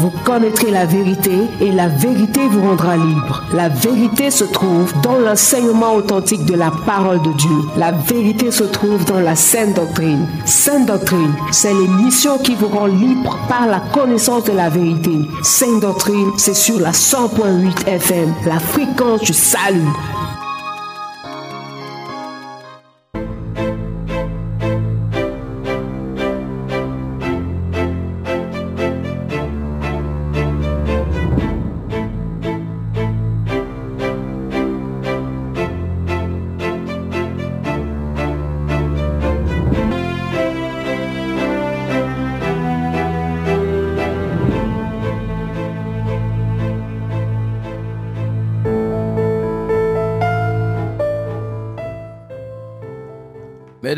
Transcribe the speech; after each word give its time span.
Vous 0.00 0.12
connaîtrez 0.24 0.70
la 0.70 0.86
vérité 0.86 1.30
et 1.60 1.70
la 1.70 1.88
vérité 1.88 2.40
vous 2.48 2.62
rendra 2.62 2.96
libre. 2.96 3.42
La 3.52 3.68
vérité 3.68 4.30
se 4.30 4.44
trouve 4.44 4.90
dans 5.02 5.18
l'enseignement 5.18 5.94
authentique 5.94 6.46
de 6.46 6.54
la 6.54 6.70
parole 6.70 7.20
de 7.20 7.30
Dieu. 7.34 7.58
La 7.76 7.92
vérité 7.92 8.50
se 8.50 8.64
trouve 8.64 9.04
dans 9.04 9.20
la 9.20 9.36
sainte 9.36 9.76
doctrine. 9.76 10.26
Sainte 10.46 10.86
doctrine, 10.86 11.34
c'est 11.52 11.74
l'émission 11.74 12.38
qui 12.38 12.54
vous 12.54 12.68
rend 12.68 12.86
libre 12.86 13.38
par 13.46 13.66
la 13.66 13.80
connaissance 13.92 14.44
de 14.44 14.52
la 14.52 14.70
vérité. 14.70 15.28
Sainte 15.42 15.80
doctrine, 15.82 16.30
c'est 16.38 16.54
sur 16.54 16.80
la 16.80 16.92
100.8 16.92 17.86
FM, 17.86 18.32
la 18.46 18.58
fréquence 18.58 19.20
du 19.20 19.34
salut. 19.34 19.84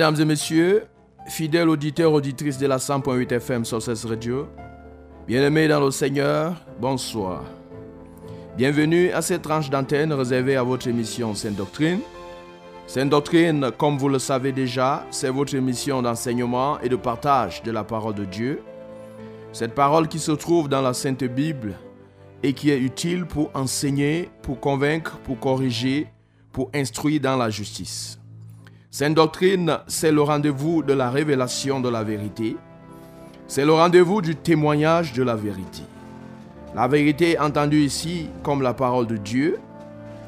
Mesdames 0.03 0.21
et 0.21 0.25
messieurs, 0.25 0.83
fidèles 1.29 1.69
auditeurs, 1.69 2.13
auditrices 2.13 2.59
de 2.59 2.67
la 2.67 2.79
100.8 2.79 3.35
FM 3.35 3.65
sur 3.65 3.79
Radio, 4.09 4.49
bien-aimés 5.29 5.69
dans 5.69 5.79
le 5.79 5.93
Seigneur, 5.93 6.57
bonsoir. 6.81 7.45
Bienvenue 8.57 9.13
à 9.13 9.23
cette 9.23 9.43
tranche 9.43 9.71
d'antenne 9.71 10.13
réservée 10.13 10.57
à 10.57 10.65
votre 10.65 10.89
émission 10.89 11.37
Sainte 11.37 11.55
Doctrine. 11.55 12.01
Sainte 12.89 13.11
Doctrine, 13.11 13.71
comme 13.79 13.97
vous 13.97 14.09
le 14.09 14.19
savez 14.19 14.51
déjà, 14.51 15.07
c'est 15.13 15.31
votre 15.31 15.55
émission 15.55 16.03
d'enseignement 16.03 16.81
et 16.81 16.89
de 16.89 16.97
partage 16.97 17.63
de 17.63 17.71
la 17.71 17.85
parole 17.85 18.17
de 18.17 18.25
Dieu. 18.25 18.61
Cette 19.53 19.77
parole 19.77 20.09
qui 20.09 20.19
se 20.19 20.33
trouve 20.33 20.69
dans 20.69 20.83
la 20.83 20.95
Sainte 20.95 21.23
Bible 21.23 21.75
et 22.43 22.55
qui 22.55 22.71
est 22.71 22.81
utile 22.81 23.25
pour 23.25 23.53
enseigner, 23.55 24.31
pour 24.43 24.59
convaincre, 24.59 25.19
pour 25.19 25.39
corriger, 25.39 26.09
pour 26.51 26.73
instruire 26.75 27.21
dans 27.21 27.37
la 27.37 27.51
justice. 27.51 28.19
Sainte 28.95 29.15
doctrine, 29.15 29.79
c'est 29.87 30.13
le 30.13 30.21
rendez-vous 30.21 30.83
de 30.83 30.93
la 30.93 31.09
révélation 31.09 31.81
de 31.81 31.89
la 31.89 32.05
vérité. 32.05 32.59
C'est 33.49 33.65
le 33.65 33.73
rendez-vous 33.73 34.21
du 34.21 34.37
témoignage 34.37 35.15
de 35.15 35.23
la 35.23 35.35
vérité. 35.35 35.81
La 36.75 36.89
vérité 36.89 37.39
entendue 37.39 37.85
ici 37.85 38.29
comme 38.43 38.61
la 38.61 38.75
parole 38.75 39.07
de 39.07 39.17
Dieu. 39.17 39.59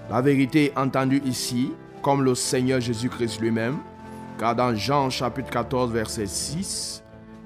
La 0.08 0.22
vérité 0.22 0.72
entendue 0.76 1.20
ici 1.26 1.72
comme 2.00 2.22
le 2.24 2.34
Seigneur 2.34 2.80
Jésus-Christ 2.80 3.38
lui-même. 3.42 3.76
Car 4.38 4.56
dans 4.56 4.74
Jean 4.74 5.10
chapitre 5.10 5.50
14 5.50 5.92
verset 5.92 6.24
6, 6.24 7.02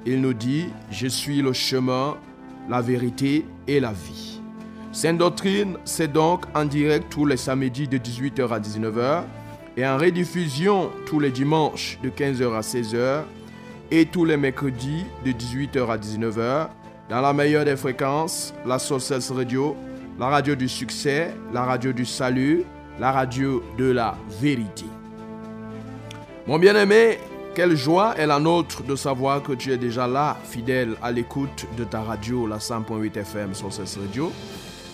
il 0.07 0.21
nous 0.21 0.35
dit, 0.35 0.67
Je 0.93 1.09
suis 1.09 1.43
le 1.43 1.53
chemin, 1.53 2.17
la 2.69 2.81
vérité 2.81 3.45
et 3.67 3.81
la 3.81 3.91
vie. 3.91 4.41
Sainte 4.93 5.19
doctrine, 5.19 5.79
c'est 5.85 6.13
donc 6.13 6.45
en 6.55 6.65
direct 6.65 7.11
tous 7.11 7.27
les 7.27 7.37
samedis 7.37 7.89
de 7.89 7.99
18h 7.99 8.51
à 8.51 8.61
19h 8.61 9.25
et 9.79 9.87
en 9.87 9.97
rediffusion 9.97 10.91
tous 11.07 11.21
les 11.21 11.31
dimanches 11.31 12.01
de 12.03 12.11
15h 12.11 12.53
à 12.53 12.61
16h 12.63 13.23
et 13.93 14.07
tous 14.07 14.25
les 14.25 14.37
mercredis 14.37 15.05
de 15.25 15.31
18h 15.31 15.89
à 15.89 15.97
19h 15.97 16.69
dans 17.09 17.21
la 17.21 17.33
meilleure 17.33 17.65
des 17.65 17.77
fréquences, 17.77 18.53
la 18.67 18.81
Sources 18.81 19.31
Radio, 19.31 19.77
la 20.19 20.27
radio 20.27 20.57
du 20.57 20.69
succès, 20.69 21.33
la 21.53 21.63
radio 21.63 21.93
du 21.93 22.05
salut, 22.05 22.65
la 22.99 23.13
radio 23.13 23.63
de 23.79 23.93
la 23.93 24.17
vérité. 24.41 24.85
Mon 26.49 26.59
bien-aimé, 26.59 27.21
quelle 27.55 27.77
joie 27.77 28.17
est 28.19 28.27
la 28.27 28.41
nôtre 28.41 28.83
de 28.83 28.97
savoir 28.97 29.45
que 29.45 29.53
tu 29.53 29.73
es 29.73 29.77
déjà 29.77 30.09
là, 30.09 30.37
fidèle 30.43 30.97
à 31.01 31.13
l'écoute 31.13 31.67
de 31.77 31.85
ta 31.85 32.01
radio, 32.01 32.49
la 32.49 32.59
100.8 32.59 33.17
FM 33.17 33.55
Sources 33.55 33.97
Radio, 33.97 34.33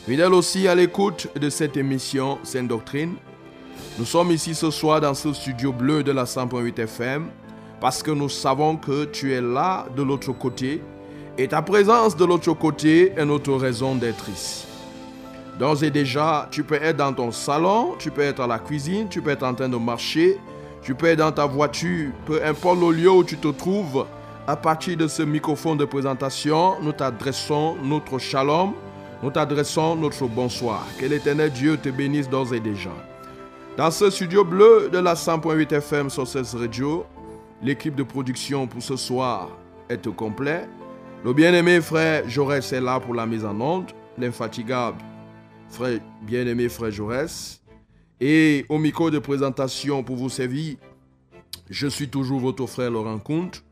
fidèle 0.07 0.35
aussi 0.35 0.69
à 0.69 0.75
l'écoute 0.75 1.29
de 1.41 1.49
cette 1.49 1.79
émission 1.79 2.39
Sainte 2.43 2.69
Doctrine 2.69 3.15
nous 3.99 4.05
sommes 4.05 4.33
ici 4.33 4.55
ce 4.55 4.71
soir 4.71 5.01
dans 5.01 5.15
ce 5.15 5.33
studio 5.33 5.73
bleu 5.73 6.03
de 6.03 6.13
la 6.13 6.25
100.8 6.25 6.81
FM 6.81 7.27
parce 7.81 8.03
que 8.03 8.11
nous 8.11 8.29
savons 8.29 8.77
que 8.77 9.05
tu 9.05 9.33
es 9.33 9.41
là 9.41 9.87
de 9.97 10.03
l'autre 10.03 10.33
côté 10.33 10.83
et 11.37 11.49
ta 11.49 11.63
présence 11.63 12.17
de 12.17 12.25
l'autre 12.25 12.53
côté 12.53 13.13
est 13.17 13.25
notre 13.25 13.53
raison 13.55 13.97
d'être 13.97 14.29
ici. 14.29 14.67
D'ores 15.59 15.83
et 15.83 15.91
déjà, 15.91 16.49
tu 16.51 16.65
peux 16.65 16.75
être 16.75 16.97
dans 16.97 17.13
ton 17.13 17.31
salon, 17.31 17.95
tu 17.99 18.11
peux 18.11 18.23
être 18.23 18.41
à 18.41 18.47
la 18.47 18.59
cuisine, 18.59 19.09
tu 19.09 19.21
peux 19.21 19.31
être 19.31 19.45
en 19.45 19.55
train 19.55 19.69
de 19.69 19.77
marcher, 19.77 20.39
tu 20.83 20.95
peux 20.95 21.07
être 21.07 21.19
dans 21.19 21.33
ta 21.33 21.47
voiture, 21.47 22.11
peu 22.27 22.45
importe 22.45 22.81
le 22.81 22.91
lieu 22.91 23.11
où 23.11 23.25
tu 23.25 23.37
te 23.37 23.49
trouves. 23.49 24.07
À 24.47 24.57
partir 24.57 24.97
de 24.97 25.09
ce 25.09 25.23
microphone 25.23 25.79
de 25.79 25.85
présentation, 25.85 26.75
nous 26.83 26.93
t'adressons 26.93 27.77
notre 27.83 28.19
shalom, 28.19 28.73
nous 29.23 29.31
t'adressons 29.31 29.97
notre 29.97 30.27
bonsoir. 30.27 30.87
Que 30.99 31.07
l'éternel 31.07 31.51
Dieu 31.51 31.77
te 31.77 31.89
bénisse 31.89 32.29
d'ores 32.29 32.53
et 32.53 32.61
déjà. 32.61 32.91
Dans 33.77 33.91
ce 33.91 34.09
studio 34.09 34.45
bleu 34.45 34.89
de 34.89 34.99
la 34.99 35.15
100.8 35.15 35.75
FM 35.75 36.09
sur 36.09 36.29
16 36.29 36.55
Radio, 36.55 37.05
l'équipe 37.61 37.97
de 37.97 38.05
production 38.05 38.69
pour 38.69 38.81
ce 38.81 38.95
soir 38.95 39.51
est 39.89 40.07
au 40.07 40.13
complet. 40.13 40.69
Le 41.25 41.33
bien-aimé 41.33 41.81
frère 41.81 42.29
Jaurès 42.29 42.73
est 42.73 42.81
là 42.81 43.01
pour 43.01 43.15
la 43.15 43.27
mise 43.27 43.45
en 43.45 43.61
onde, 43.61 43.91
l'infatigable 44.17 44.99
frère 45.69 45.99
bien-aimé 46.23 46.69
frère 46.69 46.93
Jaurès. 46.93 47.61
Et 48.21 48.65
au 48.69 48.79
micro 48.79 49.11
de 49.11 49.19
présentation 49.19 50.05
pour 50.05 50.15
vous 50.15 50.29
servir, 50.29 50.77
je 51.69 51.89
suis 51.89 52.09
toujours 52.09 52.39
votre 52.39 52.67
frère 52.67 52.93
Laurent 52.93 53.19
Comte. 53.19 53.65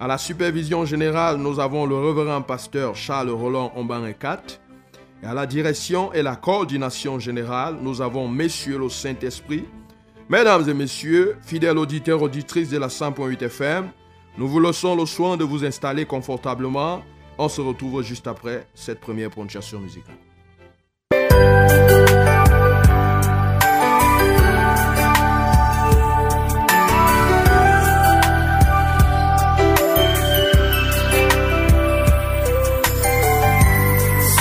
À 0.00 0.08
la 0.08 0.18
supervision 0.18 0.84
générale, 0.84 1.36
nous 1.36 1.60
avons 1.60 1.86
le 1.86 1.96
révérend 1.96 2.42
pasteur 2.42 2.96
Charles 2.96 3.30
Roland 3.30 3.70
Omban 3.76 4.02
4 5.24 5.30
à 5.30 5.34
la 5.34 5.46
direction 5.46 6.12
et 6.12 6.22
la 6.22 6.36
coordination 6.36 7.18
générale, 7.18 7.78
nous 7.80 8.02
avons 8.02 8.28
Messieurs 8.28 8.78
le 8.78 8.88
Saint-Esprit. 8.88 9.64
Mesdames 10.28 10.68
et 10.68 10.74
messieurs, 10.74 11.36
fidèles 11.42 11.78
auditeurs, 11.78 12.22
auditrices 12.22 12.70
de 12.70 12.78
la 12.78 12.88
100.8 12.88 13.42
FM, 13.42 13.90
nous 14.36 14.48
vous 14.48 14.60
laissons 14.60 14.96
le 14.96 15.06
soin 15.06 15.36
de 15.36 15.44
vous 15.44 15.64
installer 15.64 16.04
confortablement. 16.04 17.02
On 17.38 17.48
se 17.48 17.60
retrouve 17.60 18.02
juste 18.02 18.26
après 18.26 18.66
cette 18.74 19.00
première 19.00 19.30
prononciation 19.30 19.80
musicale. 19.80 20.23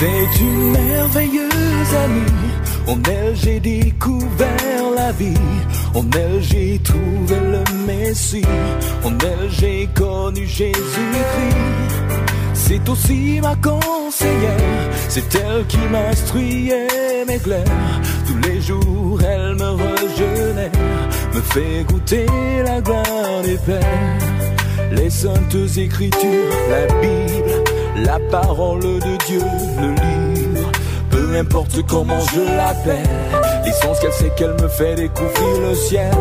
C'est 0.04 0.42
une 0.42 0.72
merveilleuse 0.72 1.94
amie. 2.04 2.52
En 2.88 2.98
elle 3.10 3.34
j'ai 3.36 3.60
découvert 3.62 4.90
la 4.98 5.14
vie. 5.14 5.48
En 5.96 6.04
elle 6.14 6.42
j'ai 6.42 6.78
trouvé 6.84 7.38
le 7.40 7.64
Messie. 7.88 8.44
En 9.06 9.12
elle 9.12 9.50
j'ai 9.50 9.88
connu 9.96 10.46
Jésus-Christ. 10.46 11.94
C'est 12.54 12.90
aussi 12.90 13.40
ma 13.42 13.56
conseillère. 13.56 14.90
C'est 15.08 15.36
elle 15.36 15.66
qui 15.68 15.80
m'instruit 15.90 16.74
mes 17.26 17.38
glaires. 17.38 18.02
Tous 18.28 18.50
les 18.50 18.60
jours 18.60 19.22
elle 19.22 19.56
me 19.56 19.70
régénère. 19.70 20.72
Me 21.34 21.40
fait 21.40 21.86
goûter 21.88 22.26
la 22.66 22.82
gloire 22.82 23.42
des 23.42 23.58
pères. 23.58 24.20
Les 24.92 25.10
saintes 25.10 25.78
écritures, 25.78 26.52
la 26.70 26.88
Bible 27.00 27.83
la 27.96 28.20
parole 28.32 28.82
de 28.82 29.18
Dieu, 29.26 29.42
le 29.80 29.90
livre, 29.90 30.72
peu 31.10 31.36
importe 31.38 31.82
comment 31.88 32.20
je 32.34 32.42
l'appelle, 32.56 33.08
l'essence 33.66 34.00
qu'elle 34.00 34.14
sait 34.14 34.32
qu'elle 34.36 34.54
me 34.62 34.68
fait 34.68 34.94
découvrir 34.96 35.70
le 35.70 35.76
ciel. 35.76 36.12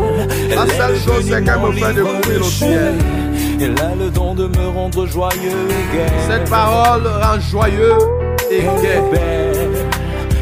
Elle 0.49 0.55
La 0.55 0.67
seule 0.67 0.97
chose 0.97 1.25
c'est 1.27 1.43
qu'elle 1.43 1.59
me 1.59 1.71
fait 1.71 1.93
découvrir 1.93 2.39
le 2.39 2.43
ciel. 2.43 2.93
Elle 3.61 3.79
a 3.79 3.93
le 3.95 4.09
don 4.09 4.33
de 4.35 4.47
me 4.47 4.67
rendre 4.67 5.05
joyeux 5.07 5.67
et 5.69 5.85
gai. 5.95 6.11
Cette 6.27 6.49
parole 6.49 7.07
rend 7.07 7.39
joyeux 7.39 7.97
et 8.51 8.61
gai. 8.61 9.01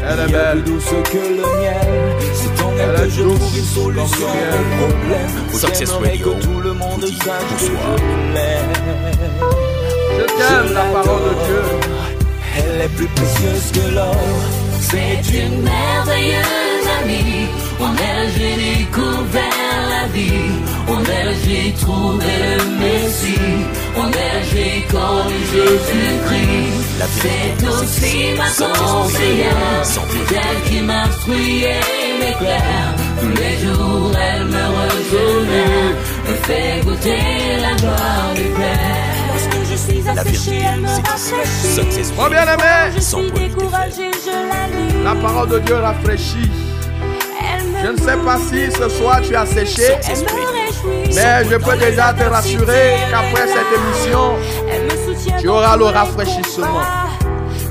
Elle 0.04 0.18
est 0.20 0.32
belle. 0.32 0.62
plus 0.62 0.72
douce 0.72 0.90
que 1.12 1.18
le 1.18 1.44
miel. 1.60 1.86
C'est 2.34 2.60
en 2.62 2.72
elle 2.78 2.96
que 3.04 3.10
je 3.10 3.22
trouve 3.22 3.56
une 3.56 3.64
solution 3.64 4.26
au 4.26 4.30
problème. 4.82 5.30
Success 5.52 5.92
Radio. 5.92 6.34
Que 6.34 6.42
tout 6.42 6.60
le 6.60 6.72
monde 6.72 7.06
sache 7.06 7.54
que 7.58 7.64
je 10.22 10.34
t'aime, 10.36 10.74
la 10.74 10.84
parole 10.84 11.22
de 11.22 11.34
Dieu. 11.46 11.62
Elle 12.58 12.80
est 12.82 12.88
plus 12.96 13.06
précieuse 13.06 13.72
que 13.72 13.94
l'or. 13.94 14.16
C'est 14.80 15.38
une 15.38 15.62
merveilleuse 15.62 16.86
amie. 17.00 17.46
En 17.80 17.94
elle, 17.96 18.28
j'ai 18.36 18.56
découvert 18.56 19.80
la 19.94 20.06
vie. 20.12 20.52
En 20.88 21.00
elle, 21.18 21.34
j'ai 21.44 21.72
trouvé 21.80 22.26
le 22.44 22.56
Messie. 22.80 23.56
En 23.96 24.08
elle, 24.08 24.44
j'ai 24.52 24.82
connu 24.90 25.38
Jésus-Christ. 25.52 26.82
C'est 27.22 27.66
aussi 27.66 28.16
ma 28.36 28.48
conseillère. 28.48 29.56
C'est 29.82 30.00
elle 30.30 30.70
qui 30.70 30.80
m'instruit 30.82 31.64
et 31.64 32.18
m'éclaire. 32.20 32.94
Tous 33.20 33.34
les 33.40 33.54
jours, 33.64 34.12
elle 34.28 34.44
me 34.44 34.64
regenère. 34.78 35.94
Me 36.28 36.34
fait 36.46 36.84
goûter 36.84 37.56
la 37.60 37.74
gloire 37.80 38.34
du 38.34 38.42
Père. 38.42 39.11
Asséché, 40.18 40.60
elle 40.74 40.80
me 40.80 40.86
rafraîchit. 40.88 42.12
Mon 42.16 42.28
bien-aimé, 42.28 42.92
Je 42.94 43.00
suis 43.00 43.30
découragé, 43.32 44.10
je 44.24 44.30
la 44.30 44.66
lis. 44.68 45.04
la 45.04 45.14
parole 45.14 45.48
de 45.48 45.58
Dieu 45.60 45.76
rafraîchit. 45.76 46.50
Je 47.84 47.88
ne 47.88 47.96
sais 47.96 48.16
pas 48.24 48.36
si 48.38 48.70
ce 48.70 48.88
soir 48.88 49.20
tu 49.22 49.34
as 49.34 49.44
séché, 49.46 49.96
mais 51.14 51.44
je 51.50 51.56
peux 51.56 51.76
déjà 51.76 52.12
te 52.12 52.22
rassurer 52.22 52.94
qu'après 53.10 53.48
cette 53.48 53.72
émission, 53.76 54.36
tu 55.40 55.48
auras 55.48 55.76
le 55.76 55.86
rafraîchissement. 55.86 56.80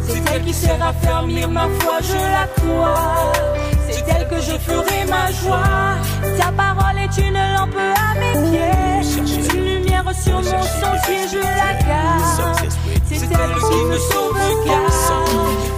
C'est 0.07 0.21
elle 0.33 0.44
qui 0.44 0.53
sait 0.53 0.73
raffermir 0.75 1.49
ma 1.49 1.67
foi, 1.79 1.99
je 2.01 2.13
la 2.13 2.47
crois. 2.57 3.31
C'est 3.89 4.03
elle 4.09 4.27
que 4.27 4.35
je 4.41 4.57
ferai 4.59 5.05
ma 5.09 5.31
joie. 5.31 5.95
Ta 6.37 6.51
parole 6.51 6.97
est 6.97 7.17
une 7.21 7.33
lampe 7.33 7.77
à 7.77 8.19
mes 8.19 8.49
pieds. 8.49 9.70
Lumière 10.01 10.15
sur 10.24 10.33
mon 10.33 10.42
sentier, 10.42 11.27
je 11.31 11.38
la 11.38 11.74
garde. 11.88 12.69
C'est 13.07 13.15
elle 13.18 13.56
qui 13.69 13.80
me 13.86 13.98
sauve 13.98 14.39
cœur. 14.65 14.89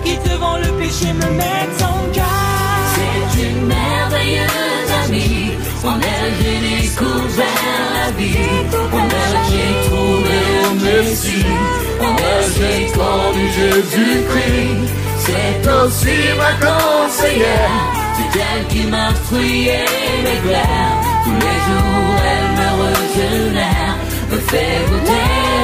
Qui 0.04 0.18
devant 0.30 0.58
le 0.58 0.72
péché 0.80 1.12
me 1.14 1.30
met 1.32 1.68
en 1.82 2.08
garde. 2.14 2.88
C'est 2.96 3.44
une 3.44 3.66
merveilleuse 3.68 4.92
amie. 5.06 5.52
En 5.84 6.00
elle, 6.00 6.34
j'ai 6.42 6.60
découvert 6.84 7.46
la 7.96 8.12
vie. 8.12 8.38
En 8.94 9.06
elle, 9.22 9.38
j'ai 9.50 9.90
trouvé 9.90 10.40
le 10.64 11.04
Messie. 11.04 11.46
En 12.02 12.16
elle, 12.16 12.48
j'ai 12.56 12.92
connu 12.92 13.44
Jésus-Christ. 13.58 14.92
C'est 15.20 15.70
aussi 15.70 16.18
ma 16.38 16.54
conseillère. 16.66 17.72
C'est 18.16 18.40
elle 18.40 18.68
qui 18.68 18.84
m'instruit 18.88 19.68
et 19.68 20.24
m'éclaire. 20.24 20.96
Tous 21.26 21.32
les 21.32 21.60
jours, 21.66 22.16
elle 22.32 22.50
me 22.58 22.70
régénère. 22.84 23.93
Goûter 24.34 24.82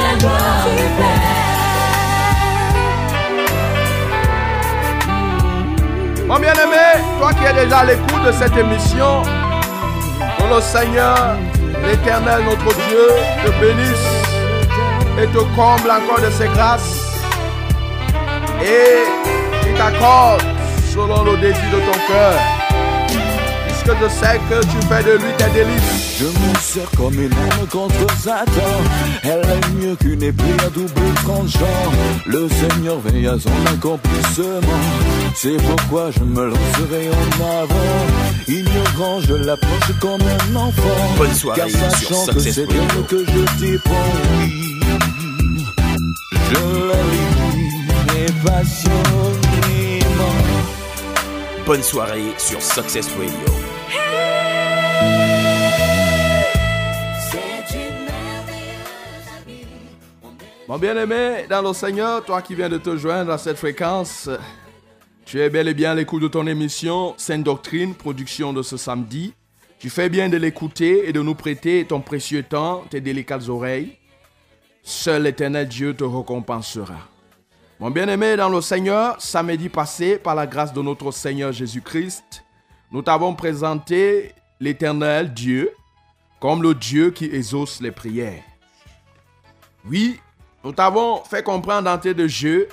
la 0.02 0.18
gloire 0.18 0.66
Père. 0.96 1.40
Mon 6.28 6.38
bien-aimé, 6.38 7.02
toi 7.18 7.32
qui 7.32 7.44
es 7.46 7.64
déjà 7.64 7.78
à 7.78 7.84
l'écoute 7.84 8.24
de 8.24 8.30
cette 8.30 8.56
émission, 8.56 9.22
que 10.38 10.54
le 10.54 10.60
Seigneur, 10.60 11.36
l'Éternel, 11.84 12.44
notre 12.44 12.72
Dieu, 12.86 13.08
te 13.44 13.50
bénisse 13.60 14.08
et 15.20 15.26
te 15.26 15.38
comble 15.56 15.90
encore 15.90 16.20
de 16.24 16.30
ses 16.30 16.46
grâces 16.46 17.18
et 18.62 19.68
il 19.68 19.74
t'accorde 19.74 20.42
selon 20.94 21.24
le 21.24 21.36
désir 21.38 21.70
de 21.72 21.80
ton 21.80 21.98
cœur. 22.06 22.59
Je 23.98 24.08
sais 24.08 24.40
que 24.48 24.60
tu 24.62 24.86
fais 24.88 25.02
de 25.02 25.12
lui 25.18 25.32
tes 25.36 25.50
délices. 25.50 26.16
Je 26.18 26.24
me 26.24 26.54
sers 26.60 26.90
comme 26.96 27.12
une 27.12 27.32
arme 27.32 27.66
contre 27.70 28.18
Satan. 28.18 28.80
Elle 29.24 29.40
est 29.40 29.68
mieux 29.74 29.96
qu'une 29.96 30.22
épée 30.22 30.56
à 30.64 30.70
double 30.70 31.14
tranchant. 31.24 31.92
Le 32.24 32.48
Seigneur 32.48 32.98
veille 33.00 33.26
à 33.26 33.36
son 33.38 33.50
accomplissement. 33.66 34.60
C'est 35.34 35.56
pourquoi 35.58 36.10
je 36.12 36.20
me 36.20 36.46
lancerai 36.46 37.10
en 37.10 37.44
avant. 37.62 38.06
Ignorant, 38.48 39.20
je 39.20 39.34
l'approche 39.34 39.92
comme 40.00 40.22
un 40.22 40.56
enfant? 40.56 41.16
Bonne 41.18 41.34
soirée 41.34 41.60
Car 41.60 41.68
sur 41.68 41.90
sachant 41.90 42.26
que 42.26 42.40
Success 42.40 42.54
c'est 42.54 42.62
elle 42.62 43.06
que 43.06 43.24
je 43.26 43.42
dépends. 43.60 43.90
Oui, 44.38 44.52
je 46.48 46.88
la 46.88 47.02
lis 47.12 48.24
et 48.24 48.32
passionnément. 48.46 49.30
Bonne 51.66 51.82
soirée 51.82 52.32
sur 52.38 52.62
Success 52.62 53.08
Radio. 53.18 53.69
Mon 60.70 60.78
bien-aimé, 60.78 61.46
dans 61.50 61.62
le 61.62 61.72
Seigneur, 61.72 62.24
toi 62.24 62.42
qui 62.42 62.54
viens 62.54 62.68
de 62.68 62.78
te 62.78 62.96
joindre 62.96 63.32
à 63.32 63.38
cette 63.38 63.56
fréquence, 63.56 64.30
tu 65.24 65.40
es 65.40 65.50
bel 65.50 65.66
et 65.66 65.74
bien 65.74 65.90
à 65.90 65.94
l'écoute 65.96 66.22
de 66.22 66.28
ton 66.28 66.46
émission 66.46 67.12
Sainte 67.16 67.42
Doctrine, 67.42 67.92
production 67.92 68.52
de 68.52 68.62
ce 68.62 68.76
samedi. 68.76 69.34
Tu 69.80 69.90
fais 69.90 70.08
bien 70.08 70.28
de 70.28 70.36
l'écouter 70.36 71.08
et 71.08 71.12
de 71.12 71.20
nous 71.22 71.34
prêter 71.34 71.84
ton 71.84 72.00
précieux 72.00 72.44
temps, 72.44 72.84
tes 72.88 73.00
délicates 73.00 73.48
oreilles. 73.48 73.98
Seul 74.84 75.24
l'éternel 75.24 75.66
Dieu 75.66 75.92
te 75.92 76.04
récompensera. 76.04 77.00
Mon 77.80 77.90
bien-aimé 77.90 78.36
dans 78.36 78.48
le 78.48 78.60
Seigneur, 78.60 79.20
samedi 79.20 79.70
passé, 79.70 80.18
par 80.18 80.36
la 80.36 80.46
grâce 80.46 80.72
de 80.72 80.82
notre 80.82 81.10
Seigneur 81.10 81.50
Jésus-Christ, 81.50 82.44
nous 82.92 83.02
t'avons 83.02 83.34
présenté 83.34 84.34
l'éternel 84.60 85.34
Dieu 85.34 85.72
comme 86.38 86.62
le 86.62 86.76
Dieu 86.76 87.10
qui 87.10 87.24
exauce 87.24 87.80
les 87.80 87.90
prières. 87.90 88.44
Oui, 89.84 90.20
nous 90.64 90.72
t'avons 90.72 91.22
fait 91.24 91.42
comprendre 91.42 91.90
d'entrée 91.90 92.14
de 92.14 92.26
jeu 92.26 92.68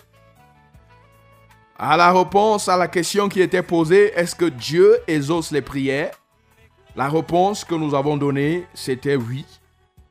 à 1.79 1.95
la 1.95 2.11
réponse 2.11 2.67
à 2.69 2.75
la 2.75 2.87
question 2.87 3.29
qui 3.29 3.39
était 3.39 3.61
posée, 3.61 4.11
est-ce 4.15 4.35
que 4.35 4.45
Dieu 4.45 4.97
exauce 5.07 5.51
les 5.51 5.61
prières? 5.61 6.11
La 6.95 7.07
réponse 7.07 7.63
que 7.63 7.75
nous 7.75 7.93
avons 7.93 8.17
donnée, 8.17 8.65
c'était 8.73 9.15
oui. 9.15 9.45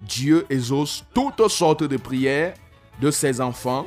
Dieu 0.01 0.47
exauce 0.49 1.05
toutes 1.13 1.49
sortes 1.49 1.83
de 1.83 1.97
prières 1.97 2.55
de 3.01 3.11
ses 3.11 3.41
enfants 3.41 3.87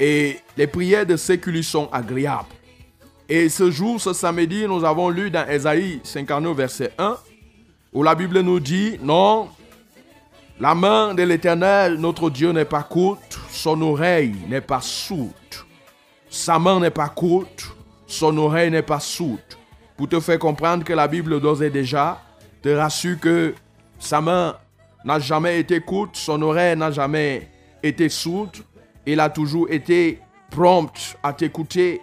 et 0.00 0.40
les 0.56 0.66
prières 0.66 1.06
de 1.06 1.16
ceux 1.16 1.36
qui 1.36 1.50
lui 1.50 1.62
sont 1.62 1.88
agréables. 1.92 2.48
Et 3.28 3.48
ce 3.48 3.70
jour, 3.70 4.00
ce 4.00 4.12
samedi, 4.12 4.66
nous 4.66 4.84
avons 4.84 5.10
lu 5.10 5.30
dans 5.30 5.46
Ésaïe 5.46 6.00
59, 6.02 6.56
verset 6.56 6.92
1, 6.98 7.16
où 7.92 8.02
la 8.02 8.16
Bible 8.16 8.40
nous 8.40 8.58
dit, 8.58 8.98
non, 9.00 9.48
la 10.60 10.74
main 10.74 11.14
de 11.14 11.22
l'Éternel, 11.22 11.94
notre 11.94 12.28
Dieu, 12.28 12.52
n'est 12.52 12.66
pas 12.66 12.82
courte, 12.82 13.40
son 13.50 13.80
oreille 13.80 14.36
n'est 14.46 14.60
pas 14.60 14.82
sourde. 14.82 15.32
Sa 16.28 16.58
main 16.58 16.78
n'est 16.78 16.90
pas 16.90 17.08
courte, 17.08 17.64
son 18.06 18.36
oreille 18.36 18.70
n'est 18.70 18.82
pas 18.82 19.00
sourde. 19.00 19.40
Pour 19.96 20.08
te 20.08 20.20
faire 20.20 20.38
comprendre 20.38 20.84
que 20.84 20.92
la 20.92 21.08
Bible 21.08 21.40
d'ores 21.40 21.62
et 21.62 21.70
déjà 21.70 22.20
te 22.62 22.68
rassure 22.68 23.18
que 23.18 23.54
sa 23.98 24.20
main 24.20 24.54
n'a 25.02 25.18
jamais 25.18 25.60
été 25.60 25.80
courte, 25.80 26.16
son 26.16 26.42
oreille 26.42 26.76
n'a 26.76 26.90
jamais 26.90 27.48
été 27.82 28.10
sourde. 28.10 28.58
Il 29.06 29.18
a 29.18 29.30
toujours 29.30 29.66
été 29.70 30.20
prompt 30.50 31.16
à 31.22 31.32
t'écouter, 31.32 32.02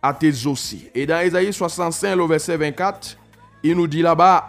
à 0.00 0.14
t'exaucer. 0.14 0.92
Et 0.94 1.06
dans 1.06 1.18
Ésaïe 1.18 1.52
65, 1.52 2.14
le 2.14 2.24
verset 2.26 2.56
24, 2.56 3.18
il 3.64 3.74
nous 3.74 3.88
dit 3.88 4.02
là-bas, 4.02 4.46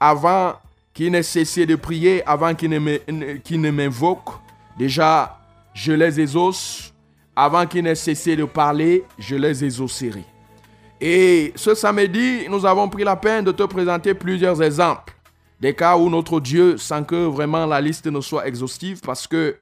avant 0.00 0.54
qu'il 0.96 1.12
n'ait 1.12 1.22
cessé 1.22 1.66
de 1.66 1.76
prier, 1.76 2.26
avant 2.26 2.54
qu'il 2.54 2.70
ne 2.70 2.78
me- 2.78 3.34
qu'il 3.44 3.60
ne 3.60 3.70
m'invoque, 3.70 4.30
déjà, 4.78 5.38
je 5.74 5.92
les 5.92 6.18
exauce. 6.18 6.90
Avant 7.38 7.66
qu'il 7.66 7.84
n'ait 7.84 7.94
cessé 7.94 8.34
de 8.34 8.44
parler, 8.46 9.04
je 9.18 9.36
les 9.36 9.62
exaucerai. 9.62 10.24
Et 10.98 11.52
ce 11.54 11.74
samedi, 11.74 12.48
nous 12.48 12.64
avons 12.64 12.88
pris 12.88 13.04
la 13.04 13.14
peine 13.14 13.44
de 13.44 13.52
te 13.52 13.62
présenter 13.64 14.14
plusieurs 14.14 14.62
exemples. 14.62 15.12
Des 15.60 15.74
cas 15.74 15.98
où 15.98 16.08
notre 16.08 16.40
Dieu, 16.40 16.78
sans 16.78 17.04
que 17.04 17.26
vraiment 17.26 17.66
la 17.66 17.78
liste 17.78 18.06
ne 18.06 18.22
soit 18.22 18.48
exhaustive, 18.48 19.00
parce 19.02 19.26
que 19.26 19.58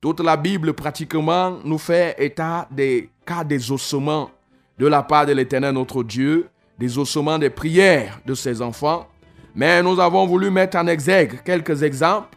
toute 0.00 0.20
la 0.20 0.36
Bible 0.36 0.72
pratiquement 0.72 1.58
nous 1.64 1.78
fait 1.78 2.14
état 2.18 2.68
des 2.70 3.10
cas 3.26 3.42
d'exaucement 3.42 4.30
de 4.78 4.86
la 4.86 5.02
part 5.02 5.26
de 5.26 5.32
l'Éternel 5.32 5.74
notre 5.74 6.04
Dieu, 6.04 6.46
des 6.78 6.96
ossements 6.96 7.40
des 7.40 7.50
prières 7.50 8.20
de 8.24 8.34
ses 8.34 8.62
enfants. 8.62 9.08
Mais 9.54 9.82
nous 9.82 9.98
avons 10.00 10.26
voulu 10.26 10.50
mettre 10.50 10.76
en 10.76 10.86
exergue 10.86 11.40
quelques 11.44 11.82
exemples. 11.82 12.36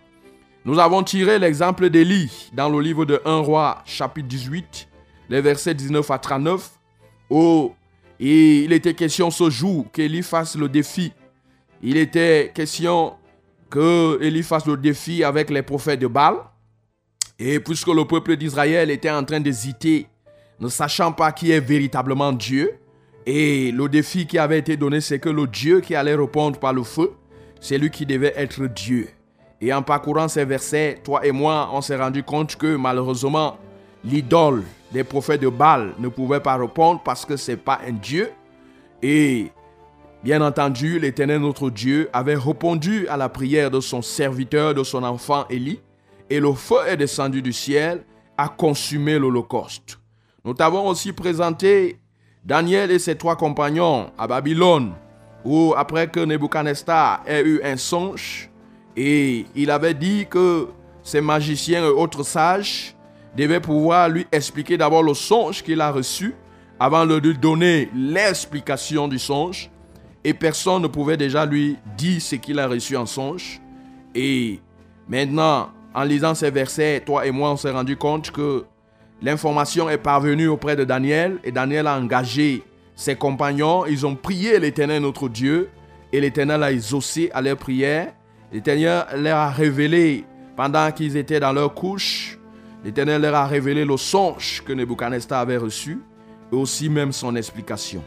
Nous 0.66 0.80
avons 0.80 1.04
tiré 1.04 1.40
l'exemple 1.40 1.90
d'Élie 1.90 2.50
dans 2.54 2.70
le 2.70 2.80
livre 2.80 3.06
de 3.06 3.22
1 3.26 3.40
roi 3.40 3.82
chapitre 3.86 4.28
18, 4.28 4.88
les 5.30 5.42
versets 5.42 5.74
19 5.74 6.10
à 6.10 6.18
39, 6.18 6.72
où 7.30 7.74
il 8.20 8.72
était 8.72 8.94
question 8.94 9.30
ce 9.30 9.50
jour 9.50 9.86
qu'Élie 9.92 10.24
fasse 10.24 10.56
le 10.56 10.70
défi. 10.70 11.12
Il 11.82 11.98
était 11.98 12.52
question 12.54 13.14
que 13.70 14.22
Élie 14.22 14.44
fasse 14.44 14.66
le 14.66 14.78
défi 14.78 15.24
avec 15.24 15.50
les 15.50 15.64
prophètes 15.64 16.00
de 16.00 16.08
Baal. 16.08 16.36
Et 17.40 17.60
puisque 17.60 17.88
le 17.88 18.06
peuple 18.06 18.38
d'Israël 18.38 18.90
était 18.90 19.10
en 19.10 19.24
train 19.24 19.40
d'hésiter, 19.40 20.08
ne 20.60 20.70
sachant 20.70 21.12
pas 21.12 21.32
qui 21.32 21.52
est 21.52 21.60
véritablement 21.60 22.32
Dieu, 22.32 22.80
et 23.26 23.72
le 23.72 23.88
défi 23.90 24.28
qui 24.28 24.38
avait 24.38 24.60
été 24.60 24.78
donné, 24.78 25.02
c'est 25.02 25.20
que 25.20 25.30
le 25.30 25.48
Dieu 25.48 25.82
qui 25.82 25.96
allait 25.96 26.16
répondre 26.16 26.60
par 26.60 26.74
le 26.74 26.84
feu, 26.84 27.14
c'est 27.60 27.78
lui 27.78 27.90
qui 27.90 28.06
devait 28.06 28.34
être 28.36 28.66
Dieu. 28.68 29.10
Et 29.62 29.74
en 29.74 29.82
parcourant 29.82 30.28
ces 30.28 30.46
versets, 30.46 31.00
toi 31.04 31.26
et 31.26 31.32
moi, 31.32 31.70
on 31.72 31.82
s'est 31.82 31.96
rendu 31.96 32.24
compte 32.24 32.56
que 32.58 32.76
malheureusement, 32.76 33.58
l'idole 34.04 34.64
des 34.92 35.04
prophètes 35.04 35.42
de 35.42 35.50
Baal 35.50 35.94
ne 36.00 36.10
pouvait 36.10 36.42
pas 36.42 36.58
répondre 36.58 37.02
parce 37.04 37.26
que 37.26 37.38
c'est 37.38 37.58
pas 37.58 37.80
un 37.88 37.94
Dieu. 37.94 38.30
Et 39.02 39.52
Bien 40.24 40.40
entendu, 40.42 41.00
l'Éternel 41.00 41.42
notre 41.42 41.70
Dieu 41.70 42.10
avait 42.14 42.38
répondu 42.38 43.10
à 43.10 43.18
la 43.18 43.28
prière 43.28 43.70
de 43.70 43.82
son 43.82 44.02
serviteur, 44.02 44.74
de 44.74 44.82
son 44.82 45.04
enfant 45.04 45.46
Élie, 45.50 45.82
et 46.30 46.40
le 46.40 46.54
feu 46.54 46.78
est 46.88 46.96
descendu 46.96 47.42
du 47.42 47.52
ciel, 47.52 48.06
a 48.38 48.48
consumé 48.48 49.20
l'Holocauste. 49.20 50.00
Nous 50.46 50.54
t'avons 50.54 50.88
aussi 50.88 51.12
présenté 51.12 52.00
Daniel 52.46 52.92
et 52.92 53.00
ses 53.00 53.16
trois 53.16 53.38
compagnons 53.38 54.12
à 54.18 54.28
Babylone, 54.28 54.94
où 55.46 55.74
après 55.78 56.08
que 56.08 56.20
Nebuchadnezzar 56.20 57.24
ait 57.26 57.42
eu 57.42 57.62
un 57.64 57.78
songe, 57.78 58.50
et 58.98 59.46
il 59.56 59.72
avait 59.72 59.94
dit 59.94 60.26
que 60.30 60.68
ces 61.04 61.22
magiciens 61.22 61.86
et 61.86 61.90
autres 61.90 62.24
sages 62.24 62.96
devaient 63.36 63.62
pouvoir 63.62 64.10
lui 64.10 64.28
expliquer 64.32 64.78
d'abord 64.78 65.04
le 65.04 65.14
songe 65.14 65.64
qu'il 65.64 65.80
a 65.80 65.90
reçu, 65.90 66.36
avant 66.80 67.06
de 67.06 67.16
lui 67.16 67.38
donner 67.38 67.90
l'explication 67.96 69.08
du 69.08 69.20
songe, 69.20 69.70
et 70.24 70.34
personne 70.34 70.82
ne 70.82 70.88
pouvait 70.88 71.18
déjà 71.18 71.46
lui 71.46 71.78
dire 71.98 72.22
ce 72.22 72.36
qu'il 72.36 72.60
a 72.60 72.68
reçu 72.68 72.98
en 72.98 73.06
songe. 73.06 73.62
Et 74.14 74.60
maintenant, 75.08 75.70
en 75.94 76.04
lisant 76.04 76.36
ces 76.36 76.52
versets, 76.52 77.02
toi 77.06 77.26
et 77.26 77.32
moi, 77.32 77.52
on 77.52 77.58
s'est 77.58 77.72
rendu 77.72 77.96
compte 77.96 78.32
que 78.32 78.66
l'information 79.24 79.90
est 79.90 79.98
parvenue 79.98 80.50
auprès 80.50 80.76
de 80.76 80.84
Daniel 80.84 81.40
et 81.44 81.52
Daniel 81.52 81.88
a 81.88 81.98
engagé 81.98 82.62
ses 82.96 83.16
compagnons. 83.16 83.86
Ils 83.86 84.06
ont 84.06 84.16
prié 84.16 84.60
l'Éternel, 84.60 85.02
notre 85.02 85.30
Dieu, 85.30 85.70
et 86.12 86.20
l'Éternel 86.20 86.62
a 86.62 86.72
exaucé 86.72 87.32
à 87.34 87.42
leur 87.42 87.58
prière. 87.58 88.14
L'Éternel 88.52 89.06
leur 89.18 89.38
a 89.38 89.50
révélé, 89.50 90.26
pendant 90.56 90.92
qu'ils 90.92 91.18
étaient 91.18 91.40
dans 91.40 91.54
leur 91.54 91.74
couche, 91.74 92.38
l'Éternel 92.84 93.22
leur 93.22 93.36
a 93.36 93.48
révélé 93.48 93.86
le 93.86 93.98
songe 93.98 94.62
que 94.66 94.74
Nebuchadnezzar 94.74 95.40
avait 95.40 95.58
reçu 95.58 96.02
et 96.52 96.56
aussi 96.56 96.90
même 96.90 97.14
son 97.14 97.36
explication. 97.36 98.04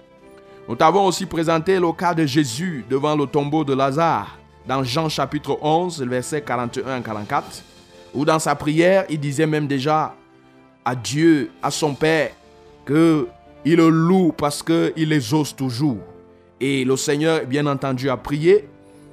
Nous 0.69 0.77
t'avons 0.77 1.07
aussi 1.07 1.27
présenté 1.27 1.81
le 1.81 1.91
cas 1.93 2.13
de 2.13 2.27
Jésus 2.27 2.85
devant 2.91 3.17
le 3.17 3.27
tombeau 3.27 3.65
de 3.65 3.75
Lazare 3.75 4.39
dans 4.69 4.85
Jean 4.85 5.09
chapitre 5.09 5.59
11, 5.63 6.03
versets 6.03 6.43
41 6.43 6.99
à 6.99 7.01
44, 7.01 7.63
où 8.15 8.25
dans 8.25 8.39
sa 8.39 8.55
prière, 8.55 9.05
il 9.09 9.19
disait 9.19 9.47
même 9.47 9.67
déjà 9.67 10.15
à 10.87 10.95
Dieu, 10.95 11.50
à 11.61 11.73
son 11.73 11.95
Père, 11.95 12.31
que 12.85 13.26
il 13.64 13.75
le 13.75 13.88
loue 13.88 14.33
parce 14.33 14.62
qu'il 14.62 15.09
les 15.09 15.35
ose 15.35 15.55
toujours. 15.55 15.99
Et 16.61 16.85
le 16.85 16.97
Seigneur, 16.97 17.45
bien 17.45 17.66
entendu, 17.66 18.09
a 18.09 18.16
prié 18.16 18.69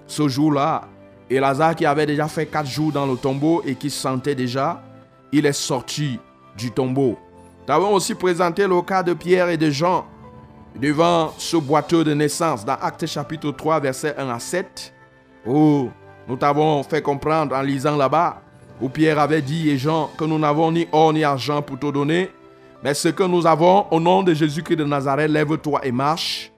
ce 0.06 0.28
jour-là. 0.28 0.88
Et 1.32 1.40
Lazare 1.40 1.76
qui 1.76 1.88
avait 1.88 2.06
déjà 2.06 2.28
fait 2.28 2.46
quatre 2.46 2.70
jours 2.70 2.92
dans 2.92 3.08
le 3.08 3.18
tombeau 3.18 3.64
et 3.66 3.74
qui 3.74 3.90
sentait 3.90 4.36
déjà, 4.36 4.84
il 5.32 5.48
est 5.48 5.54
sorti 5.54 6.20
du 6.56 6.70
tombeau. 6.70 7.18
Nous 7.68 7.74
avons 7.74 7.94
aussi 7.96 8.14
présenté 8.14 8.68
le 8.68 8.80
cas 8.84 9.02
de 9.02 9.14
Pierre 9.14 9.50
et 9.50 9.58
de 9.58 9.72
Jean 9.72 10.06
devant 10.80 11.34
ce 11.40 11.58
boiteux 11.58 12.04
de 12.04 12.14
naissance 12.14 12.64
dans 12.64 12.74
Actes 12.74 13.08
chapitre 13.08 13.50
3, 13.50 13.80
verset 13.80 14.16
1 14.16 14.30
à 14.30 14.40
7, 14.40 14.94
où 15.48 15.90
nous 16.28 16.36
t'avons 16.36 16.84
fait 16.84 17.02
comprendre 17.02 17.56
en 17.56 17.62
lisant 17.64 17.96
là-bas, 17.96 18.43
où 18.82 18.90
Pierre 18.90 19.20
avait 19.20 19.42
dit 19.42 19.70
et 19.70 19.78
Jean 19.78 20.10
que 20.18 20.26
nous 20.26 20.40
n'avons 20.40 20.72
ni 20.72 20.88
or 20.92 21.14
ni 21.14 21.24
argent 21.24 21.62
pour 21.62 21.80
te 21.80 21.92
donner, 21.92 22.30
mais 22.84 22.94
ce 22.94 23.08
que 23.08 23.24
nous 23.24 23.48
avons 23.48 23.86
au 23.92 24.00
nom 24.00 24.24
de 24.24 24.34
Jésus-Christ 24.34 24.76
de 24.76 24.84
Nazareth, 24.84 25.32
lève-toi 25.32 25.86
et 25.86 25.92
marche. 25.92 26.52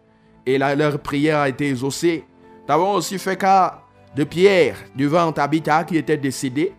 Et 0.43 0.57
leur 0.57 0.99
prière 0.99 1.39
a 1.39 1.49
été 1.49 1.69
exaucée. 1.69 2.23
Nous 2.67 2.73
avons 2.73 2.93
aussi 2.93 3.19
fait 3.19 3.37
cas 3.37 3.81
de 4.15 4.23
Pierre 4.23 4.75
devant 4.95 5.31
Tabitha 5.31 5.83
qui 5.83 5.97
était 5.97 6.17
décédé. 6.17 6.73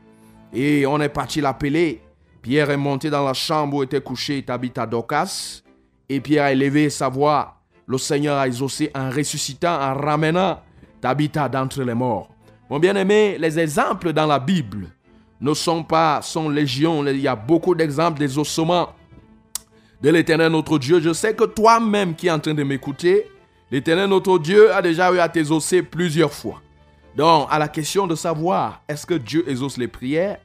Et 0.52 0.85
on 0.85 1.00
est 1.00 1.09
parti 1.09 1.40
l'appeler. 1.40 2.02
Pierre 2.43 2.71
est 2.71 2.76
monté 2.76 3.09
dans 3.09 3.25
la 3.25 3.35
chambre 3.35 3.76
où 3.76 3.83
était 3.85 4.00
couché 4.00 4.43
Tabitha 4.43 4.85
Docas. 4.85 5.62
Et 6.09 6.21
Pierre 6.21 6.45
a 6.45 6.52
élevé 6.52 6.90
sa 6.90 7.09
voix. 7.09 7.55
Le 7.87 7.99
Seigneur 7.99 8.38
a 8.38 8.49
exaucé 8.49 8.90
en 8.97 9.11
ressuscitant, 9.11 9.81
en 9.81 9.95
ramenant 9.95 10.61
Tabitha 11.00 11.49
d'entre 11.49 11.83
les 11.85 11.95
morts. 11.95 12.31
Mon 12.69 12.81
bien-aimé, 12.81 13.37
les 13.38 13.61
exemples 13.61 14.12
dans 14.12 14.26
la 14.26 14.40
Bible 14.40 14.88
ne 15.40 15.55
sont 15.55 15.83
pas, 15.83 16.23
sont 16.23 16.49
légion. 16.49 17.07
Il 17.07 17.21
y 17.21 17.28
a 17.28 17.37
beaucoup 17.37 17.75
d'exemples 17.75 18.19
des 18.19 18.38
ossements 18.38 18.90
de 20.00 20.11
l'éternel 20.11 20.52
notre 20.52 20.78
Dieu. 20.78 21.00
Je 21.00 21.12
sais 21.12 21.35
que 21.35 21.45
toi-même 21.45 22.14
qui 22.14 22.28
es 22.28 22.31
en 22.31 22.38
train 22.38 22.55
de 22.55 22.62
m'écouter, 22.62 23.31
l'éternel 23.71 24.09
notre 24.09 24.38
Dieu 24.38 24.73
a 24.73 24.83
déjà 24.83 25.12
eu 25.12 25.19
à 25.19 25.28
t'exaucer 25.28 25.83
plusieurs 25.83 26.33
fois. 26.33 26.61
Donc, 27.16 27.49
à 27.50 27.59
la 27.59 27.69
question 27.69 28.07
de 28.07 28.14
savoir 28.14 28.83
est-ce 28.88 29.07
que 29.07 29.14
Dieu 29.14 29.45
exauce 29.49 29.78
les 29.78 29.88
prières, 29.88 30.38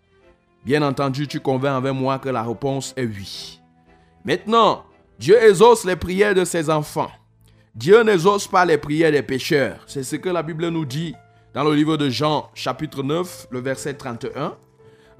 bien 0.65 0.81
entendu, 0.81 1.27
tu 1.27 1.39
convaincs 1.39 1.77
avec 1.77 1.93
moi 1.93 2.17
que 2.19 2.29
la 2.29 2.43
réponse 2.43 2.93
est 2.95 3.05
oui. 3.05 3.59
Maintenant, 4.23 4.85
Dieu 5.19 5.41
exauce 5.43 5.83
les 5.83 5.95
prières 5.95 6.33
de 6.33 6.45
ses 6.45 6.69
enfants. 6.69 7.11
Dieu 7.75 8.03
n'exauce 8.03 8.47
pas 8.47 8.65
les 8.65 8.77
prières 8.77 9.11
des 9.11 9.21
pécheurs. 9.21 9.83
C'est 9.87 10.03
ce 10.03 10.15
que 10.15 10.29
la 10.29 10.43
Bible 10.43 10.67
nous 10.69 10.85
dit 10.85 11.13
dans 11.53 11.63
le 11.63 11.75
livre 11.75 11.97
de 11.97 12.09
Jean, 12.09 12.49
chapitre 12.53 13.03
9, 13.03 13.47
le 13.51 13.59
verset 13.59 13.93
31. 13.93 14.55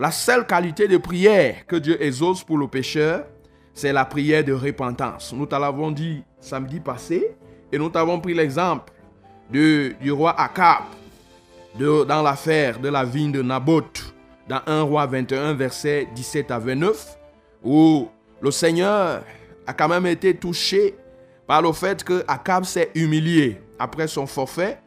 La 0.01 0.09
seule 0.09 0.47
qualité 0.47 0.87
de 0.87 0.97
prière 0.97 1.67
que 1.67 1.75
Dieu 1.75 2.03
exauce 2.03 2.43
pour 2.43 2.57
le 2.57 2.67
pécheur, 2.67 3.23
c'est 3.71 3.93
la 3.93 4.03
prière 4.03 4.43
de 4.43 4.51
repentance. 4.51 5.31
Nous 5.31 5.45
te 5.45 5.53
l'avons 5.53 5.91
dit 5.91 6.23
samedi 6.39 6.79
passé 6.79 7.35
et 7.71 7.77
nous 7.77 7.87
t'avons 7.87 8.19
pris 8.19 8.33
l'exemple 8.33 8.91
du 9.51 10.11
roi 10.11 10.31
Akab 10.41 10.85
de, 11.77 12.03
dans 12.03 12.23
l'affaire 12.23 12.79
de 12.79 12.89
la 12.89 13.05
vigne 13.05 13.31
de 13.31 13.43
Naboth 13.43 14.15
dans 14.49 14.61
1 14.65 14.81
roi 14.81 15.05
21 15.05 15.53
verset 15.53 16.07
17 16.15 16.49
à 16.49 16.57
29 16.57 17.19
où 17.63 18.09
le 18.41 18.49
Seigneur 18.49 19.21
a 19.67 19.73
quand 19.73 19.87
même 19.87 20.07
été 20.07 20.35
touché 20.35 20.95
par 21.45 21.61
le 21.61 21.71
fait 21.73 22.03
que 22.03 22.23
Akab 22.27 22.63
s'est 22.63 22.89
humilié 22.95 23.61
après 23.77 24.07
son 24.07 24.25
forfait. 24.25 24.79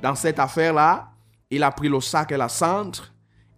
Dans 0.00 0.14
cette 0.14 0.38
affaire-là, 0.38 1.08
il 1.50 1.64
a 1.64 1.72
pris 1.72 1.88
le 1.88 2.00
sac 2.00 2.30
et 2.30 2.36
la 2.36 2.48
cendre. 2.48 3.10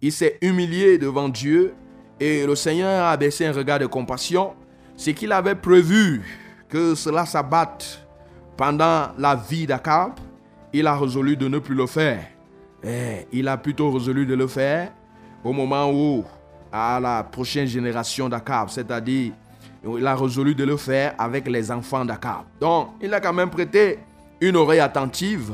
Il 0.03 0.11
s'est 0.11 0.37
humilié 0.41 0.97
devant 0.97 1.29
Dieu 1.29 1.73
et 2.19 2.45
le 2.45 2.55
Seigneur 2.55 3.05
a 3.05 3.15
baissé 3.15 3.45
un 3.45 3.53
regard 3.53 3.79
de 3.79 3.85
compassion. 3.85 4.53
Ce 4.97 5.11
qu'il 5.11 5.31
avait 5.31 5.55
prévu 5.55 6.21
que 6.67 6.93
cela 6.93 7.25
s'abatte 7.25 8.05
pendant 8.57 9.07
la 9.17 9.33
vie 9.33 9.65
d'Akab, 9.65 10.11
il 10.73 10.87
a 10.87 10.97
résolu 10.97 11.37
de 11.37 11.47
ne 11.47 11.57
plus 11.57 11.73
le 11.73 11.87
faire. 11.87 12.21
Et 12.83 13.27
il 13.31 13.47
a 13.47 13.55
plutôt 13.55 13.91
résolu 13.91 14.25
de 14.25 14.35
le 14.35 14.45
faire 14.45 14.91
au 15.41 15.53
moment 15.53 15.89
où, 15.89 16.25
à 16.69 16.99
la 16.99 17.23
prochaine 17.23 17.67
génération 17.67 18.27
d'Akab, 18.27 18.67
c'est-à-dire 18.67 19.31
il 19.85 20.05
a 20.05 20.15
résolu 20.17 20.53
de 20.53 20.65
le 20.65 20.75
faire 20.75 21.15
avec 21.17 21.47
les 21.47 21.71
enfants 21.71 22.03
d'Akab. 22.03 22.43
Donc, 22.59 22.89
il 23.01 23.13
a 23.13 23.21
quand 23.21 23.31
même 23.31 23.49
prêté 23.49 23.99
une 24.41 24.57
oreille 24.57 24.81
attentive 24.81 25.53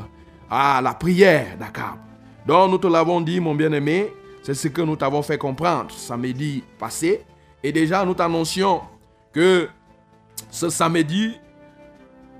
à 0.50 0.80
la 0.82 0.92
prière 0.92 1.56
d'Akab. 1.56 1.98
Donc, 2.44 2.72
nous 2.72 2.78
te 2.78 2.88
l'avons 2.88 3.20
dit, 3.20 3.38
mon 3.38 3.54
bien-aimé, 3.54 4.12
c'est 4.42 4.54
ce 4.54 4.68
que 4.68 4.82
nous 4.82 4.96
t'avons 4.96 5.22
fait 5.22 5.38
comprendre 5.38 5.90
samedi 5.90 6.62
passé. 6.78 7.24
Et 7.62 7.72
déjà, 7.72 8.04
nous 8.04 8.14
t'annoncions 8.14 8.80
que 9.32 9.68
ce 10.50 10.70
samedi, 10.70 11.38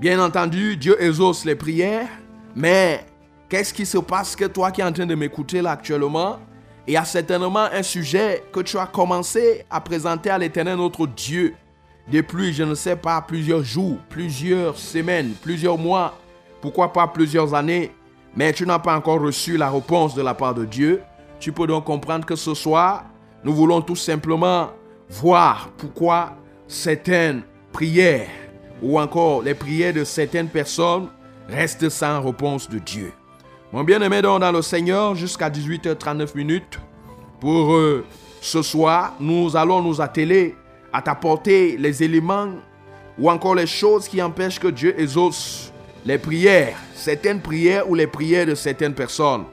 bien 0.00 0.22
entendu, 0.22 0.76
Dieu 0.76 1.00
exauce 1.02 1.44
les 1.44 1.54
prières. 1.54 2.08
Mais 2.56 3.04
qu'est-ce 3.48 3.74
qui 3.74 3.86
se 3.86 3.98
passe 3.98 4.34
que 4.34 4.46
toi 4.46 4.70
qui 4.70 4.80
es 4.80 4.84
en 4.84 4.92
train 4.92 5.06
de 5.06 5.14
m'écouter 5.14 5.60
là 5.62 5.72
actuellement, 5.72 6.38
il 6.86 6.94
y 6.94 6.96
a 6.96 7.04
certainement 7.04 7.66
un 7.72 7.82
sujet 7.82 8.42
que 8.52 8.60
tu 8.60 8.78
as 8.78 8.86
commencé 8.86 9.64
à 9.70 9.80
présenter 9.80 10.30
à 10.30 10.38
l'éternel 10.38 10.76
notre 10.76 11.06
Dieu 11.06 11.54
depuis, 12.10 12.52
je 12.52 12.64
ne 12.64 12.74
sais 12.74 12.96
pas, 12.96 13.20
plusieurs 13.20 13.62
jours, 13.62 13.98
plusieurs 14.08 14.76
semaines, 14.76 15.34
plusieurs 15.40 15.78
mois, 15.78 16.18
pourquoi 16.60 16.92
pas 16.92 17.06
plusieurs 17.06 17.54
années, 17.54 17.92
mais 18.34 18.52
tu 18.52 18.66
n'as 18.66 18.78
pas 18.78 18.96
encore 18.96 19.20
reçu 19.20 19.56
la 19.56 19.70
réponse 19.70 20.14
de 20.14 20.22
la 20.22 20.34
part 20.34 20.54
de 20.54 20.64
Dieu, 20.64 21.02
tu 21.40 21.52
peux 21.52 21.66
donc 21.66 21.84
comprendre 21.84 22.26
que 22.26 22.36
ce 22.36 22.54
soir, 22.54 23.06
nous 23.42 23.54
voulons 23.54 23.80
tout 23.80 23.96
simplement 23.96 24.68
voir 25.08 25.70
pourquoi 25.78 26.36
certaines 26.68 27.42
prières 27.72 28.28
ou 28.82 29.00
encore 29.00 29.42
les 29.42 29.54
prières 29.54 29.94
de 29.94 30.04
certaines 30.04 30.48
personnes 30.48 31.08
restent 31.48 31.88
sans 31.88 32.22
réponse 32.22 32.68
de 32.68 32.78
Dieu. 32.78 33.12
Mon 33.72 33.84
bien-aimé 33.84 34.20
dans 34.20 34.52
le 34.52 34.62
Seigneur, 34.62 35.14
jusqu'à 35.14 35.48
18h39 35.48 36.36
minutes, 36.36 36.78
pour 37.40 37.72
euh, 37.72 38.04
ce 38.40 38.62
soir, 38.62 39.14
nous 39.18 39.56
allons 39.56 39.82
nous 39.82 40.00
atteler 40.00 40.54
à 40.92 41.00
t'apporter 41.00 41.76
les 41.78 42.02
éléments 42.02 42.48
ou 43.18 43.30
encore 43.30 43.54
les 43.54 43.66
choses 43.66 44.08
qui 44.08 44.20
empêchent 44.20 44.58
que 44.58 44.68
Dieu 44.68 44.98
exauce 45.00 45.72
les 46.04 46.18
prières, 46.18 46.76
certaines 46.94 47.40
prières 47.40 47.88
ou 47.88 47.94
les 47.94 48.06
prières 48.06 48.46
de 48.46 48.54
certaines 48.54 48.94
personnes. 48.94 49.44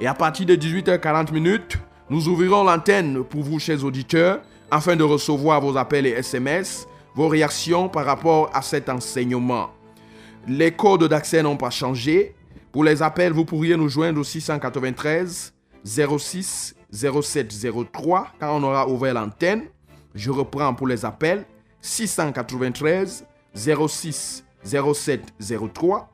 Et 0.00 0.06
à 0.06 0.14
partir 0.14 0.44
de 0.46 0.54
18h40 0.54 1.32
minutes, 1.32 1.78
nous 2.10 2.28
ouvrirons 2.28 2.64
l'antenne 2.64 3.24
pour 3.24 3.42
vous, 3.42 3.58
chers 3.58 3.82
auditeurs, 3.82 4.40
afin 4.70 4.94
de 4.94 5.02
recevoir 5.02 5.60
vos 5.60 5.76
appels 5.76 6.06
et 6.06 6.10
SMS, 6.10 6.86
vos 7.14 7.28
réactions 7.28 7.88
par 7.88 8.04
rapport 8.04 8.50
à 8.52 8.60
cet 8.60 8.88
enseignement. 8.88 9.70
Les 10.46 10.70
codes 10.72 11.04
d'accès 11.04 11.42
n'ont 11.42 11.56
pas 11.56 11.70
changé. 11.70 12.34
Pour 12.72 12.84
les 12.84 13.02
appels, 13.02 13.32
vous 13.32 13.46
pourriez 13.46 13.76
nous 13.76 13.88
joindre 13.88 14.20
au 14.20 14.24
693 14.24 15.54
06 15.84 16.74
07 16.92 17.54
03 17.90 18.28
quand 18.38 18.56
on 18.56 18.62
aura 18.64 18.86
ouvert 18.88 19.14
l'antenne. 19.14 19.62
Je 20.14 20.30
reprends 20.30 20.74
pour 20.74 20.86
les 20.86 21.04
appels 21.04 21.46
693 21.80 23.24
06 23.54 24.44
07 24.62 25.22
03. 25.72 26.12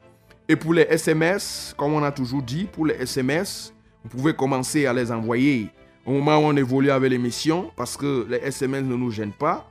Et 0.48 0.56
pour 0.56 0.74
les 0.74 0.82
SMS, 0.82 1.74
comme 1.76 1.94
on 1.94 2.02
a 2.02 2.12
toujours 2.12 2.42
dit, 2.42 2.64
pour 2.64 2.86
les 2.86 2.94
SMS, 2.94 3.71
vous 4.04 4.10
pouvez 4.10 4.34
commencer 4.34 4.86
à 4.86 4.92
les 4.92 5.10
envoyer 5.10 5.68
au 6.04 6.12
moment 6.12 6.38
où 6.38 6.42
on 6.42 6.56
évolue 6.56 6.90
avec 6.90 7.10
l'émission 7.10 7.70
parce 7.76 7.96
que 7.96 8.26
les 8.28 8.38
SMS 8.38 8.84
ne 8.84 8.96
nous 8.96 9.10
gênent 9.10 9.32
pas. 9.32 9.68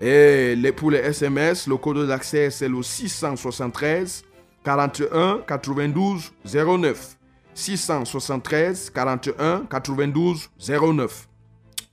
Et 0.00 0.56
pour 0.76 0.90
les 0.90 0.98
SMS, 0.98 1.66
le 1.66 1.76
code 1.76 2.06
d'accès 2.06 2.50
c'est 2.50 2.68
le 2.68 2.82
673 2.82 4.24
41 4.64 5.42
92 5.46 6.32
09. 6.44 7.16
673 7.54 8.90
41 8.90 9.66
92 9.70 10.50
09. 10.68 11.28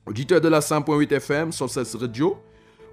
Auditeur 0.07 0.41
de 0.41 0.47
la 0.47 0.59
100.8 0.59 1.13
FM 1.13 1.51
sur 1.51 1.69
cette 1.69 1.93
radio, 1.93 2.37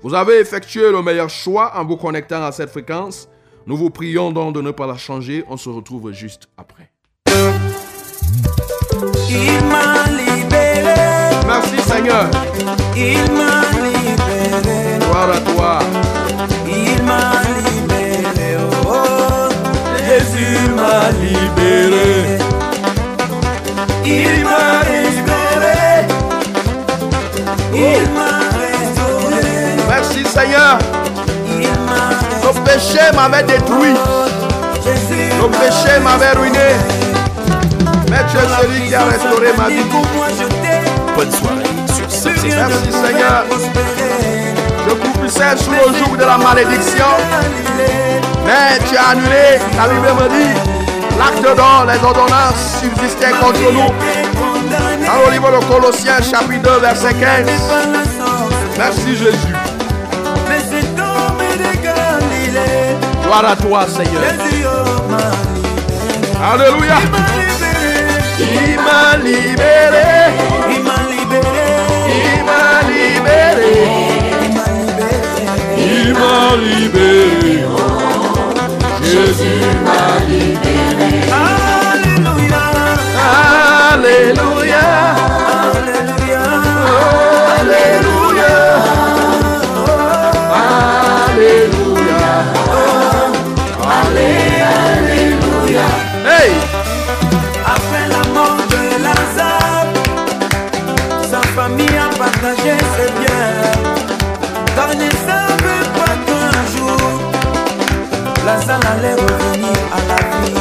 vous 0.02 0.14
avez 0.14 0.38
effectué 0.40 0.92
le 0.92 1.02
meilleur 1.02 1.30
choix 1.30 1.72
en 1.76 1.84
vous 1.84 1.96
connectant 1.96 2.44
à 2.44 2.52
cette 2.52 2.70
fréquence. 2.70 3.28
Nous 3.66 3.76
vous 3.76 3.90
prions 3.90 4.30
donc 4.30 4.54
de 4.54 4.60
ne 4.60 4.70
pas 4.70 4.86
la 4.86 4.96
changer. 4.96 5.44
On 5.48 5.56
se 5.56 5.68
retrouve 5.68 6.12
juste 6.12 6.48
après. 6.56 6.92
Il 9.28 9.64
m'a 9.66 10.04
libéré, 10.10 10.94
Merci 11.46 11.80
Seigneur. 11.88 12.26
il 12.96 13.18
m'a 13.32 13.62
libéré, 13.74 14.98
Gloire 15.00 15.30
à 15.34 15.40
toi. 15.52 15.78
il 16.66 17.02
m'a 17.04 17.32
libéré, 17.64 18.56
oh, 18.86 19.48
Jésus 20.06 20.58
m'a 20.76 21.10
libéré, 21.20 22.38
il 24.04 24.44
m'a 24.44 24.82
libéré, 24.90 26.06
il 27.74 28.04
m'a 28.16 28.32
restauré, 28.58 29.46
Merci 29.88 30.24
Seigneur. 30.24 30.78
il 31.46 31.68
m'a 31.86 32.10
Le 32.42 32.50
péché 32.64 33.04
m'avait 33.14 33.42
détruit. 33.44 33.94
Jésus 34.84 35.30
Le 35.40 35.48
péché 35.50 35.98
m'avait 36.02 36.32
ruiné. 36.38 36.68
Mais 38.10 38.24
tu 38.30 38.36
es 38.36 38.48
celui 38.60 38.88
qui 38.88 38.94
a 38.94 39.04
restauré 39.04 39.52
ma 39.56 39.68
vie. 39.68 39.82
Pour 39.90 40.06
moi 40.14 40.26
je 40.30 40.44
t'ai 40.44 40.78
Bonne 41.14 41.32
soirée 41.32 41.64
sur 41.94 42.06
Merci, 42.44 42.92
Seigneur. 42.92 43.44
Je 44.88 44.94
croupissais 44.94 45.56
sous 45.56 45.70
le 45.70 45.98
joug 45.98 46.16
de 46.16 46.24
la 46.24 46.38
malédiction. 46.38 47.06
Mais 48.46 48.78
tu 48.88 48.96
as 48.96 49.10
annulé. 49.10 49.58
La 49.76 49.88
Bible 49.88 50.08
me 50.22 50.28
dit 50.28 50.54
l'acte 51.18 51.56
d'or, 51.56 51.86
les 51.86 52.04
ordonnances 52.04 52.80
subsistaient 52.80 53.32
contre 53.40 53.72
nous. 53.72 53.92
Dans 55.06 55.26
le 55.26 55.32
livre 55.32 55.50
de 55.58 55.64
Colossiens, 55.66 56.20
chapitre 56.22 56.62
2, 56.62 56.80
verset 56.80 57.14
15. 57.14 57.46
Merci 58.78 59.16
Jésus. 59.16 59.54
Gloire 63.22 63.44
à 63.44 63.56
toi, 63.56 63.86
Seigneur. 63.86 64.22
Oh. 64.64 65.38
Alléluia. 66.52 66.96
Il 68.54 68.76
m'a 68.86 69.16
libéré. 69.24 70.10
Il 70.74 70.80
m'a 70.84 70.98
libéré, 71.12 71.68
Il 72.16 72.40
m'a 72.48 72.62
libéré. 72.90 73.76
il 73.76 74.54
m'a 74.54 74.72
libéré, 74.74 75.26
Il 75.76 76.08
m'a 76.20 76.38
libéré. 76.56 77.56
Jésus 79.02 79.60
m'a 79.86 80.04
libéré. 80.28 81.10
Alléluia, 81.92 82.64
Alléluia. 83.92 84.86
Alléluia, 87.58 88.54
Alléluia. 91.28 91.64
Alléluia. 91.68 92.16
Oh. 92.70 93.18
Hey! 96.26 96.77
A 102.48 102.54
partagé 102.54 102.76
ses 102.96 103.10
biens. 103.20 103.52
Car 104.74 104.88
ils 104.92 104.98
ne 104.98 105.10
savaient 105.10 105.88
pas 105.98 106.14
qu'un 106.26 106.76
jour, 106.76 107.00
Lazare 108.46 108.80
allait 108.92 109.14
revenir 109.14 109.78
à 109.92 110.00
la 110.08 110.18
vie. 110.40 110.54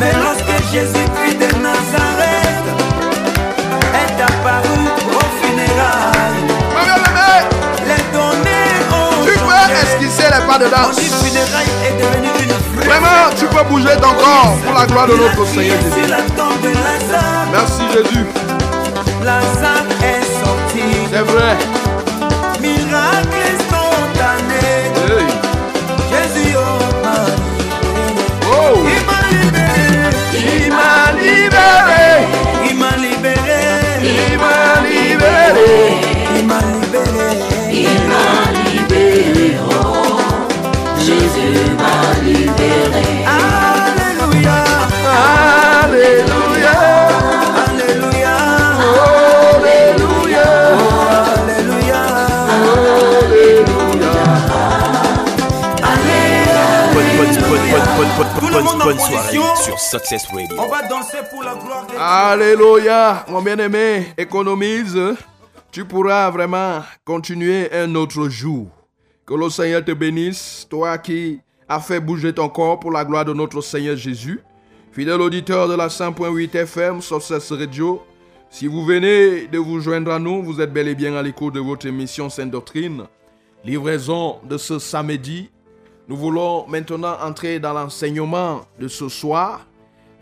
Mais 0.00 0.12
lorsque 0.22 0.72
Jésus-Christ 0.72 1.38
de 1.38 1.62
Nazareth 1.62 2.66
est 4.02 4.22
apparu 4.22 4.82
au 5.08 5.26
funérailles, 5.40 6.44
les 7.86 8.02
données 8.12 8.76
ont 8.92 9.24
tu 9.24 9.32
peux 9.32 9.66
esquisser 9.82 10.24
les 10.24 10.46
pas 10.46 10.58
de 10.58 10.68
danse. 10.68 10.98
funérailles 10.98 11.76
est 11.84 11.98
une. 12.00 12.56
Vraiment, 12.84 13.30
tu 13.38 13.46
peux 13.46 13.64
bouger 13.64 13.96
ton 14.00 14.12
corps 14.14 14.56
pour 14.64 14.74
la 14.78 14.86
gloire 14.86 15.06
de 15.06 15.14
Il 15.14 15.20
notre 15.20 15.46
Seigneur 15.46 15.76
Jésus. 15.80 16.10
la. 16.10 16.18
Merci 17.52 17.82
Jésus. 17.92 18.26
Lazare 19.24 19.86
est 20.04 20.15
sorti. 21.24 21.75
Bonne, 58.64 58.78
bonne, 58.78 58.98
soirée 58.98 59.36
position. 59.36 59.56
sur 59.56 59.78
Success 59.78 60.26
Radio. 60.26 60.56
On 60.58 60.68
va 60.68 60.82
danser 60.88 61.18
pour 61.30 61.42
la 61.42 61.54
gloire. 61.54 61.86
Alléluia, 61.98 63.24
mon 63.28 63.42
bien-aimé, 63.42 64.06
économise. 64.16 64.98
Tu 65.70 65.84
pourras 65.84 66.30
vraiment 66.30 66.82
continuer 67.04 67.70
un 67.72 67.94
autre 67.94 68.28
jour. 68.28 68.68
Que 69.26 69.34
le 69.34 69.50
Seigneur 69.50 69.84
te 69.84 69.92
bénisse, 69.92 70.66
toi 70.70 70.98
qui 70.98 71.40
as 71.68 71.80
fait 71.80 72.00
bouger 72.00 72.32
ton 72.32 72.48
corps 72.48 72.78
pour 72.80 72.92
la 72.92 73.04
gloire 73.04 73.24
de 73.24 73.32
notre 73.32 73.60
Seigneur 73.60 73.96
Jésus. 73.96 74.40
Fidèle 74.92 75.20
auditeur 75.20 75.68
de 75.68 75.74
la 75.74 75.88
100.8 75.88 76.56
FM 76.56 77.02
sur 77.02 77.20
cette 77.20 77.42
radio, 77.50 78.02
si 78.48 78.66
vous 78.66 78.84
venez 78.84 79.48
de 79.48 79.58
vous 79.58 79.80
joindre 79.80 80.12
à 80.12 80.18
nous, 80.18 80.42
vous 80.42 80.60
êtes 80.60 80.72
bel 80.72 80.88
et 80.88 80.94
bien 80.94 81.14
à 81.14 81.22
l'écoute 81.22 81.54
de 81.54 81.60
votre 81.60 81.86
émission 81.86 82.30
Sainte 82.30 82.50
Doctrine. 82.50 83.04
Livraison 83.64 84.36
de 84.48 84.56
ce 84.56 84.78
samedi. 84.78 85.50
Nous 86.08 86.16
voulons 86.16 86.66
maintenant 86.68 87.16
entrer 87.20 87.58
dans 87.58 87.72
l'enseignement 87.72 88.60
de 88.78 88.86
ce 88.86 89.08
soir. 89.08 89.66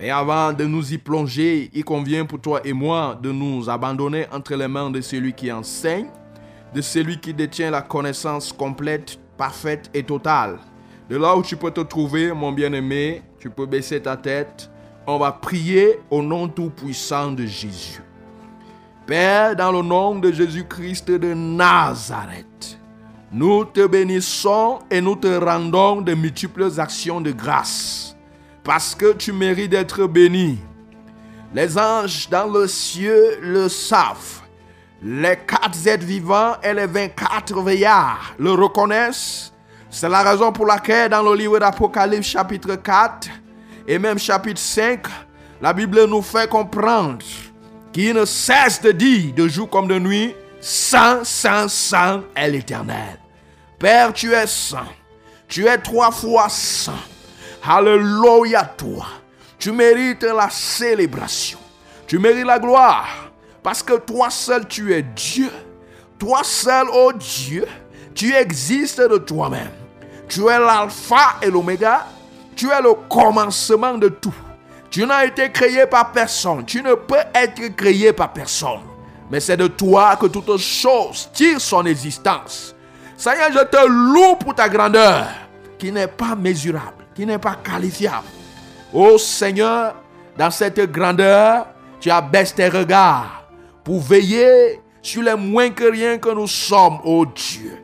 Et 0.00 0.10
avant 0.10 0.52
de 0.52 0.64
nous 0.64 0.94
y 0.94 0.98
plonger, 0.98 1.70
il 1.74 1.84
convient 1.84 2.24
pour 2.24 2.40
toi 2.40 2.60
et 2.64 2.72
moi 2.72 3.18
de 3.22 3.30
nous 3.30 3.68
abandonner 3.68 4.26
entre 4.32 4.54
les 4.54 4.66
mains 4.66 4.90
de 4.90 5.02
celui 5.02 5.34
qui 5.34 5.52
enseigne, 5.52 6.08
de 6.74 6.80
celui 6.80 7.20
qui 7.20 7.34
détient 7.34 7.70
la 7.70 7.82
connaissance 7.82 8.50
complète, 8.52 9.18
parfaite 9.36 9.90
et 9.92 10.02
totale. 10.02 10.58
De 11.10 11.18
là 11.18 11.36
où 11.36 11.42
tu 11.42 11.56
peux 11.56 11.70
te 11.70 11.82
trouver, 11.82 12.32
mon 12.32 12.50
bien-aimé, 12.50 13.22
tu 13.38 13.50
peux 13.50 13.66
baisser 13.66 14.00
ta 14.00 14.16
tête. 14.16 14.70
On 15.06 15.18
va 15.18 15.32
prier 15.32 16.00
au 16.10 16.22
nom 16.22 16.48
tout-puissant 16.48 17.30
de 17.32 17.44
Jésus. 17.44 18.02
Père, 19.06 19.54
dans 19.54 19.70
le 19.70 19.82
nom 19.82 20.14
de 20.14 20.32
Jésus-Christ 20.32 21.10
de 21.10 21.34
Nazareth, 21.34 22.78
nous 23.34 23.64
te 23.64 23.84
bénissons 23.84 24.78
et 24.92 25.00
nous 25.00 25.16
te 25.16 25.26
rendons 25.26 26.00
de 26.00 26.14
multiples 26.14 26.70
actions 26.78 27.20
de 27.20 27.32
grâce 27.32 28.14
parce 28.62 28.94
que 28.94 29.12
tu 29.12 29.32
mérites 29.32 29.72
d'être 29.72 30.06
béni. 30.06 30.60
Les 31.52 31.76
anges 31.76 32.28
dans 32.30 32.46
le 32.46 32.68
ciel 32.68 33.40
le 33.40 33.68
savent. 33.68 34.42
Les 35.02 35.36
quatre 35.36 35.84
êtres 35.84 36.06
vivants 36.06 36.54
et 36.62 36.72
les 36.72 36.86
24 36.86 37.60
veillards 37.60 38.34
le 38.38 38.52
reconnaissent. 38.52 39.52
C'est 39.90 40.08
la 40.08 40.22
raison 40.22 40.52
pour 40.52 40.66
laquelle 40.66 41.10
dans 41.10 41.22
le 41.22 41.34
livre 41.34 41.58
d'Apocalypse 41.58 42.28
chapitre 42.28 42.76
4 42.76 43.28
et 43.88 43.98
même 43.98 44.18
chapitre 44.18 44.60
5, 44.60 45.06
la 45.60 45.72
Bible 45.72 46.04
nous 46.04 46.22
fait 46.22 46.48
comprendre 46.48 47.18
qu'il 47.92 48.14
ne 48.14 48.24
cesse 48.24 48.80
de 48.80 48.92
dire 48.92 49.34
de 49.34 49.48
jour 49.48 49.68
comme 49.68 49.88
de 49.88 49.98
nuit, 49.98 50.36
Saint, 50.60 51.24
Saint, 51.24 51.66
Saint 51.66 52.22
est 52.36 52.48
l'Éternel. 52.48 53.23
Père, 53.84 54.14
tu 54.14 54.32
es 54.32 54.46
saint. 54.46 54.88
Tu 55.46 55.66
es 55.66 55.76
trois 55.76 56.10
fois 56.10 56.48
saint. 56.48 57.04
Alléluia 57.62 58.64
toi. 58.64 59.04
Tu 59.58 59.72
mérites 59.72 60.22
la 60.22 60.48
célébration. 60.48 61.58
Tu 62.06 62.18
mérites 62.18 62.46
la 62.46 62.58
gloire. 62.58 63.30
Parce 63.62 63.82
que 63.82 63.98
toi 63.98 64.30
seul 64.30 64.66
tu 64.66 64.94
es 64.94 65.02
Dieu. 65.02 65.50
Toi 66.18 66.40
seul, 66.42 66.86
oh 66.94 67.12
Dieu, 67.12 67.66
tu 68.14 68.34
existes 68.34 69.02
de 69.02 69.18
toi-même. 69.18 69.74
Tu 70.30 70.40
es 70.48 70.58
l'alpha 70.58 71.36
et 71.42 71.50
l'oméga. 71.50 72.06
Tu 72.56 72.70
es 72.70 72.80
le 72.80 72.94
commencement 73.06 73.98
de 73.98 74.08
tout. 74.08 74.34
Tu 74.88 75.04
n'as 75.04 75.26
été 75.26 75.52
créé 75.52 75.84
par 75.84 76.10
personne. 76.10 76.64
Tu 76.64 76.82
ne 76.82 76.94
peux 76.94 77.20
être 77.34 77.76
créé 77.76 78.14
par 78.14 78.32
personne. 78.32 78.80
Mais 79.30 79.40
c'est 79.40 79.58
de 79.58 79.66
toi 79.66 80.16
que 80.16 80.24
toute 80.24 80.56
chose 80.56 81.28
tire 81.34 81.60
son 81.60 81.84
existence. 81.84 82.73
Seigneur, 83.16 83.52
je 83.52 83.64
te 83.64 83.86
loue 83.86 84.36
pour 84.36 84.54
ta 84.54 84.68
grandeur 84.68 85.26
qui 85.78 85.92
n'est 85.92 86.08
pas 86.08 86.34
mesurable, 86.34 87.06
qui 87.14 87.24
n'est 87.26 87.38
pas 87.38 87.56
qualifiable. 87.56 88.26
Oh 88.92 89.18
Seigneur, 89.18 89.94
dans 90.36 90.50
cette 90.50 90.80
grandeur, 90.90 91.66
tu 92.00 92.10
abaisses 92.10 92.54
tes 92.54 92.68
regards 92.68 93.44
pour 93.82 94.00
veiller 94.00 94.80
sur 95.02 95.22
les 95.22 95.34
moins 95.34 95.70
que 95.70 95.84
rien 95.84 96.18
que 96.18 96.30
nous 96.30 96.46
sommes, 96.46 96.98
oh 97.04 97.26
Dieu. 97.26 97.78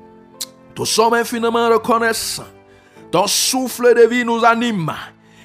Nous 0.77 0.87
sommes 0.87 1.13
infiniment 1.13 1.69
reconnaissants. 1.69 2.45
Ton 3.11 3.27
souffle 3.27 3.95
de 3.95 4.09
vie 4.09 4.25
nous 4.25 4.43
anime 4.47 4.95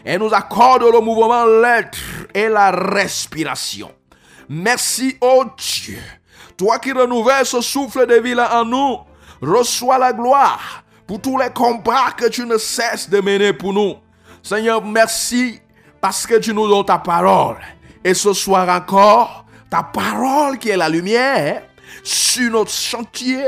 et 0.06 0.17
nous 0.17 0.34
accorde 0.34 0.84
le 0.84 1.02
mouvement, 1.02 1.45
l'être 1.45 1.98
et 2.34 2.48
la 2.48 2.71
respiration. 2.71 3.91
Merci, 4.48 5.17
oh 5.19 5.43
Dieu. 5.58 6.00
Toi 6.56 6.80
qui 6.80 6.93
renouvelles 6.93 7.45
ce 7.45 7.60
souffle 7.60 8.06
de 8.08 8.15
vie 8.15 8.34
là 8.34 8.62
en 8.62 8.63
nous, 8.63 9.00
reçois 9.41 9.98
la 9.98 10.13
gloire 10.13 10.84
pour 11.08 11.21
tous 11.21 11.38
les 11.38 11.50
combats 11.50 12.12
que 12.15 12.28
tu 12.28 12.45
ne 12.45 12.58
cesses 12.58 13.10
de 13.10 13.21
mener 13.21 13.54
pour 13.54 13.74
nous. 13.74 13.95
Seigneur, 14.41 14.84
merci 14.84 15.60
parce 16.02 16.26
que 16.28 16.36
tu 16.36 16.54
nous 16.54 16.67
donnes 16.67 16.86
ta 16.86 16.98
parole. 16.98 17.58
Et 18.04 18.13
ce 18.13 18.34
soir 18.34 18.69
encore, 18.69 19.45
ta 19.69 19.84
parole 19.84 20.58
qui 20.58 20.69
est 20.69 20.78
la 20.78 20.89
lumière 20.89 21.63
sur 22.04 22.52
notre 22.52 22.71
chantier, 22.71 23.43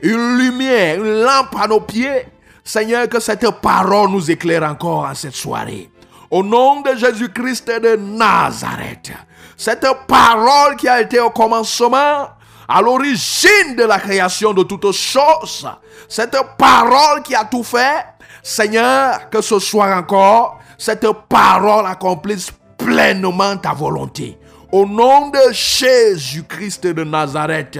une 0.00 0.38
lumière, 0.38 0.96
une 0.96 1.22
lampe 1.22 1.56
à 1.60 1.66
nos 1.66 1.80
pieds. 1.80 2.26
Seigneur, 2.64 3.08
que 3.08 3.20
cette 3.20 3.50
parole 3.62 4.10
nous 4.10 4.30
éclaire 4.30 4.62
encore 4.62 5.04
en 5.04 5.14
cette 5.14 5.34
soirée. 5.34 5.90
Au 6.30 6.42
nom 6.42 6.82
de 6.82 6.94
Jésus-Christ 6.94 7.68
de 7.68 7.96
Nazareth, 7.96 9.12
cette 9.56 9.86
parole 10.06 10.76
qui 10.76 10.86
a 10.86 11.00
été 11.00 11.18
au 11.20 11.30
commencement, 11.30 12.28
à 12.68 12.82
l'origine 12.82 13.76
de 13.76 13.84
la 13.84 13.98
création 13.98 14.52
de 14.52 14.62
toutes 14.62 14.92
choses, 14.92 15.66
cette 16.06 16.36
parole 16.58 17.22
qui 17.22 17.34
a 17.34 17.44
tout 17.44 17.62
fait, 17.64 18.04
Seigneur, 18.42 19.30
que 19.30 19.40
ce 19.40 19.58
soir 19.58 19.96
encore, 19.96 20.58
cette 20.76 21.06
parole 21.28 21.86
accomplisse 21.86 22.50
pleinement 22.76 23.56
ta 23.56 23.72
volonté. 23.72 24.38
Au 24.70 24.84
nom 24.84 25.30
de 25.30 25.50
Jésus-Christ 25.50 26.86
de 26.86 27.04
Nazareth. 27.04 27.78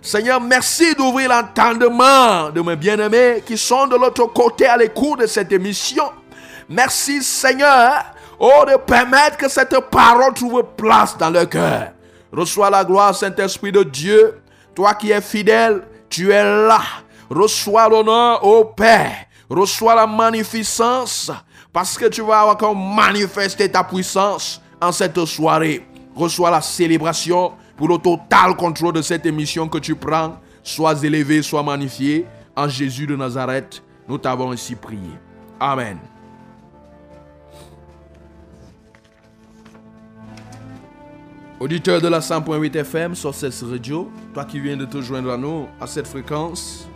Seigneur, 0.00 0.40
merci 0.40 0.94
d'ouvrir 0.94 1.28
l'entendement 1.28 2.48
de 2.50 2.62
mes 2.62 2.76
bien-aimés 2.76 3.42
qui 3.44 3.58
sont 3.58 3.86
de 3.86 3.96
l'autre 3.96 4.24
côté 4.26 4.66
à 4.66 4.78
l'écoute 4.78 5.20
de 5.20 5.26
cette 5.26 5.52
émission. 5.52 6.10
Merci 6.68 7.22
Seigneur, 7.22 8.04
oh, 8.38 8.64
de 8.66 8.76
permettre 8.76 9.36
que 9.36 9.50
cette 9.50 9.78
parole 9.90 10.32
trouve 10.32 10.64
place 10.76 11.18
dans 11.18 11.28
leur 11.28 11.48
cœur. 11.48 11.90
Reçois 12.32 12.70
la 12.70 12.84
gloire, 12.84 13.14
Saint-Esprit 13.14 13.72
de 13.72 13.82
Dieu. 13.82 14.40
Toi 14.74 14.94
qui 14.94 15.10
es 15.10 15.20
fidèle, 15.20 15.82
tu 16.08 16.30
es 16.30 16.42
là. 16.42 16.80
Reçois 17.28 17.88
l'honneur, 17.88 18.44
ô 18.44 18.64
Père. 18.64 19.26
Reçois 19.48 19.94
la 19.94 20.06
magnificence 20.06 21.30
parce 21.72 21.98
que 21.98 22.06
tu 22.06 22.22
vas 22.22 22.46
encore 22.46 22.74
manifester 22.74 23.70
ta 23.70 23.82
puissance 23.82 24.60
en 24.80 24.92
cette 24.92 25.24
soirée. 25.24 25.86
Reçois 26.14 26.50
la 26.50 26.60
célébration 26.60 27.52
pour 27.76 27.88
le 27.88 27.98
total 27.98 28.54
contrôle 28.56 28.94
de 28.94 29.02
cette 29.02 29.26
émission 29.26 29.68
que 29.68 29.78
tu 29.78 29.94
prends. 29.94 30.36
Sois 30.62 31.02
élevé, 31.02 31.42
sois 31.42 31.62
magnifié. 31.62 32.26
En 32.56 32.68
Jésus 32.68 33.06
de 33.06 33.16
Nazareth, 33.16 33.82
nous 34.08 34.18
t'avons 34.18 34.50
ainsi 34.50 34.74
prié. 34.74 35.18
Amen. 35.58 35.98
Auditeur 41.60 42.00
de 42.00 42.08
la 42.08 42.20
100.8 42.20 42.74
FM 42.74 43.14
sur 43.14 43.34
cette 43.34 43.52
radio, 43.60 44.10
toi 44.32 44.46
qui 44.46 44.58
viens 44.58 44.78
de 44.78 44.86
te 44.86 45.02
joindre 45.02 45.30
à 45.30 45.36
nous 45.36 45.66
à 45.78 45.86
cette 45.86 46.06
fréquence, 46.06 46.88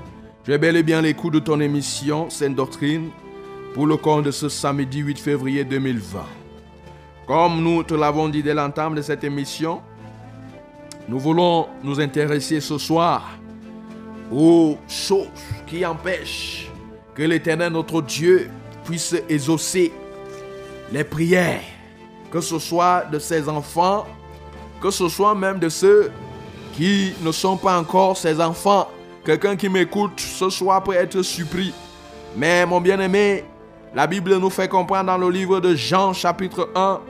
j'ai 0.47 0.57
bel 0.57 0.75
et 0.79 0.83
bien 0.83 1.03
l'écoute 1.03 1.35
de 1.35 1.39
ton 1.39 1.61
émission 1.61 2.31
Sainte 2.31 2.55
Doctrine 2.55 3.11
pour 3.75 3.87
le 3.87 3.99
compte 3.99 4.25
de 4.25 4.31
ce 4.31 4.49
samedi 4.49 5.01
8 5.01 5.19
février 5.19 5.65
2020. 5.65 6.21
Comme 7.27 7.63
nous 7.63 7.83
te 7.83 7.93
l'avons 7.93 8.31
dit 8.31 8.43
dès 8.43 8.55
l'entame 8.55 8.95
de 8.95 9.03
cette 9.03 9.23
émission, 9.23 9.83
nous 11.11 11.19
voulons 11.19 11.67
nous 11.83 12.01
intéresser 12.01 12.63
ce 12.63 12.79
soir 12.79 13.33
aux 14.33 14.79
choses 14.89 15.27
qui 15.67 15.85
empêchent 15.85 16.71
que 17.15 17.23
l'Éternel 17.23 17.71
notre 17.71 18.01
Dieu 18.01 18.49
puisse 18.87 19.15
exaucer 19.29 19.93
les 20.91 21.05
prières, 21.05 21.61
que 22.31 22.41
ce 22.41 22.59
soit 22.59 23.05
de 23.13 23.19
ses 23.19 23.47
enfants 23.47 24.07
que 24.85 24.91
ce 24.91 25.09
soit 25.09 25.35
même 25.35 25.59
de 25.59 25.71
ceux 25.71 26.13
qui 26.75 27.15
ne 27.23 27.33
sont 27.33 27.57
pas 27.57 27.79
encore 27.79 28.19
ses 28.19 28.39
enfants. 28.39 28.87
Quelqu'un 29.25 29.57
qui 29.57 29.71
m'écoute 29.71 30.21
ce 30.21 30.51
soir 30.51 30.85
peut 30.85 30.93
être 30.93 31.23
surpris. 31.23 31.73
Mais 32.37 32.67
mon 32.67 32.83
bien-aimé, 32.83 33.47
la 33.95 34.07
Bible 34.07 34.37
nous 34.37 34.51
fait 34.51 34.69
comprendre 34.69 35.07
dans 35.07 35.17
le 35.17 35.31
livre 35.31 35.59
de 35.59 35.75
Jean 35.75 36.13
chapitre 36.13 36.69
1, 36.75 37.01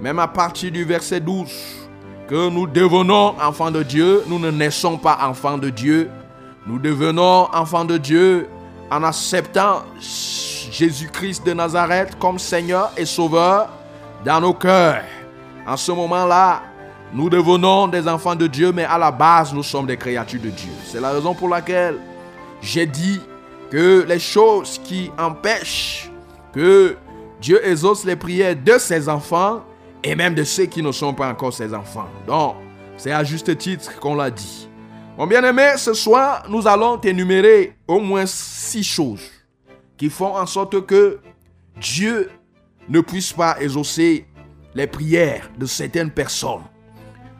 même 0.00 0.18
à 0.18 0.28
partir 0.28 0.72
du 0.72 0.82
verset 0.82 1.20
12, 1.20 1.50
que 2.26 2.48
nous 2.48 2.66
devenons 2.66 3.34
enfants 3.38 3.70
de 3.70 3.82
Dieu, 3.82 4.22
nous 4.26 4.38
ne 4.38 4.50
naissons 4.50 4.96
pas 4.96 5.18
enfants 5.20 5.58
de 5.58 5.68
Dieu. 5.68 6.08
Nous 6.66 6.78
devenons 6.78 7.48
enfants 7.52 7.84
de 7.84 7.98
Dieu 7.98 8.48
en 8.90 9.02
acceptant 9.02 9.82
Jésus-Christ 10.00 11.44
de 11.44 11.52
Nazareth 11.52 12.18
comme 12.18 12.38
Seigneur 12.38 12.90
et 12.96 13.04
Sauveur 13.04 13.68
dans 14.24 14.40
nos 14.40 14.54
cœurs. 14.54 15.04
En 15.66 15.76
ce 15.76 15.92
moment-là, 15.92 16.62
nous 17.12 17.28
devenons 17.28 17.88
des 17.88 18.06
enfants 18.06 18.36
de 18.36 18.46
Dieu, 18.46 18.72
mais 18.72 18.84
à 18.84 18.96
la 18.96 19.10
base, 19.10 19.52
nous 19.52 19.62
sommes 19.62 19.86
des 19.86 19.96
créatures 19.96 20.40
de 20.40 20.50
Dieu. 20.50 20.70
C'est 20.84 21.00
la 21.00 21.10
raison 21.10 21.34
pour 21.34 21.48
laquelle 21.48 21.96
j'ai 22.62 22.86
dit 22.86 23.20
que 23.70 24.04
les 24.08 24.18
choses 24.18 24.80
qui 24.84 25.10
empêchent 25.18 26.10
que 26.52 26.96
Dieu 27.40 27.64
exauce 27.66 28.04
les 28.04 28.16
prières 28.16 28.56
de 28.56 28.78
ses 28.78 29.08
enfants 29.08 29.64
et 30.04 30.14
même 30.14 30.34
de 30.34 30.44
ceux 30.44 30.66
qui 30.66 30.82
ne 30.82 30.92
sont 30.92 31.14
pas 31.14 31.28
encore 31.28 31.52
ses 31.52 31.74
enfants. 31.74 32.08
Donc, 32.26 32.56
c'est 32.96 33.12
à 33.12 33.24
juste 33.24 33.56
titre 33.58 33.98
qu'on 33.98 34.14
l'a 34.14 34.30
dit. 34.30 34.68
Mon 35.18 35.26
bien-aimé, 35.26 35.72
ce 35.76 35.94
soir, 35.94 36.44
nous 36.48 36.66
allons 36.66 37.00
énumérer 37.00 37.76
au 37.88 37.98
moins 37.98 38.26
six 38.26 38.84
choses 38.84 39.30
qui 39.96 40.08
font 40.08 40.36
en 40.36 40.46
sorte 40.46 40.86
que 40.86 41.18
Dieu 41.80 42.30
ne 42.88 43.00
puisse 43.00 43.32
pas 43.32 43.56
exaucer 43.60 44.26
les 44.74 44.86
prières 44.86 45.50
de 45.58 45.66
certaines 45.66 46.10
personnes. 46.10 46.62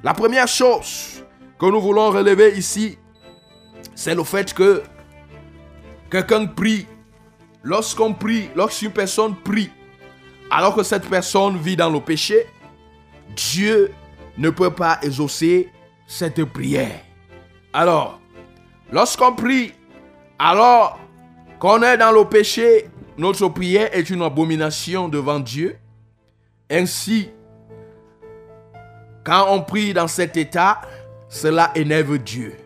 La 0.02 0.14
première 0.14 0.48
chose 0.48 1.24
que 1.58 1.66
nous 1.66 1.80
voulons 1.80 2.10
relever 2.10 2.56
ici, 2.56 2.98
c'est 3.94 4.14
le 4.14 4.24
fait 4.24 4.54
que 4.54 4.82
quelqu'un 6.10 6.46
prie. 6.46 6.86
Lorsqu'on 7.62 8.14
prie, 8.14 8.48
lorsqu'une 8.56 8.90
personne 8.90 9.36
prie, 9.36 9.70
alors 10.50 10.74
que 10.74 10.82
cette 10.82 11.06
personne 11.06 11.58
vit 11.58 11.76
dans 11.76 11.90
le 11.90 12.00
péché, 12.00 12.46
Dieu 13.36 13.92
ne 14.38 14.48
peut 14.48 14.70
pas 14.70 14.98
exaucer 15.02 15.68
cette 16.06 16.42
prière. 16.46 17.00
Alors, 17.74 18.18
lorsqu'on 18.90 19.34
prie, 19.34 19.74
alors 20.38 20.98
qu'on 21.58 21.82
est 21.82 21.98
dans 21.98 22.12
le 22.12 22.24
péché, 22.24 22.88
notre 23.18 23.48
prière 23.48 23.90
est 23.92 24.08
une 24.08 24.22
abomination 24.22 25.10
devant 25.10 25.38
Dieu. 25.38 25.76
Ainsi, 26.70 27.28
quand 29.24 29.46
on 29.50 29.62
prie 29.62 29.92
dans 29.92 30.08
cet 30.08 30.36
état, 30.36 30.80
cela 31.28 31.70
énerve 31.74 32.18
Dieu. 32.18 32.56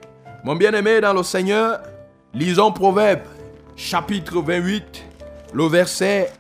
Mon 0.45 0.55
bien-aimé 0.57 1.01
dans 1.01 1.13
le 1.13 1.23
Seigneur, 1.23 1.81
lisons 2.33 2.73
Proverbe 2.73 3.23
chapitre 3.77 4.41
28, 4.41 5.05
le 5.53 5.65
verset, 5.67 6.31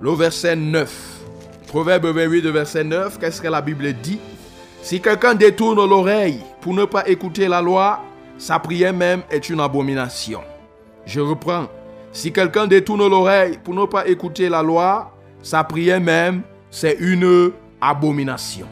le 0.00 0.12
verset 0.12 0.56
9. 0.56 0.90
Proverbe 1.66 2.06
28, 2.06 2.42
le 2.42 2.50
verset 2.50 2.84
9, 2.84 3.18
qu'est-ce 3.18 3.42
que 3.42 3.48
la 3.48 3.60
Bible 3.60 3.92
dit? 3.94 4.20
Si 4.82 5.00
quelqu'un 5.00 5.34
détourne 5.34 5.84
l'oreille 5.88 6.40
pour 6.60 6.72
ne 6.72 6.84
pas 6.84 7.08
écouter 7.08 7.48
la 7.48 7.60
loi, 7.60 8.00
sa 8.38 8.58
prière 8.58 8.92
même 8.92 9.22
est 9.30 9.48
une 9.48 9.60
abomination. 9.60 10.42
Je 11.06 11.20
reprends. 11.20 11.66
Si 12.12 12.32
quelqu'un 12.32 12.66
détourne 12.66 13.08
l'oreille 13.08 13.58
pour 13.64 13.74
ne 13.74 13.84
pas 13.84 14.06
écouter 14.06 14.48
la 14.48 14.62
loi, 14.62 15.12
sa 15.42 15.64
prière 15.64 16.00
même, 16.00 16.42
c'est 16.70 16.96
une 17.00 17.50
abomination. 17.80 18.66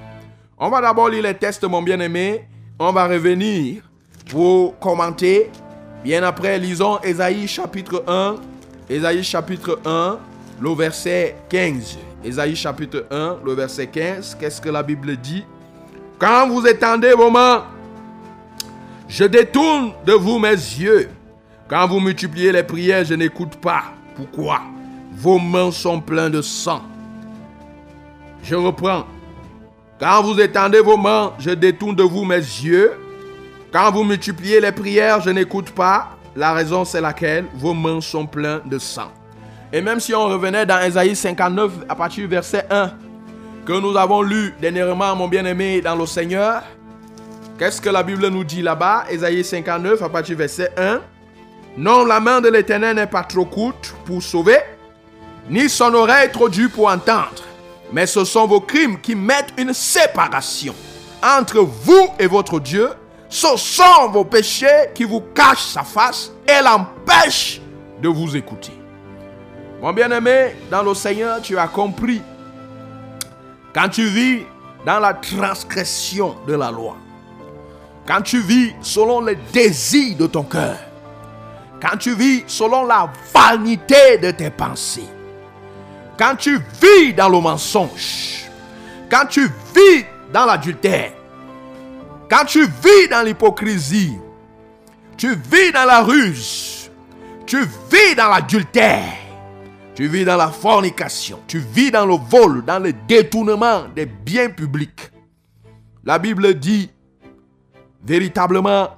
On 0.57 0.71
va 0.71 0.81
d'abord 0.81 1.09
lire 1.09 1.25
les 1.25 1.35
textes, 1.35 1.65
mon 1.65 1.83
bien-aimé. 1.83 2.47
On 2.79 2.93
va 2.93 3.09
revenir 3.09 3.83
pour 4.31 4.79
commenter. 4.79 5.51
Bien 6.05 6.23
après, 6.23 6.59
lisons 6.59 7.01
Ésaïe 7.03 7.49
chapitre 7.49 8.05
1. 8.07 8.37
Ésaïe 8.89 9.25
chapitre 9.25 9.81
1, 9.85 10.19
le 10.61 10.71
verset 10.75 11.35
15. 11.49 11.99
Ésaïe 12.23 12.55
chapitre 12.55 13.07
1, 13.11 13.39
le 13.45 13.53
verset 13.55 13.89
15. 13.89 14.37
Qu'est-ce 14.39 14.61
que 14.61 14.69
la 14.69 14.83
Bible 14.83 15.17
dit? 15.17 15.45
Quand 16.19 16.49
vous 16.49 16.65
étendez 16.67 17.13
vos 17.15 17.31
mains, 17.31 17.65
je 19.09 19.25
détourne 19.25 19.93
de 20.07 20.13
vous 20.13 20.39
mes 20.39 20.51
yeux. 20.51 21.09
Quand 21.67 21.89
vous 21.89 21.99
multipliez 21.99 22.53
les 22.53 22.63
prières, 22.63 23.05
je 23.05 23.15
n'écoute 23.15 23.57
pas. 23.57 23.85
Pourquoi? 24.15 24.61
Vos 25.17 25.39
mains 25.39 25.73
sont 25.73 26.01
pleines 26.01 26.33
de 26.33 26.43
sang. 26.43 26.83
Je 28.43 28.55
reprends. 28.55 29.05
Quand 30.01 30.23
vous 30.23 30.41
étendez 30.41 30.81
vos 30.81 30.97
mains, 30.97 31.33
je 31.39 31.51
détourne 31.51 31.95
de 31.95 32.03
vous 32.03 32.25
mes 32.25 32.37
yeux. 32.37 32.93
Quand 33.73 33.93
vous 33.93 34.03
multipliez 34.03 34.61
les 34.61 34.73
prières, 34.73 35.21
je 35.21 35.31
n'écoute 35.31 35.71
pas. 35.71 36.11
La 36.35 36.53
raison, 36.53 36.85
c'est 36.85 37.01
laquelle? 37.01 37.47
Vos 37.55 37.75
mains 37.75 38.01
sont 38.01 38.27
pleines 38.27 38.61
de 38.67 38.79
sang. 38.79 39.13
Et 39.73 39.81
même 39.81 40.01
si 40.01 40.15
on 40.15 40.27
revenait 40.27 40.67
dans 40.67 40.81
Ésaïe 40.81 41.15
59 41.15 41.73
à 41.89 41.95
partir 41.95 42.25
du 42.25 42.29
verset 42.29 42.67
1, 42.71 42.93
que 43.65 43.73
nous 43.73 43.97
avons 43.97 44.21
lu 44.21 44.53
dernièrement, 44.61 45.15
mon 45.15 45.29
bien-aimé, 45.29 45.81
dans 45.81 45.95
le 45.95 46.07
Seigneur, 46.07 46.63
qu'est-ce 47.59 47.81
que 47.81 47.89
la 47.89 48.03
Bible 48.03 48.27
nous 48.29 48.45
dit 48.45 48.63
là-bas? 48.63 49.05
Ésaïe 49.11 49.45
59 49.45 50.03
à 50.03 50.09
partir 50.09 50.35
du 50.35 50.41
verset 50.41 50.71
1. 50.77 51.01
Non, 51.77 52.05
la 52.05 52.19
main 52.21 52.41
de 52.41 52.49
l'Éternel 52.49 52.97
n'est 52.97 53.07
pas 53.07 53.23
trop 53.23 53.45
courte 53.45 53.95
pour 54.05 54.23
sauver, 54.23 54.59
ni 55.49 55.69
son 55.69 55.95
oreille 55.95 56.31
trop 56.33 56.49
dure 56.49 56.71
pour 56.71 56.89
entendre. 56.89 57.43
Mais 57.93 58.07
ce 58.07 58.25
sont 58.25 58.47
vos 58.47 58.61
crimes 58.61 59.01
qui 59.01 59.15
mettent 59.15 59.53
une 59.59 59.73
séparation 59.73 60.75
entre 61.23 61.61
vous 61.61 62.09
et 62.19 62.27
votre 62.27 62.61
Dieu. 62.61 62.91
Ce 63.29 63.57
sont 63.57 64.09
vos 64.11 64.25
péchés 64.25 64.91
qui 64.95 65.05
vous 65.05 65.23
cachent 65.35 65.67
sa 65.67 65.83
face 65.83 66.31
et 66.47 66.63
l'empêchent 66.63 67.61
de 68.01 68.09
vous 68.09 68.37
écouter. 68.37 68.73
Mon 69.81 69.93
bien-aimé, 69.93 70.57
dans 70.71 70.83
le 70.83 70.95
Seigneur, 70.95 71.41
tu 71.43 71.59
as 71.59 71.69
compris. 71.69 72.23
Quand 73.75 73.89
tu 73.89 74.07
vis 74.07 74.43
dans 74.87 75.01
la 75.01 75.15
transgression 75.15 76.37
de 76.47 76.55
la 76.55 76.71
loi, 76.71 76.97
quand 78.07 78.23
tu 78.23 78.41
vis 78.41 78.73
selon 78.83 79.21
les 79.21 79.37
désirs 79.53 80.17
de 80.17 80.27
ton 80.27 80.43
cœur, 80.43 80.77
quand 81.81 81.97
tu 81.99 82.15
vis 82.15 82.45
selon 82.47 82.85
la 82.85 83.11
vanité 83.35 84.19
de 84.19 84.31
tes 84.31 84.51
pensées, 84.51 85.09
quand 86.19 86.37
tu 86.37 86.59
vis 86.81 87.13
dans 87.13 87.29
le 87.29 87.41
mensonge, 87.41 88.45
quand 89.11 89.27
tu 89.27 89.47
vis 89.75 90.05
dans 90.33 90.47
l'adultère, 90.47 91.13
quand 92.31 92.45
tu 92.47 92.65
vis 92.65 93.09
dans 93.11 93.23
l'hypocrisie, 93.23 94.17
tu 95.17 95.35
vis 95.35 95.73
dans 95.73 95.85
la 95.85 96.03
ruse, 96.03 96.91
tu 97.47 97.61
vis 97.61 98.15
dans 98.17 98.29
l'adultère, 98.29 99.05
tu 99.95 100.09
vis 100.09 100.25
dans 100.25 100.37
la 100.37 100.49
fornication, 100.49 101.41
tu 101.47 101.59
vis 101.59 101.91
dans 101.91 102.07
le 102.07 102.17
vol, 102.17 102.65
dans 102.65 102.79
le 102.79 102.93
détournement 102.93 103.85
des 103.95 104.07
biens 104.07 104.51
publics. 104.51 105.11
La 106.05 106.19
Bible 106.19 106.55
dit 106.55 106.91
véritablement, 108.03 108.89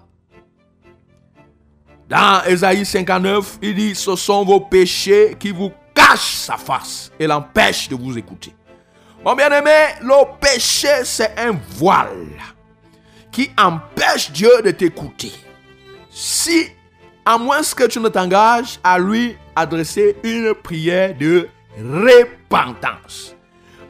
dans 2.09 2.45
Ésaïe 2.45 2.85
59, 2.85 3.59
il 3.63 3.75
dit, 3.75 3.95
ce 3.95 4.15
sont 4.17 4.45
vos 4.45 4.61
péchés 4.61 5.37
qui 5.39 5.51
vous 5.51 5.73
sa 6.21 6.57
face 6.57 7.11
et 7.19 7.27
l'empêchent 7.27 7.89
de 7.89 7.95
vous 7.95 8.17
écouter. 8.17 8.55
Mon 9.25 9.35
bien-aimé, 9.35 9.87
le 10.03 10.39
péché, 10.41 11.05
c'est 11.05 11.39
un 11.39 11.53
voile 11.71 12.27
qui 13.33 13.51
empêche 13.59 14.31
Dieu 14.31 14.63
de 14.65 14.71
t'écouter. 14.71 15.33
Si, 16.11 16.69
à 17.25 17.37
moins 17.37 17.61
que 17.63 17.87
tu 17.87 18.01
ne 18.01 18.09
t'engages 18.09 18.79
à 18.83 18.99
lui 18.99 19.37
adresser 19.55 20.17
une 20.23 20.55
prière 20.55 21.17
de 21.17 21.49
repentance. 21.79 23.35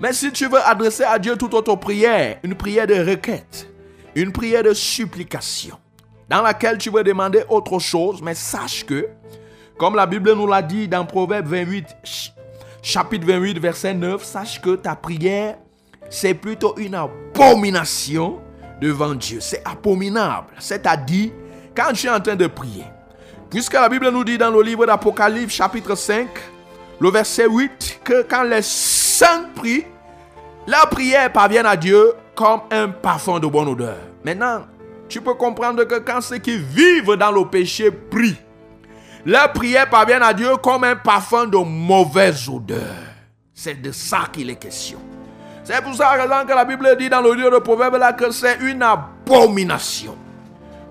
Mais 0.00 0.12
si 0.12 0.30
tu 0.32 0.48
veux 0.48 0.60
adresser 0.60 1.04
à 1.04 1.18
Dieu 1.18 1.36
toute 1.36 1.54
autre 1.54 1.76
prière, 1.76 2.38
une 2.42 2.54
prière 2.54 2.86
de 2.86 2.94
requête, 2.94 3.68
une 4.14 4.32
prière 4.32 4.62
de 4.62 4.74
supplication, 4.74 5.78
dans 6.28 6.42
laquelle 6.42 6.78
tu 6.78 6.90
veux 6.90 7.04
demander 7.04 7.44
autre 7.48 7.78
chose, 7.78 8.20
mais 8.22 8.34
sache 8.34 8.84
que, 8.84 9.08
comme 9.78 9.94
la 9.94 10.06
Bible 10.06 10.32
nous 10.32 10.46
l'a 10.46 10.62
dit 10.62 10.88
dans 10.88 11.04
Proverbe 11.04 11.46
28, 11.48 11.86
chapitre 12.82 13.26
28, 13.26 13.58
verset 13.58 13.94
9, 13.94 14.24
sache 14.24 14.60
que 14.60 14.76
ta 14.76 14.96
prière, 14.96 15.56
c'est 16.08 16.34
plutôt 16.34 16.74
une 16.78 16.94
abomination 16.94 18.40
devant 18.80 19.14
Dieu. 19.14 19.38
C'est 19.40 19.62
abominable. 19.66 20.54
C'est-à-dire, 20.58 21.30
quand 21.76 21.92
tu 21.92 22.06
es 22.06 22.10
en 22.10 22.20
train 22.20 22.36
de 22.36 22.46
prier, 22.46 22.84
puisque 23.50 23.74
la 23.74 23.88
Bible 23.88 24.08
nous 24.10 24.24
dit 24.24 24.38
dans 24.38 24.50
le 24.50 24.62
livre 24.62 24.86
d'Apocalypse, 24.86 25.52
chapitre 25.52 25.94
5, 25.94 26.28
le 26.98 27.10
verset 27.10 27.46
8, 27.46 28.00
que 28.02 28.22
quand 28.22 28.44
les 28.44 28.62
saints 28.62 29.50
prient, 29.54 29.84
la 30.66 30.86
prière 30.86 31.30
parvient 31.32 31.64
à 31.64 31.76
Dieu 31.76 32.14
comme 32.34 32.60
un 32.70 32.88
parfum 32.88 33.38
de 33.38 33.46
bonne 33.46 33.68
odeur. 33.68 33.98
Maintenant, 34.24 34.62
tu 35.08 35.20
peux 35.20 35.34
comprendre 35.34 35.84
que 35.84 35.98
quand 35.98 36.20
ceux 36.20 36.38
qui 36.38 36.56
vivent 36.56 37.14
dans 37.16 37.30
le 37.30 37.44
péché 37.44 37.90
prient, 37.90 38.36
leur 39.26 39.52
prière 39.52 39.90
parvient 39.90 40.22
à 40.22 40.32
Dieu 40.32 40.56
comme 40.62 40.84
un 40.84 40.94
parfum 40.94 41.46
de 41.46 41.58
mauvaise 41.58 42.48
odeur. 42.48 42.78
C'est 43.52 43.82
de 43.82 43.90
ça 43.90 44.20
qu'il 44.32 44.48
est 44.48 44.56
question. 44.56 44.98
C'est 45.64 45.82
pour 45.82 45.94
ça 45.94 46.16
que 46.16 46.52
la 46.54 46.64
Bible 46.64 46.96
dit 46.96 47.08
dans 47.08 47.20
le 47.20 47.34
livre 47.34 47.50
de 47.50 47.58
Proverbes 47.58 47.96
là 47.96 48.12
que 48.12 48.30
c'est 48.30 48.58
une 48.60 48.82
abomination. 48.82 50.16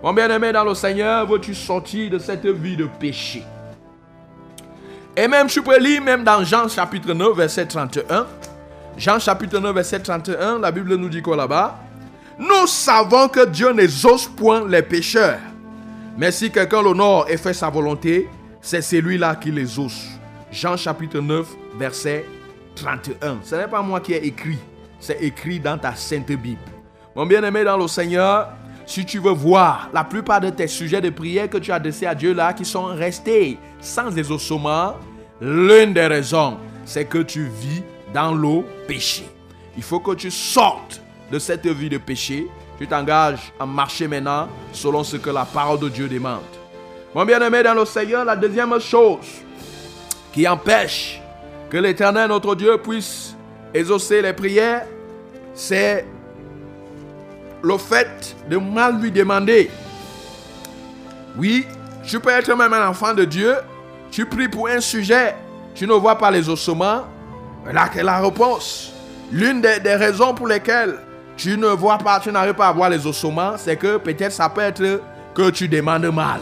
Mon 0.03 0.11
bien-aimé 0.11 0.51
dans 0.51 0.65
le 0.65 0.75
Seigneur, 0.75 1.25
veux-tu 1.25 1.55
sortir 1.55 2.11
de 2.11 2.19
cette 2.19 2.45
vie 2.45 2.75
de 2.75 2.85
péché? 2.99 3.41
Et 5.15 5.29
même, 5.29 5.47
tu 5.47 5.61
peux 5.61 5.79
lire 5.79 6.01
même 6.01 6.25
dans 6.25 6.43
Jean 6.43 6.67
chapitre 6.67 7.13
9, 7.13 7.37
verset 7.37 7.65
31. 7.65 8.27
Jean 8.97 9.17
chapitre 9.17 9.59
9, 9.59 9.73
verset 9.73 9.99
31, 9.99 10.59
la 10.59 10.71
Bible 10.71 10.93
nous 10.95 11.07
dit 11.07 11.21
quoi 11.21 11.37
là-bas? 11.37 11.79
Nous 12.37 12.67
savons 12.67 13.29
que 13.29 13.45
Dieu 13.45 13.71
n'exauce 13.71 14.27
point 14.27 14.67
les 14.67 14.81
pécheurs. 14.81 15.39
Mais 16.17 16.31
si 16.31 16.49
quelqu'un 16.49 16.81
l'honore 16.81 17.25
et 17.29 17.37
fait 17.37 17.53
sa 17.53 17.69
volonté, 17.69 18.29
c'est 18.61 18.81
celui-là 18.81 19.35
qui 19.35 19.51
les 19.51 19.61
exauce. 19.61 20.07
Jean 20.51 20.77
chapitre 20.77 21.19
9, 21.19 21.45
verset 21.77 22.25
31. 22.75 23.39
Ce 23.43 23.55
n'est 23.55 23.67
pas 23.67 23.81
moi 23.81 23.99
qui 23.99 24.13
ai 24.13 24.25
écrit, 24.25 24.59
c'est 24.99 25.21
écrit 25.21 25.59
dans 25.59 25.77
ta 25.77 25.93
sainte 25.95 26.31
Bible. 26.31 26.61
Mon 27.15 27.25
bien-aimé 27.25 27.63
dans 27.63 27.77
le 27.77 27.87
Seigneur, 27.87 28.49
si 28.85 29.05
tu 29.05 29.19
veux 29.19 29.31
voir 29.31 29.89
la 29.93 30.03
plupart 30.03 30.39
de 30.39 30.49
tes 30.49 30.67
sujets 30.67 31.01
de 31.01 31.09
prière 31.09 31.49
que 31.49 31.57
tu 31.57 31.71
as 31.71 31.75
adressés 31.75 32.05
à 32.05 32.15
Dieu 32.15 32.33
là, 32.33 32.53
qui 32.53 32.65
sont 32.65 32.85
restés 32.85 33.57
sans 33.79 34.15
exaucement, 34.17 34.95
l'une 35.41 35.93
des 35.93 36.07
raisons, 36.07 36.57
c'est 36.85 37.05
que 37.05 37.19
tu 37.19 37.43
vis 37.43 37.83
dans 38.13 38.33
le 38.33 38.63
péché. 38.87 39.25
Il 39.75 39.83
faut 39.83 39.99
que 39.99 40.15
tu 40.15 40.31
sortes 40.31 41.01
de 41.31 41.39
cette 41.39 41.67
vie 41.67 41.89
de 41.89 41.97
péché. 41.97 42.47
Tu 42.77 42.87
t'engages 42.87 43.53
à 43.59 43.65
marcher 43.65 44.07
maintenant 44.07 44.49
selon 44.71 45.03
ce 45.03 45.17
que 45.17 45.29
la 45.29 45.45
parole 45.45 45.79
de 45.79 45.89
Dieu 45.89 46.07
demande. 46.07 46.41
Mon 47.13 47.23
bien-aimé 47.23 47.63
dans 47.63 47.73
le 47.73 47.85
Seigneur, 47.85 48.25
la 48.25 48.35
deuxième 48.35 48.77
chose 48.79 49.25
qui 50.33 50.47
empêche 50.47 51.21
que 51.69 51.77
l'Éternel, 51.77 52.27
notre 52.27 52.55
Dieu, 52.55 52.77
puisse 52.77 53.35
exaucer 53.73 54.21
les 54.21 54.33
prières, 54.33 54.85
c'est 55.53 56.05
le 57.63 57.77
fait 57.77 58.35
de 58.49 58.57
mal 58.57 58.99
lui 58.99 59.11
demander. 59.11 59.71
Oui, 61.37 61.65
tu 62.05 62.19
peux 62.19 62.29
être 62.29 62.53
même 62.55 62.73
un 62.73 62.89
enfant 62.89 63.13
de 63.13 63.25
Dieu, 63.25 63.55
tu 64.11 64.25
pries 64.25 64.49
pour 64.49 64.67
un 64.67 64.81
sujet, 64.81 65.35
tu 65.73 65.87
ne 65.87 65.93
vois 65.93 66.17
pas 66.17 66.31
les 66.31 66.47
ossements, 66.49 67.03
là 67.71 67.89
la 67.95 68.19
réponse. 68.19 68.93
L'une 69.31 69.61
des, 69.61 69.95
raisons 69.95 70.33
pour 70.33 70.47
lesquelles 70.47 70.99
tu 71.37 71.57
ne 71.57 71.67
vois 71.67 71.97
pas, 71.97 72.19
tu 72.19 72.31
n'arrives 72.31 72.53
pas 72.53 72.67
à 72.67 72.71
voir 72.71 72.89
les 72.89 73.05
ossements, 73.05 73.57
c'est 73.57 73.75
que 73.75 73.97
peut-être 73.97 74.31
ça 74.31 74.49
peut 74.49 74.61
être 74.61 75.01
que 75.33 75.49
tu 75.49 75.67
demandes 75.67 76.05
mal. 76.05 76.39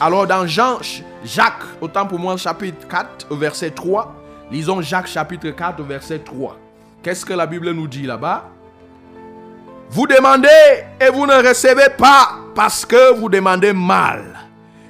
Alors 0.00 0.26
dans 0.26 0.46
Jean, 0.46 0.78
Jacques, 1.24 1.62
autant 1.80 2.06
pour 2.06 2.18
moi, 2.18 2.36
chapitre 2.36 2.88
4, 2.88 3.34
verset 3.36 3.70
3, 3.70 4.14
lisons 4.50 4.80
Jacques 4.80 5.08
chapitre 5.08 5.50
4, 5.50 5.82
verset 5.82 6.20
3. 6.20 6.56
Qu'est-ce 7.02 7.24
que 7.24 7.34
la 7.34 7.46
Bible 7.46 7.70
nous 7.72 7.86
dit 7.86 8.06
là-bas? 8.06 8.48
Vous 9.90 10.06
demandez 10.06 10.48
et 11.00 11.10
vous 11.10 11.26
ne 11.26 11.46
recevez 11.46 11.90
pas 11.98 12.38
parce 12.54 12.86
que 12.86 13.14
vous 13.14 13.28
demandez 13.28 13.72
mal, 13.72 14.38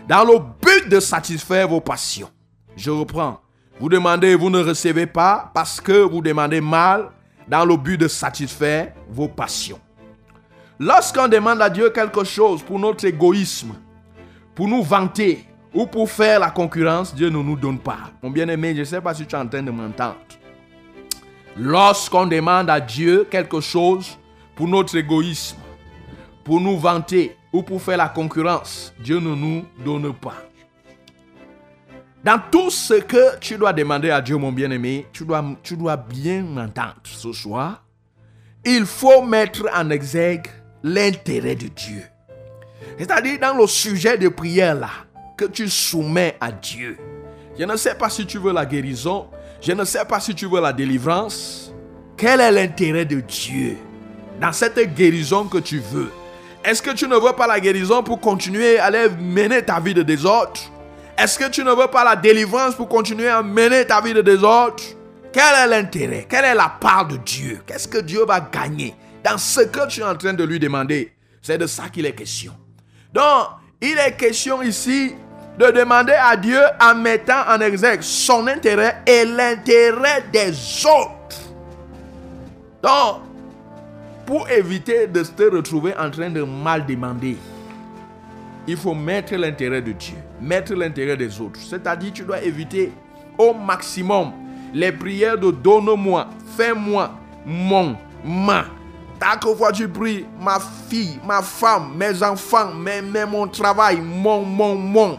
dans 0.08 0.24
le 0.24 0.38
but 0.38 0.88
de 0.88 1.00
satisfaire 1.00 1.68
vos 1.68 1.80
passions. 1.80 2.30
Je 2.76 2.90
reprends. 2.90 3.40
Vous 3.80 3.88
demandez 3.88 4.28
et 4.28 4.34
vous 4.34 4.50
ne 4.50 4.62
recevez 4.62 5.06
pas 5.06 5.50
parce 5.54 5.80
que 5.80 6.02
vous 6.02 6.20
demandez 6.20 6.60
mal 6.60 7.10
dans 7.50 7.64
le 7.64 7.76
but 7.76 7.98
de 7.98 8.06
satisfaire 8.06 8.92
vos 9.10 9.26
passions. 9.26 9.80
Lorsqu'on 10.78 11.26
demande 11.26 11.60
à 11.60 11.68
Dieu 11.68 11.90
quelque 11.90 12.22
chose 12.22 12.62
pour 12.62 12.78
notre 12.78 13.04
égoïsme, 13.04 13.74
pour 14.54 14.68
nous 14.68 14.82
vanter 14.82 15.44
ou 15.74 15.84
pour 15.84 16.08
faire 16.08 16.38
la 16.38 16.50
concurrence, 16.50 17.14
Dieu 17.14 17.28
ne 17.28 17.42
nous 17.42 17.56
donne 17.56 17.78
pas. 17.78 18.12
Mon 18.22 18.30
bien-aimé, 18.30 18.72
je 18.74 18.80
ne 18.80 18.84
sais 18.84 19.00
pas 19.00 19.12
si 19.14 19.26
tu 19.26 19.34
es 19.34 19.38
en 19.38 19.48
train 19.48 19.62
de 19.62 19.70
m'entendre. 19.70 20.16
Lorsqu'on 21.56 22.26
demande 22.26 22.70
à 22.70 22.80
Dieu 22.80 23.26
quelque 23.28 23.60
chose 23.60 24.16
pour 24.54 24.68
notre 24.68 24.96
égoïsme, 24.96 25.58
pour 26.44 26.60
nous 26.60 26.78
vanter 26.78 27.36
ou 27.52 27.62
pour 27.62 27.82
faire 27.82 27.98
la 27.98 28.08
concurrence, 28.08 28.94
Dieu 29.00 29.18
ne 29.18 29.34
nous 29.34 29.64
donne 29.84 30.14
pas. 30.14 30.49
Dans 32.22 32.38
tout 32.50 32.70
ce 32.70 32.94
que 32.94 33.38
tu 33.38 33.56
dois 33.56 33.72
demander 33.72 34.11
à 34.11 34.20
Dieu, 34.20 34.37
mon 34.37 34.52
bien-aimé, 34.52 35.06
tu 35.12 35.24
dois, 35.24 35.42
tu 35.62 35.76
dois 35.76 35.96
bien 35.96 36.42
m'entendre 36.42 36.96
ce 37.04 37.33
soir. 37.33 37.83
Il 38.64 38.85
faut 38.85 39.22
mettre 39.22 39.66
en 39.74 39.88
exergue 39.88 40.46
l'intérêt 40.83 41.54
de 41.54 41.68
Dieu. 41.68 42.02
C'est-à-dire 42.98 43.38
dans 43.40 43.54
le 43.54 43.66
sujet 43.66 44.18
de 44.18 44.28
prière 44.28 44.74
là, 44.74 44.90
que 45.37 45.46
tu 45.46 45.68
soumets 45.70 46.37
à 46.40 46.52
Dieu. 46.52 46.98
Je 47.59 47.64
ne 47.64 47.76
sais 47.76 47.94
pas 47.94 48.11
si 48.11 48.26
tu 48.26 48.38
veux 48.38 48.52
la 48.52 48.66
guérison. 48.66 49.28
Je 49.62 49.72
ne 49.72 49.85
sais 49.85 50.04
pas 50.04 50.20
si 50.20 50.35
tu 50.35 50.46
veux 50.46 50.61
la 50.61 50.74
délivrance. 50.74 51.72
Quel 52.18 52.40
est 52.40 52.52
l'intérêt 52.52 53.06
de 53.06 53.20
Dieu 53.20 53.76
dans 54.38 54.52
cette 54.52 54.94
guérison 54.94 55.44
que 55.44 55.59
tu 55.59 55.78
veux? 55.78 56.12
Est-ce 56.62 56.83
que 56.83 56.90
tu 56.90 57.09
ne 57.09 57.16
veux 57.16 57.33
pas 57.33 57.46
la 57.46 57.61
guérison 57.61 58.02
pour 58.02 58.20
continuer 58.20 58.78
à 58.78 58.87
aller 58.87 59.09
mener 59.18 59.62
ta 59.62 59.80
vie 59.80 59.94
de 59.94 60.02
désordre? 60.02 60.61
Est-ce 61.20 61.38
que 61.38 61.50
tu 61.50 61.62
ne 61.62 61.72
veux 61.72 61.88
pas 61.88 62.02
la 62.02 62.16
délivrance 62.16 62.74
pour 62.74 62.88
continuer 62.88 63.28
à 63.28 63.42
mener 63.42 63.85
ta 63.85 64.00
vie 64.00 64.14
de 64.14 64.22
désordre? 64.22 64.83
Quel 65.30 65.54
est 65.64 65.66
l'intérêt? 65.66 66.26
Quelle 66.26 66.46
est 66.46 66.54
la 66.54 66.72
part 66.80 67.06
de 67.09 67.18
Dieu? 67.18 67.61
Qu'est-ce 67.66 67.87
que 67.87 67.98
Dieu 67.98 68.24
va 68.24 68.40
gagner 68.40 68.94
dans 69.22 69.37
ce 69.37 69.61
que 69.61 69.87
tu 69.87 70.00
es 70.00 70.04
en 70.04 70.16
train 70.16 70.33
de 70.33 70.44
lui 70.44 70.59
demander? 70.59 71.12
C'est 71.42 71.59
de 71.59 71.66
ça 71.66 71.90
qu'il 71.90 72.06
est 72.06 72.14
question. 72.14 72.52
Donc, 73.12 73.48
il 73.83 73.98
est 73.98 74.16
question 74.16 74.62
ici 74.62 75.14
de 75.59 75.66
demander 75.66 76.14
à 76.14 76.38
Dieu 76.38 76.62
en 76.80 76.94
mettant 76.94 77.42
en 77.46 77.61
exergue 77.61 78.00
son 78.00 78.46
intérêt 78.46 79.02
et 79.06 79.26
l'intérêt 79.26 80.24
des 80.33 80.54
autres. 80.87 81.37
Donc, 82.83 83.20
pour 84.24 84.48
éviter 84.48 85.06
de 85.06 85.22
te 85.22 85.42
retrouver 85.54 85.92
en 85.98 86.11
train 86.11 86.30
de 86.30 86.42
mal 86.42 86.87
demander, 86.87 87.37
il 88.66 88.76
faut 88.78 88.94
mettre 88.94 89.35
l'intérêt 89.35 89.83
de 89.83 89.92
Dieu, 89.92 90.16
mettre 90.40 90.74
l'intérêt 90.74 91.16
des 91.16 91.40
autres. 91.40 91.61
C'est-à-dire, 91.61 92.12
tu 92.12 92.22
dois 92.22 92.42
éviter 92.42 92.92
au 93.38 93.55
maximum 93.55 94.33
les 94.72 94.92
prières 94.92 95.38
de 95.38 95.50
donne-moi, 95.50 96.29
fais-moi, 96.57 97.11
mon, 97.44 97.96
ma. 98.24 98.64
Chaque 99.22 99.44
fois 99.57 99.70
tu 99.70 99.87
pries, 99.88 100.24
ma 100.40 100.59
fille, 100.88 101.18
ma 101.26 101.42
femme, 101.42 101.92
mes 101.96 102.22
enfants, 102.22 102.72
mes, 102.72 103.03
mon 103.26 103.46
travail, 103.48 104.00
mon, 104.00 104.42
mon, 104.42 104.74
mon. 104.74 105.18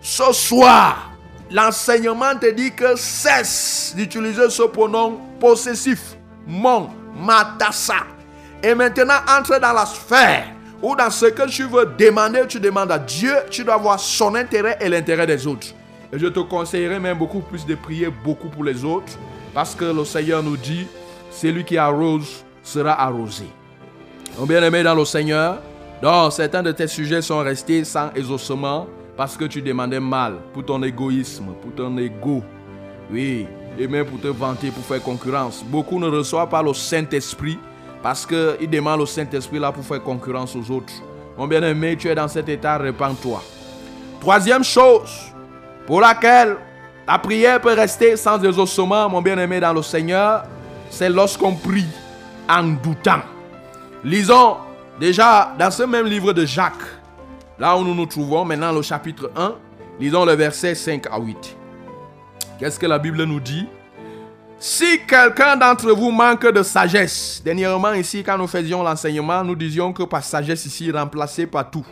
Ce 0.00 0.32
soir, 0.32 1.10
l'enseignement 1.50 2.36
te 2.40 2.50
dit 2.52 2.72
que 2.72 2.96
cesse 2.96 3.94
d'utiliser 3.96 4.48
ce 4.48 4.62
pronom 4.62 5.18
possessif. 5.40 6.16
Mon, 6.46 6.88
ma, 7.16 7.56
tassa. 7.58 8.06
Et 8.62 8.74
maintenant, 8.74 9.18
entre 9.28 9.58
dans 9.58 9.72
la 9.72 9.86
sphère 9.86 10.46
ou 10.82 10.96
dans 10.96 11.10
ce 11.10 11.26
que 11.26 11.48
tu 11.48 11.64
veux 11.64 11.86
demander, 11.98 12.42
tu 12.48 12.58
demandes 12.58 12.90
à 12.90 12.98
Dieu, 12.98 13.34
tu 13.50 13.64
dois 13.64 13.76
voir 13.76 14.00
son 14.00 14.34
intérêt 14.34 14.78
et 14.80 14.88
l'intérêt 14.88 15.26
des 15.26 15.46
autres. 15.46 15.68
Et 16.12 16.18
je 16.18 16.26
te 16.26 16.40
conseillerais 16.40 16.98
même 16.98 17.18
beaucoup 17.18 17.40
plus 17.40 17.66
de 17.66 17.74
prier 17.74 18.08
beaucoup 18.24 18.48
pour 18.48 18.64
les 18.64 18.84
autres. 18.84 19.12
Parce 19.52 19.74
que 19.74 19.84
le 19.84 20.04
Seigneur 20.04 20.42
nous 20.42 20.56
dit, 20.56 20.86
c'est 21.30 21.50
lui 21.52 21.64
qui 21.64 21.76
arrose 21.76 22.44
sera 22.62 23.00
arrosé. 23.00 23.46
Mon 24.38 24.46
bien-aimé 24.46 24.82
dans 24.82 24.94
le 24.94 25.04
Seigneur, 25.04 25.58
donc 26.02 26.32
certains 26.32 26.62
de 26.62 26.72
tes 26.72 26.86
sujets 26.86 27.20
sont 27.20 27.40
restés 27.40 27.84
sans 27.84 28.10
exaucement 28.14 28.86
parce 29.16 29.36
que 29.36 29.44
tu 29.44 29.60
demandais 29.60 30.00
mal 30.00 30.36
pour 30.52 30.64
ton 30.64 30.82
égoïsme, 30.82 31.48
pour 31.60 31.74
ton 31.74 31.96
ego. 31.98 32.42
Oui, 33.10 33.46
et 33.78 33.88
même 33.88 34.06
pour 34.06 34.20
te 34.20 34.28
vanter, 34.28 34.70
pour 34.70 34.84
faire 34.84 35.02
concurrence. 35.02 35.64
Beaucoup 35.64 35.98
ne 35.98 36.08
reçoivent 36.08 36.48
pas 36.48 36.62
le 36.62 36.72
Saint-Esprit 36.72 37.58
parce 38.02 38.26
qu'ils 38.26 38.70
demandent 38.70 39.00
au 39.00 39.06
Saint-Esprit 39.06 39.58
là 39.58 39.72
pour 39.72 39.84
faire 39.84 40.02
concurrence 40.02 40.56
aux 40.56 40.70
autres. 40.70 40.92
Mon 41.36 41.46
bien-aimé, 41.46 41.96
tu 41.96 42.08
es 42.08 42.14
dans 42.14 42.28
cet 42.28 42.48
état, 42.48 42.76
répands-toi. 42.78 43.42
Troisième 44.20 44.64
chose 44.64 45.32
pour 45.86 46.00
laquelle 46.00 46.56
la 47.06 47.18
prière 47.18 47.60
peut 47.60 47.72
rester 47.72 48.16
sans 48.16 48.42
exaucement, 48.44 49.08
mon 49.08 49.20
bien-aimé 49.20 49.58
dans 49.58 49.72
le 49.72 49.82
Seigneur, 49.82 50.44
c'est 50.90 51.08
lorsqu'on 51.08 51.54
prie 51.54 51.86
en 52.48 52.62
doutant. 52.62 53.22
Lisons 54.04 54.56
déjà 54.98 55.54
dans 55.58 55.70
ce 55.70 55.82
même 55.82 56.06
livre 56.06 56.32
de 56.32 56.44
Jacques, 56.44 56.74
là 57.58 57.76
où 57.76 57.84
nous 57.84 57.94
nous 57.94 58.06
trouvons 58.06 58.44
maintenant, 58.44 58.72
le 58.72 58.82
chapitre 58.82 59.30
1, 59.36 59.54
lisons 59.98 60.24
le 60.24 60.34
verset 60.34 60.74
5 60.74 61.06
à 61.10 61.18
8. 61.18 61.56
Qu'est-ce 62.58 62.78
que 62.78 62.86
la 62.86 62.98
Bible 62.98 63.24
nous 63.24 63.40
dit? 63.40 63.66
Si 64.62 65.00
quelqu'un 65.06 65.56
d'entre 65.56 65.90
vous 65.92 66.10
manque 66.10 66.46
de 66.46 66.62
sagesse, 66.62 67.40
dernièrement 67.42 67.94
ici, 67.94 68.22
quand 68.22 68.36
nous 68.36 68.46
faisions 68.46 68.82
l'enseignement, 68.82 69.42
nous 69.42 69.54
disions 69.54 69.90
que 69.90 70.02
par 70.02 70.22
sagesse 70.22 70.66
ici 70.66 70.90
remplacée 70.92 71.46
par 71.46 71.70
tout. 71.70 71.86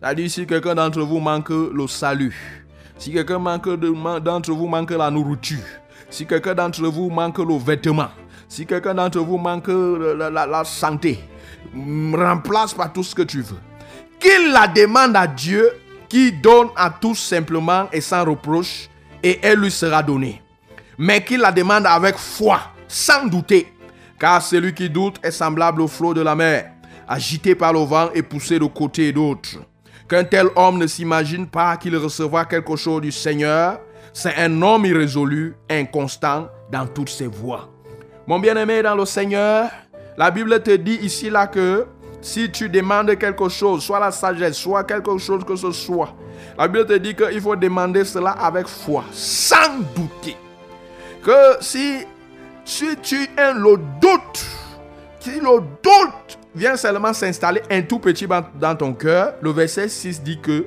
C'est-à-dire 0.00 0.28
si 0.28 0.44
quelqu'un 0.44 0.74
d'entre 0.74 1.02
vous 1.02 1.20
manque 1.20 1.50
le 1.50 1.86
salut, 1.86 2.66
si 2.98 3.12
quelqu'un 3.12 3.38
d'entre 3.38 4.52
vous 4.52 4.66
manque 4.66 4.90
la 4.90 5.12
nourriture, 5.12 5.62
si 6.10 6.26
quelqu'un 6.26 6.54
d'entre 6.54 6.82
vous 6.88 7.08
manque 7.08 7.38
le 7.38 7.56
vêtement, 7.56 8.08
si 8.48 8.66
quelqu'un 8.66 8.94
d'entre 8.94 9.20
vous 9.20 9.38
manque 9.38 9.68
la, 9.68 10.64
santé, 10.64 11.20
remplace 11.72 12.74
par 12.74 12.92
tout 12.92 13.04
ce 13.04 13.14
que 13.14 13.22
tu 13.22 13.42
veux. 13.42 13.60
Qu'il 14.18 14.50
la 14.50 14.66
demande 14.66 15.14
à 15.14 15.28
Dieu 15.28 15.70
qui 16.08 16.32
donne 16.32 16.70
à 16.74 16.90
tous 16.90 17.14
simplement 17.14 17.88
et 17.92 18.00
sans 18.00 18.24
reproche, 18.24 18.88
et 19.22 19.38
elle 19.40 19.60
lui 19.60 19.70
sera 19.70 20.02
donnée. 20.02 20.41
Mais 21.04 21.24
qu'il 21.24 21.40
la 21.40 21.50
demande 21.50 21.84
avec 21.84 22.14
foi, 22.14 22.60
sans 22.86 23.26
douter, 23.26 23.66
car 24.20 24.40
celui 24.40 24.72
qui 24.72 24.88
doute 24.88 25.16
est 25.24 25.32
semblable 25.32 25.82
au 25.82 25.88
flot 25.88 26.14
de 26.14 26.20
la 26.20 26.36
mer, 26.36 26.70
agité 27.08 27.56
par 27.56 27.72
le 27.72 27.80
vent 27.80 28.10
et 28.14 28.22
poussé 28.22 28.60
de 28.60 28.66
côté 28.66 29.08
et 29.08 29.12
d'autre. 29.12 29.48
Qu'un 30.08 30.22
tel 30.22 30.46
homme 30.54 30.78
ne 30.78 30.86
s'imagine 30.86 31.48
pas 31.48 31.76
qu'il 31.76 31.96
recevra 31.96 32.44
quelque 32.44 32.76
chose 32.76 33.00
du 33.00 33.10
Seigneur, 33.10 33.80
c'est 34.12 34.36
un 34.36 34.62
homme 34.62 34.84
irrésolu, 34.84 35.56
inconstant 35.68 36.46
dans 36.70 36.86
toutes 36.86 37.10
ses 37.10 37.26
voies. 37.26 37.68
Mon 38.28 38.38
bien-aimé 38.38 38.80
dans 38.80 38.94
le 38.94 39.04
Seigneur, 39.04 39.70
la 40.16 40.30
Bible 40.30 40.62
te 40.62 40.76
dit 40.76 41.00
ici 41.02 41.30
là 41.30 41.48
que 41.48 41.84
si 42.20 42.48
tu 42.48 42.68
demandes 42.68 43.18
quelque 43.18 43.48
chose, 43.48 43.82
soit 43.82 43.98
la 43.98 44.12
sagesse, 44.12 44.56
soit 44.56 44.84
quelque 44.84 45.18
chose 45.18 45.42
que 45.44 45.56
ce 45.56 45.72
soit, 45.72 46.14
la 46.56 46.68
Bible 46.68 46.86
te 46.86 46.96
dit 46.96 47.16
qu'il 47.16 47.40
faut 47.40 47.56
demander 47.56 48.04
cela 48.04 48.30
avec 48.30 48.68
foi, 48.68 49.02
sans 49.10 49.80
douter. 49.96 50.36
Que 51.24 51.56
si, 51.60 52.06
tu 53.02 53.28
as 53.36 53.52
le 53.52 53.76
doute, 54.00 54.46
si 55.20 55.38
le 55.40 55.60
doute 55.82 56.38
vient 56.54 56.76
seulement 56.76 57.12
s'installer 57.12 57.62
un 57.70 57.82
tout 57.82 57.98
petit 57.98 58.26
dans 58.26 58.76
ton 58.76 58.92
cœur, 58.92 59.34
le 59.40 59.50
verset 59.50 59.88
6 59.88 60.22
dit 60.22 60.40
que 60.40 60.66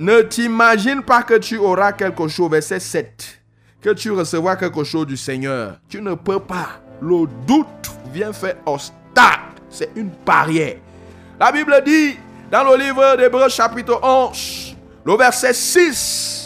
ne 0.00 0.20
t'imagine 0.20 1.02
pas 1.02 1.22
que 1.22 1.34
tu 1.34 1.56
auras 1.58 1.92
quelque 1.92 2.28
chose, 2.28 2.50
verset 2.50 2.78
7 2.78 3.38
que 3.80 3.90
tu 3.90 4.10
recevras 4.10 4.56
quelque 4.56 4.84
chose 4.84 5.06
du 5.06 5.16
Seigneur. 5.16 5.78
Tu 5.88 6.02
ne 6.02 6.14
peux 6.14 6.40
pas. 6.40 6.80
Le 7.00 7.26
doute 7.46 7.90
vient 8.12 8.32
faire 8.32 8.56
obstacle. 8.66 9.38
C'est 9.70 9.90
une 9.94 10.10
barrière. 10.26 10.76
La 11.38 11.52
Bible 11.52 11.74
dit 11.84 12.16
dans 12.50 12.64
le 12.64 12.76
livre 12.76 13.16
d'Hébreux 13.16 13.48
chapitre 13.48 14.00
11, 14.02 14.76
le 15.04 15.16
verset 15.16 15.52
6, 15.52 16.37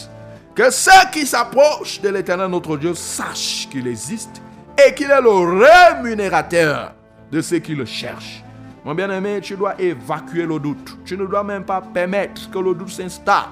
que 0.55 0.69
ceux 0.69 0.91
qui 1.11 1.25
s'approchent 1.25 2.01
de 2.01 2.09
l'Éternel 2.09 2.47
notre 2.47 2.77
Dieu 2.77 2.93
sachent 2.93 3.67
qu'il 3.69 3.87
existe 3.87 4.41
et 4.77 4.93
qu'il 4.93 5.09
est 5.09 5.21
le 5.21 5.63
rémunérateur 5.99 6.93
de 7.31 7.41
ceux 7.41 7.59
qui 7.59 7.75
le 7.75 7.85
cherchent. 7.85 8.43
Mon 8.85 8.93
bien-aimé, 8.93 9.39
tu 9.41 9.55
dois 9.55 9.79
évacuer 9.79 10.45
le 10.45 10.59
doute. 10.59 10.97
Tu 11.05 11.17
ne 11.17 11.25
dois 11.25 11.43
même 11.43 11.63
pas 11.63 11.81
permettre 11.81 12.51
que 12.51 12.59
le 12.59 12.75
doute 12.75 12.89
s'installe. 12.89 13.45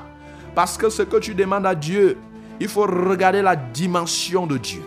Parce 0.53 0.77
que 0.77 0.89
ce 0.89 1.03
que 1.03 1.17
tu 1.17 1.33
demandes 1.33 1.65
à 1.65 1.73
Dieu, 1.73 2.17
il 2.59 2.67
faut 2.67 2.85
regarder 2.85 3.41
la 3.41 3.55
dimension 3.55 4.45
de 4.45 4.57
Dieu. 4.57 4.81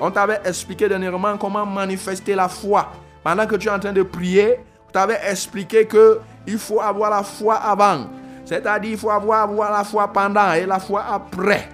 On 0.00 0.10
t'avait 0.10 0.40
expliqué 0.44 0.88
dernièrement 0.88 1.36
comment 1.36 1.66
manifester 1.66 2.34
la 2.34 2.48
foi. 2.48 2.90
Pendant 3.22 3.46
que 3.46 3.56
tu 3.56 3.68
es 3.68 3.70
en 3.70 3.78
train 3.78 3.92
de 3.92 4.02
prier, 4.02 4.56
on 4.88 4.92
t'avait 4.92 5.20
expliqué 5.28 5.84
que 5.84 6.18
il 6.46 6.58
faut 6.58 6.80
avoir 6.80 7.10
la 7.10 7.22
foi 7.22 7.56
avant. 7.56 8.06
C'est-à-dire 8.50 8.90
il 8.90 8.98
faut 8.98 9.12
avoir, 9.12 9.48
la 9.70 9.84
foi 9.84 10.08
pendant 10.08 10.52
et 10.54 10.66
la 10.66 10.80
foi 10.80 11.04
après. 11.08 11.68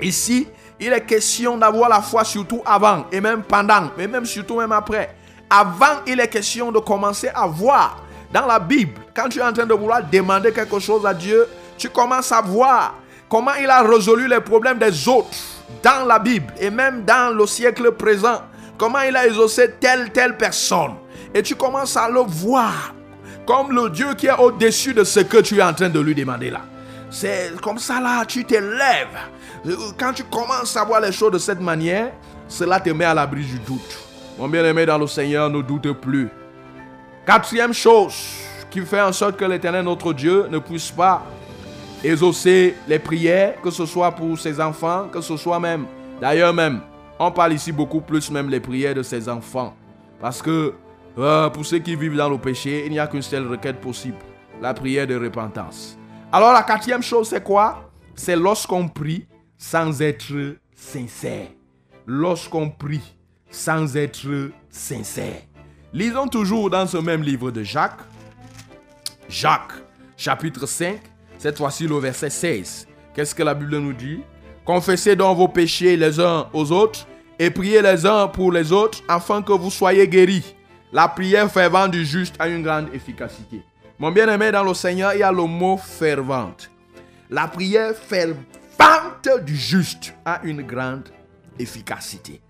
Ici, 0.00 0.46
il 0.78 0.92
est 0.92 1.04
question 1.04 1.56
d'avoir 1.58 1.88
la 1.88 2.00
foi 2.00 2.22
surtout 2.22 2.62
avant 2.64 3.06
et 3.10 3.20
même 3.20 3.42
pendant, 3.42 3.90
mais 3.96 4.06
même 4.06 4.24
surtout 4.24 4.58
même 4.58 4.70
après. 4.70 5.12
Avant, 5.50 6.04
il 6.06 6.20
est 6.20 6.28
question 6.28 6.70
de 6.70 6.78
commencer 6.78 7.30
à 7.34 7.48
voir 7.48 8.00
dans 8.32 8.46
la 8.46 8.60
Bible. 8.60 8.92
Quand 9.12 9.28
tu 9.28 9.40
es 9.40 9.42
en 9.42 9.52
train 9.52 9.66
de 9.66 9.74
vouloir 9.74 10.00
demander 10.08 10.52
quelque 10.52 10.78
chose 10.78 11.04
à 11.04 11.12
Dieu, 11.12 11.48
tu 11.76 11.88
commences 11.88 12.30
à 12.30 12.42
voir 12.42 12.94
comment 13.28 13.54
il 13.60 13.68
a 13.68 13.82
résolu 13.82 14.28
les 14.28 14.40
problèmes 14.40 14.78
des 14.78 15.08
autres 15.08 15.36
dans 15.82 16.06
la 16.06 16.20
Bible 16.20 16.54
et 16.60 16.70
même 16.70 17.04
dans 17.04 17.36
le 17.36 17.44
siècle 17.44 17.90
présent. 17.90 18.42
Comment 18.78 19.00
il 19.00 19.16
a 19.16 19.26
exaucé 19.26 19.72
telle, 19.80 20.12
telle 20.12 20.36
personne. 20.36 20.94
Et 21.34 21.42
tu 21.42 21.56
commences 21.56 21.96
à 21.96 22.08
le 22.08 22.20
voir 22.20 22.94
comme 23.48 23.72
le 23.72 23.88
Dieu 23.88 24.12
qui 24.12 24.26
est 24.26 24.38
au-dessus 24.38 24.92
de 24.92 25.04
ce 25.04 25.20
que 25.20 25.38
tu 25.38 25.56
es 25.56 25.62
en 25.62 25.72
train 25.72 25.88
de 25.88 25.98
lui 25.98 26.14
demander 26.14 26.50
là. 26.50 26.60
C'est 27.10 27.58
comme 27.62 27.78
ça 27.78 27.98
là, 27.98 28.26
tu 28.26 28.44
t'élèves. 28.44 29.16
Quand 29.98 30.12
tu 30.12 30.22
commences 30.24 30.76
à 30.76 30.84
voir 30.84 31.00
les 31.00 31.12
choses 31.12 31.32
de 31.32 31.38
cette 31.38 31.62
manière, 31.62 32.12
cela 32.46 32.78
te 32.78 32.90
met 32.90 33.06
à 33.06 33.14
l'abri 33.14 33.42
du 33.42 33.58
doute. 33.60 33.98
Mon 34.38 34.48
bien-aimé 34.48 34.84
dans 34.84 34.98
le 34.98 35.06
Seigneur, 35.06 35.48
ne 35.48 35.62
doute 35.62 35.90
plus. 35.94 36.28
Quatrième 37.24 37.72
chose 37.72 38.14
qui 38.70 38.82
fait 38.82 39.00
en 39.00 39.12
sorte 39.12 39.38
que 39.38 39.46
l'Éternel, 39.46 39.82
notre 39.82 40.12
Dieu, 40.12 40.46
ne 40.50 40.58
puisse 40.58 40.90
pas 40.90 41.22
exaucer 42.04 42.76
les 42.86 42.98
prières, 42.98 43.54
que 43.62 43.70
ce 43.70 43.86
soit 43.86 44.10
pour 44.10 44.38
ses 44.38 44.60
enfants, 44.60 45.08
que 45.10 45.22
ce 45.22 45.38
soit 45.38 45.58
même, 45.58 45.86
d'ailleurs 46.20 46.52
même, 46.52 46.82
on 47.18 47.30
parle 47.30 47.54
ici 47.54 47.72
beaucoup 47.72 48.02
plus 48.02 48.30
même 48.30 48.50
les 48.50 48.60
prières 48.60 48.94
de 48.94 49.02
ses 49.02 49.26
enfants. 49.26 49.74
Parce 50.20 50.42
que 50.42 50.74
euh, 51.18 51.50
pour 51.50 51.66
ceux 51.66 51.78
qui 51.78 51.96
vivent 51.96 52.16
dans 52.16 52.28
le 52.28 52.38
péché, 52.38 52.84
il 52.86 52.92
n'y 52.92 52.98
a 52.98 53.06
qu'une 53.06 53.22
seule 53.22 53.46
requête 53.46 53.80
possible, 53.80 54.18
la 54.60 54.72
prière 54.72 55.06
de 55.06 55.16
repentance. 55.16 55.98
Alors 56.30 56.52
la 56.52 56.62
quatrième 56.62 57.02
chose, 57.02 57.28
c'est 57.28 57.42
quoi? 57.42 57.90
C'est 58.14 58.36
lorsqu'on 58.36 58.88
prie 58.88 59.26
sans 59.56 60.00
être 60.00 60.56
sincère. 60.74 61.48
Lorsqu'on 62.06 62.70
prie 62.70 63.16
sans 63.50 63.96
être 63.96 64.50
sincère. 64.70 65.42
Lisons 65.92 66.28
toujours 66.28 66.70
dans 66.70 66.86
ce 66.86 66.98
même 66.98 67.22
livre 67.22 67.50
de 67.50 67.62
Jacques. 67.62 68.00
Jacques, 69.28 69.72
chapitre 70.16 70.66
5, 70.66 71.00
cette 71.38 71.56
fois-ci 71.56 71.86
le 71.86 71.96
verset 71.96 72.30
16. 72.30 72.86
Qu'est-ce 73.14 73.34
que 73.34 73.42
la 73.42 73.54
Bible 73.54 73.78
nous 73.78 73.92
dit? 73.92 74.20
Confessez 74.64 75.16
donc 75.16 75.36
vos 75.38 75.48
péchés 75.48 75.96
les 75.96 76.20
uns 76.20 76.46
aux 76.52 76.70
autres 76.72 77.06
et 77.38 77.50
priez 77.50 77.80
les 77.80 78.04
uns 78.04 78.28
pour 78.28 78.52
les 78.52 78.70
autres 78.70 79.02
afin 79.08 79.42
que 79.42 79.52
vous 79.52 79.70
soyez 79.70 80.06
guéris. 80.06 80.54
La 80.90 81.06
prière 81.08 81.50
fervente 81.50 81.90
du 81.90 82.04
juste 82.04 82.36
a 82.38 82.48
une 82.48 82.62
grande 82.62 82.94
efficacité. 82.94 83.62
Mon 83.98 84.10
bien-aimé 84.10 84.50
dans 84.50 84.62
le 84.62 84.72
Seigneur, 84.72 85.12
il 85.12 85.20
y 85.20 85.22
a 85.22 85.30
le 85.30 85.44
mot 85.44 85.76
fervente. 85.76 86.70
La 87.28 87.46
prière 87.46 87.94
fervente 87.94 89.44
du 89.44 89.54
juste 89.54 90.14
a 90.24 90.40
une 90.44 90.62
grande 90.62 91.10
efficacité. 91.58 92.40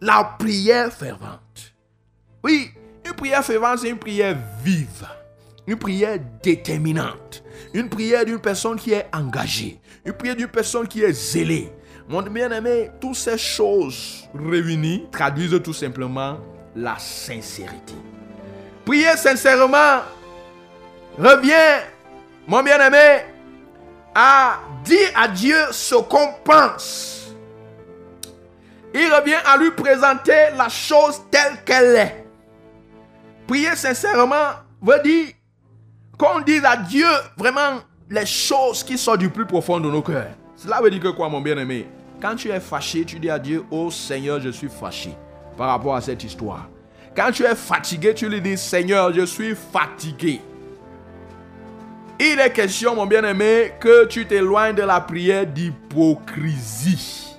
La 0.00 0.36
prière 0.36 0.92
fervente. 0.92 1.74
Oui, 2.42 2.70
une 3.04 3.12
prière 3.12 3.44
fervente, 3.44 3.78
c'est 3.78 3.90
une 3.90 3.98
prière 3.98 4.36
vive, 4.64 5.06
une 5.66 5.76
prière 5.76 6.18
déterminante, 6.42 7.44
une 7.72 7.88
prière 7.88 8.24
d'une 8.24 8.40
personne 8.40 8.78
qui 8.80 8.92
est 8.94 9.06
engagée, 9.14 9.80
une 10.04 10.12
prière 10.12 10.34
d'une 10.34 10.48
personne 10.48 10.88
qui 10.88 11.02
est 11.02 11.12
zélée. 11.12 11.70
Mon 12.08 12.22
bien-aimé, 12.22 12.90
toutes 13.00 13.14
ces 13.14 13.38
choses 13.38 14.24
réunies 14.34 15.06
traduisent 15.12 15.60
tout 15.62 15.72
simplement 15.72 16.38
la 16.76 16.98
sincérité. 16.98 17.94
Prier 18.84 19.16
sincèrement 19.16 20.02
revient, 21.18 21.80
mon 22.46 22.62
bien-aimé, 22.62 23.22
à 24.14 24.58
dire 24.84 25.10
à 25.16 25.26
Dieu 25.26 25.56
ce 25.72 25.94
qu'on 25.96 26.34
pense. 26.44 27.34
Il 28.94 29.12
revient 29.12 29.38
à 29.44 29.56
lui 29.56 29.70
présenter 29.72 30.50
la 30.56 30.68
chose 30.68 31.20
telle 31.30 31.64
qu'elle 31.64 31.96
est. 31.96 32.26
Prier 33.46 33.74
sincèrement 33.74 34.54
veut 34.80 35.00
dire 35.02 35.28
qu'on 36.18 36.40
dise 36.40 36.64
à 36.64 36.76
Dieu 36.76 37.08
vraiment 37.36 37.80
les 38.08 38.26
choses 38.26 38.84
qui 38.84 38.96
sont 38.96 39.16
du 39.16 39.28
plus 39.28 39.46
profond 39.46 39.80
de 39.80 39.90
nos 39.90 40.02
cœurs. 40.02 40.30
Cela 40.56 40.80
veut 40.80 40.90
dire 40.90 41.00
que 41.00 41.08
quoi, 41.08 41.28
mon 41.28 41.40
bien-aimé? 41.40 41.88
Quand 42.20 42.36
tu 42.36 42.48
es 42.48 42.60
fâché, 42.60 43.04
tu 43.04 43.18
dis 43.18 43.28
à 43.28 43.38
Dieu, 43.38 43.64
oh 43.70 43.90
Seigneur, 43.90 44.40
je 44.40 44.48
suis 44.50 44.68
fâché 44.68 45.14
par 45.56 45.68
rapport 45.68 45.96
à 45.96 46.00
cette 46.00 46.22
histoire. 46.24 46.68
Quand 47.14 47.30
tu 47.32 47.44
es 47.44 47.54
fatigué, 47.54 48.14
tu 48.14 48.28
lui 48.28 48.40
dis, 48.40 48.58
Seigneur, 48.58 49.12
je 49.12 49.24
suis 49.24 49.54
fatigué. 49.54 50.40
Il 52.18 52.38
est 52.40 52.52
question, 52.52 52.94
mon 52.94 53.06
bien-aimé, 53.06 53.72
que 53.80 54.06
tu 54.06 54.26
t'éloignes 54.26 54.74
de 54.74 54.82
la 54.82 55.00
prière 55.00 55.46
d'hypocrisie. 55.46 57.36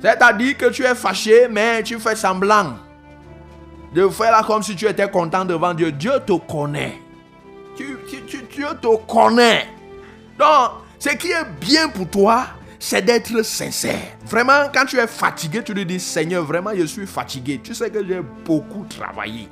C'est-à-dire 0.00 0.56
que 0.56 0.66
tu 0.66 0.84
es 0.84 0.94
fâché, 0.94 1.48
mais 1.50 1.82
tu 1.82 1.98
fais 1.98 2.16
semblant 2.16 2.74
de 3.94 4.08
faire 4.08 4.44
comme 4.46 4.62
si 4.62 4.76
tu 4.76 4.86
étais 4.86 5.10
content 5.10 5.44
devant 5.44 5.72
Dieu. 5.72 5.90
Dieu 5.92 6.12
te 6.26 6.34
connaît. 6.34 7.00
Tu, 7.76 7.98
Dieu 8.50 8.66
te 8.80 8.96
connaît. 9.06 9.66
Donc, 10.38 10.70
ce 10.98 11.10
qui 11.10 11.28
est 11.28 11.44
bien 11.60 11.88
pour 11.88 12.08
toi, 12.08 12.44
c'est 12.78 13.02
d'être 13.02 13.42
sincère. 13.42 14.16
Vraiment, 14.26 14.70
quand 14.72 14.84
tu 14.84 14.98
es 14.98 15.06
fatigué, 15.06 15.62
tu 15.62 15.74
lui 15.74 15.86
dis, 15.86 16.00
Seigneur, 16.00 16.44
vraiment, 16.44 16.70
je 16.74 16.84
suis 16.84 17.06
fatigué. 17.06 17.60
Tu 17.62 17.74
sais 17.74 17.90
que 17.90 18.06
j'ai 18.06 18.20
beaucoup 18.44 18.84
travaillé. 18.88 19.48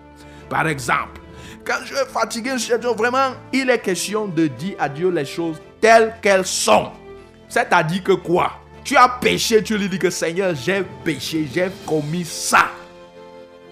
Par 0.49 0.67
exemple, 0.69 1.21
quand 1.65 1.77
je 1.83 1.95
suis 1.95 2.05
fatigué, 2.13 2.51
vraiment, 2.97 3.33
il 3.53 3.71
est 3.71 3.79
question 3.79 4.27
de 4.27 4.47
dire 4.47 4.77
à 4.79 4.89
Dieu 4.89 5.11
les 5.11 5.25
choses 5.25 5.61
telles 5.81 6.15
qu'elles 6.21 6.47
sont. 6.47 6.91
C'est-à-dire 7.49 8.03
que 8.03 8.13
quoi? 8.13 8.53
Tu 8.85 8.97
as 8.97 9.09
péché, 9.09 9.63
tu 9.63 9.79
lui 9.79 9.89
dis 9.89 9.99
que 9.99 10.11
Seigneur, 10.11 10.55
j'ai 10.55 10.85
péché, 11.05 11.49
j'ai 11.53 11.71
commis 11.87 12.25
ça. 12.25 12.67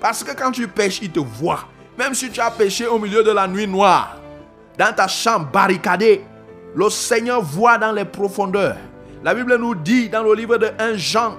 Parce 0.00 0.24
que 0.24 0.34
quand 0.34 0.50
tu 0.50 0.66
pêches, 0.66 1.00
il 1.02 1.10
te 1.10 1.20
voit. 1.20 1.68
Même 1.98 2.14
si 2.14 2.30
tu 2.30 2.40
as 2.40 2.50
péché 2.50 2.86
au 2.86 2.98
milieu 2.98 3.22
de 3.22 3.30
la 3.30 3.46
nuit 3.46 3.66
noire, 3.66 4.16
dans 4.78 4.94
ta 4.94 5.06
chambre 5.06 5.50
barricadée, 5.52 6.24
le 6.74 6.88
Seigneur 6.88 7.42
voit 7.42 7.76
dans 7.76 7.92
les 7.92 8.06
profondeurs. 8.06 8.76
La 9.24 9.34
Bible 9.34 9.56
nous 9.56 9.74
dit 9.76 10.08
dans 10.08 10.24
le 10.24 10.34
livre 10.34 10.56
de 10.56 10.68
1 10.78 10.96
Jean 10.96 11.36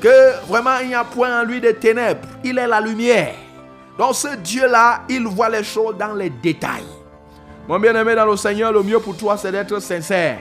que 0.00 0.46
vraiment 0.46 0.78
il 0.80 0.88
n'y 0.88 0.94
a 0.94 1.02
point 1.02 1.40
en 1.40 1.44
lui 1.44 1.60
de 1.60 1.72
ténèbres. 1.72 2.28
Il 2.44 2.58
est 2.58 2.68
la 2.68 2.80
lumière. 2.80 3.34
Donc 3.98 4.14
ce 4.14 4.36
Dieu-là, 4.36 5.02
il 5.08 5.26
voit 5.26 5.48
les 5.48 5.64
choses 5.64 5.96
dans 5.98 6.14
les 6.14 6.30
détails. 6.30 6.84
Mon 7.66 7.80
bien-aimé 7.80 8.14
dans 8.14 8.26
le 8.26 8.36
Seigneur, 8.36 8.72
le 8.72 8.82
mieux 8.82 9.00
pour 9.00 9.16
toi, 9.16 9.36
c'est 9.36 9.50
d'être 9.50 9.80
sincère. 9.80 10.38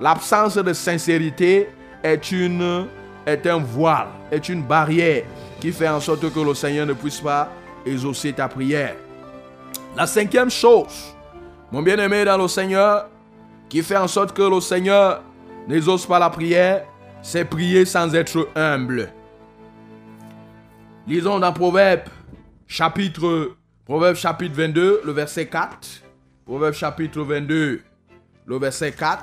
L'absence 0.00 0.56
de 0.56 0.72
sincérité 0.72 1.68
est, 2.02 2.30
une, 2.30 2.86
est 3.26 3.46
un 3.46 3.58
voile, 3.58 4.08
est 4.30 4.48
une 4.48 4.62
barrière 4.62 5.24
qui 5.60 5.72
fait 5.72 5.88
en 5.88 6.00
sorte 6.00 6.32
que 6.32 6.40
le 6.40 6.54
Seigneur 6.54 6.86
ne 6.86 6.92
puisse 6.92 7.20
pas 7.20 7.48
exaucer 7.84 8.32
ta 8.32 8.48
prière. 8.48 8.94
La 9.96 10.06
cinquième 10.06 10.50
chose, 10.50 11.14
mon 11.72 11.82
bien-aimé 11.82 12.24
dans 12.24 12.36
le 12.36 12.48
Seigneur, 12.48 13.08
qui 13.68 13.82
fait 13.82 13.96
en 13.96 14.08
sorte 14.08 14.32
que 14.32 14.42
le 14.42 14.60
Seigneur 14.60 15.22
n'exauce 15.70 16.04
pas 16.04 16.18
la 16.18 16.30
prière, 16.30 16.84
c'est 17.22 17.44
prier 17.44 17.84
sans 17.84 18.14
être 18.14 18.48
humble. 18.54 19.08
Lisons 21.06 21.38
dans 21.38 21.52
Proverbe 21.52 22.08
chapitre, 22.66 23.52
Proverbe 23.86 24.16
chapitre 24.16 24.54
22, 24.54 25.02
le 25.04 25.12
verset 25.12 25.46
4. 25.46 26.02
Proverbe 26.44 26.74
chapitre 26.74 27.22
22, 27.22 27.82
le 28.46 28.58
verset 28.58 28.92
4. 28.92 29.22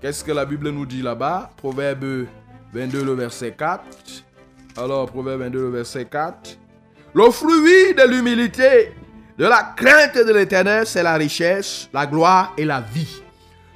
Qu'est-ce 0.00 0.24
que 0.24 0.32
la 0.32 0.44
Bible 0.44 0.70
nous 0.70 0.86
dit 0.86 1.02
là-bas? 1.02 1.50
Proverbe 1.56 2.26
22, 2.72 3.04
le 3.04 3.12
verset 3.14 3.54
4. 3.56 3.84
Alors, 4.76 5.06
Proverbe 5.06 5.40
22, 5.40 5.58
le 5.58 5.70
verset 5.70 6.06
4. 6.06 6.58
Le 7.14 7.30
fruit 7.30 7.94
de 7.96 8.08
l'humilité, 8.08 8.92
de 9.38 9.44
la 9.44 9.74
crainte 9.76 10.16
de 10.16 10.32
l'éternel, 10.32 10.86
c'est 10.86 11.02
la 11.02 11.14
richesse, 11.14 11.88
la 11.92 12.06
gloire 12.06 12.54
et 12.56 12.64
la 12.64 12.80
vie. 12.80 13.22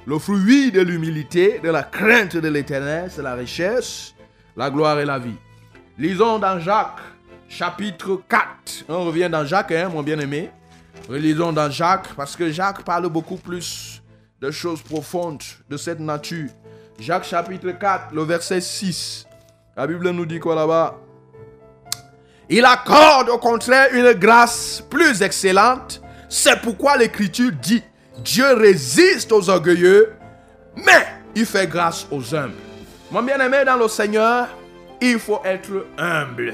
Le 0.07 0.19
fruit 0.19 0.71
de 0.71 0.81
l'humilité, 0.81 1.59
de 1.63 1.69
la 1.71 1.81
crainte 1.81 2.37
de 2.37 2.47
l'éternel, 2.47 3.09
c'est 3.09 3.23
la 3.23 3.33
richesse, 3.33 4.13
la 4.55 4.69
gloire 4.69 4.99
et 4.99 5.05
la 5.05 5.17
vie. 5.17 5.33
Lisons 5.97 6.37
dans 6.37 6.59
Jacques, 6.59 6.99
chapitre 7.49 8.21
4. 8.29 8.85
On 8.87 9.05
revient 9.05 9.29
dans 9.31 9.43
Jacques, 9.43 9.71
hein, 9.71 9.89
mon 9.89 10.03
bien-aimé. 10.03 10.51
Lisons 11.09 11.51
dans 11.51 11.71
Jacques, 11.71 12.13
parce 12.15 12.35
que 12.35 12.51
Jacques 12.51 12.83
parle 12.83 13.09
beaucoup 13.09 13.37
plus 13.37 14.03
de 14.39 14.51
choses 14.51 14.83
profondes 14.83 15.41
de 15.67 15.75
cette 15.75 15.99
nature. 15.99 16.49
Jacques 16.99 17.25
chapitre 17.25 17.71
4, 17.71 18.13
le 18.13 18.21
verset 18.21 18.61
6. 18.61 19.25
La 19.75 19.87
Bible 19.87 20.11
nous 20.11 20.27
dit 20.27 20.39
quoi 20.39 20.53
là-bas? 20.53 20.99
Il 22.47 22.63
accorde 22.63 23.29
au 23.29 23.39
contraire 23.39 23.87
une 23.91 24.13
grâce 24.13 24.83
plus 24.87 25.23
excellente. 25.23 25.99
C'est 26.29 26.61
pourquoi 26.61 26.95
l'Écriture 26.95 27.51
dit, 27.59 27.81
Dieu 28.23 28.53
résiste 28.53 29.31
aux 29.31 29.49
orgueilleux, 29.49 30.13
mais 30.75 31.05
il 31.35 31.45
fait 31.45 31.67
grâce 31.67 32.07
aux 32.11 32.33
humbles. 32.33 32.53
Mon 33.11 33.21
bien-aimé 33.21 33.63
dans 33.65 33.77
le 33.77 33.87
Seigneur, 33.87 34.47
il 35.01 35.19
faut 35.19 35.41
être 35.43 35.85
humble. 35.97 36.53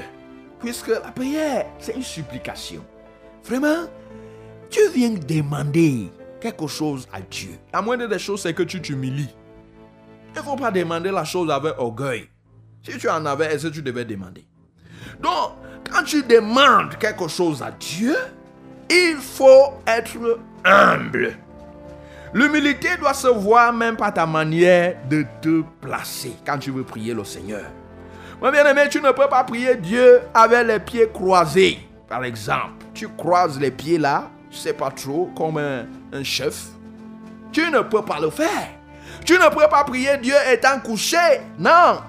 Puisque 0.60 0.88
la 0.88 1.00
prière, 1.00 1.66
c'est 1.78 1.94
une 1.94 2.02
supplication. 2.02 2.84
Vraiment, 3.44 3.88
tu 4.70 4.80
viens 4.94 5.10
demander 5.10 6.10
quelque 6.40 6.66
chose 6.66 7.08
à 7.12 7.20
Dieu. 7.20 7.50
La 7.72 7.82
moindre 7.82 8.06
des 8.06 8.18
choses, 8.18 8.42
c'est 8.42 8.54
que 8.54 8.62
tu 8.62 8.80
t'humilies. 8.80 9.34
Il 10.34 10.38
ne 10.38 10.44
faut 10.44 10.56
pas 10.56 10.70
demander 10.70 11.10
la 11.10 11.24
chose 11.24 11.50
avec 11.50 11.74
orgueil. 11.78 12.28
Si 12.82 12.98
tu 12.98 13.08
en 13.08 13.24
avais, 13.26 13.54
est-ce 13.54 13.68
que 13.68 13.72
tu 13.72 13.82
devais 13.82 14.04
demander? 14.04 14.44
Donc, 15.20 15.52
quand 15.90 16.02
tu 16.04 16.22
demandes 16.22 16.96
quelque 16.98 17.28
chose 17.28 17.62
à 17.62 17.70
Dieu, 17.70 18.16
il 18.90 19.16
faut 19.16 19.74
être 19.86 20.40
humble. 20.64 21.36
L'humilité 22.34 22.96
doit 22.98 23.14
se 23.14 23.28
voir 23.28 23.72
même 23.72 23.96
par 23.96 24.14
ta 24.14 24.24
manière 24.24 24.96
de 25.08 25.24
te 25.40 25.62
placer 25.80 26.34
quand 26.46 26.58
tu 26.58 26.70
veux 26.70 26.84
prier 26.84 27.12
le 27.12 27.24
Seigneur. 27.24 27.66
Mon 28.40 28.50
bien-aimé, 28.50 28.82
tu 28.90 29.00
ne 29.00 29.10
peux 29.10 29.28
pas 29.28 29.44
prier 29.44 29.76
Dieu 29.76 30.20
avec 30.32 30.66
les 30.66 30.80
pieds 30.80 31.08
croisés. 31.12 31.78
Par 32.08 32.24
exemple, 32.24 32.86
tu 32.94 33.08
croises 33.08 33.60
les 33.60 33.70
pieds 33.70 33.98
là, 33.98 34.30
je 34.50 34.56
sais 34.56 34.72
pas 34.72 34.90
trop, 34.90 35.30
comme 35.36 35.58
un, 35.58 35.84
un 36.12 36.24
chef. 36.24 36.68
Tu 37.52 37.70
ne 37.70 37.80
peux 37.80 38.02
pas 38.02 38.18
le 38.18 38.30
faire. 38.30 38.68
Tu 39.24 39.34
ne 39.34 39.48
peux 39.48 39.68
pas 39.68 39.84
prier 39.84 40.16
Dieu 40.18 40.34
étant 40.50 40.80
couché. 40.80 41.16
Non. 41.58 42.00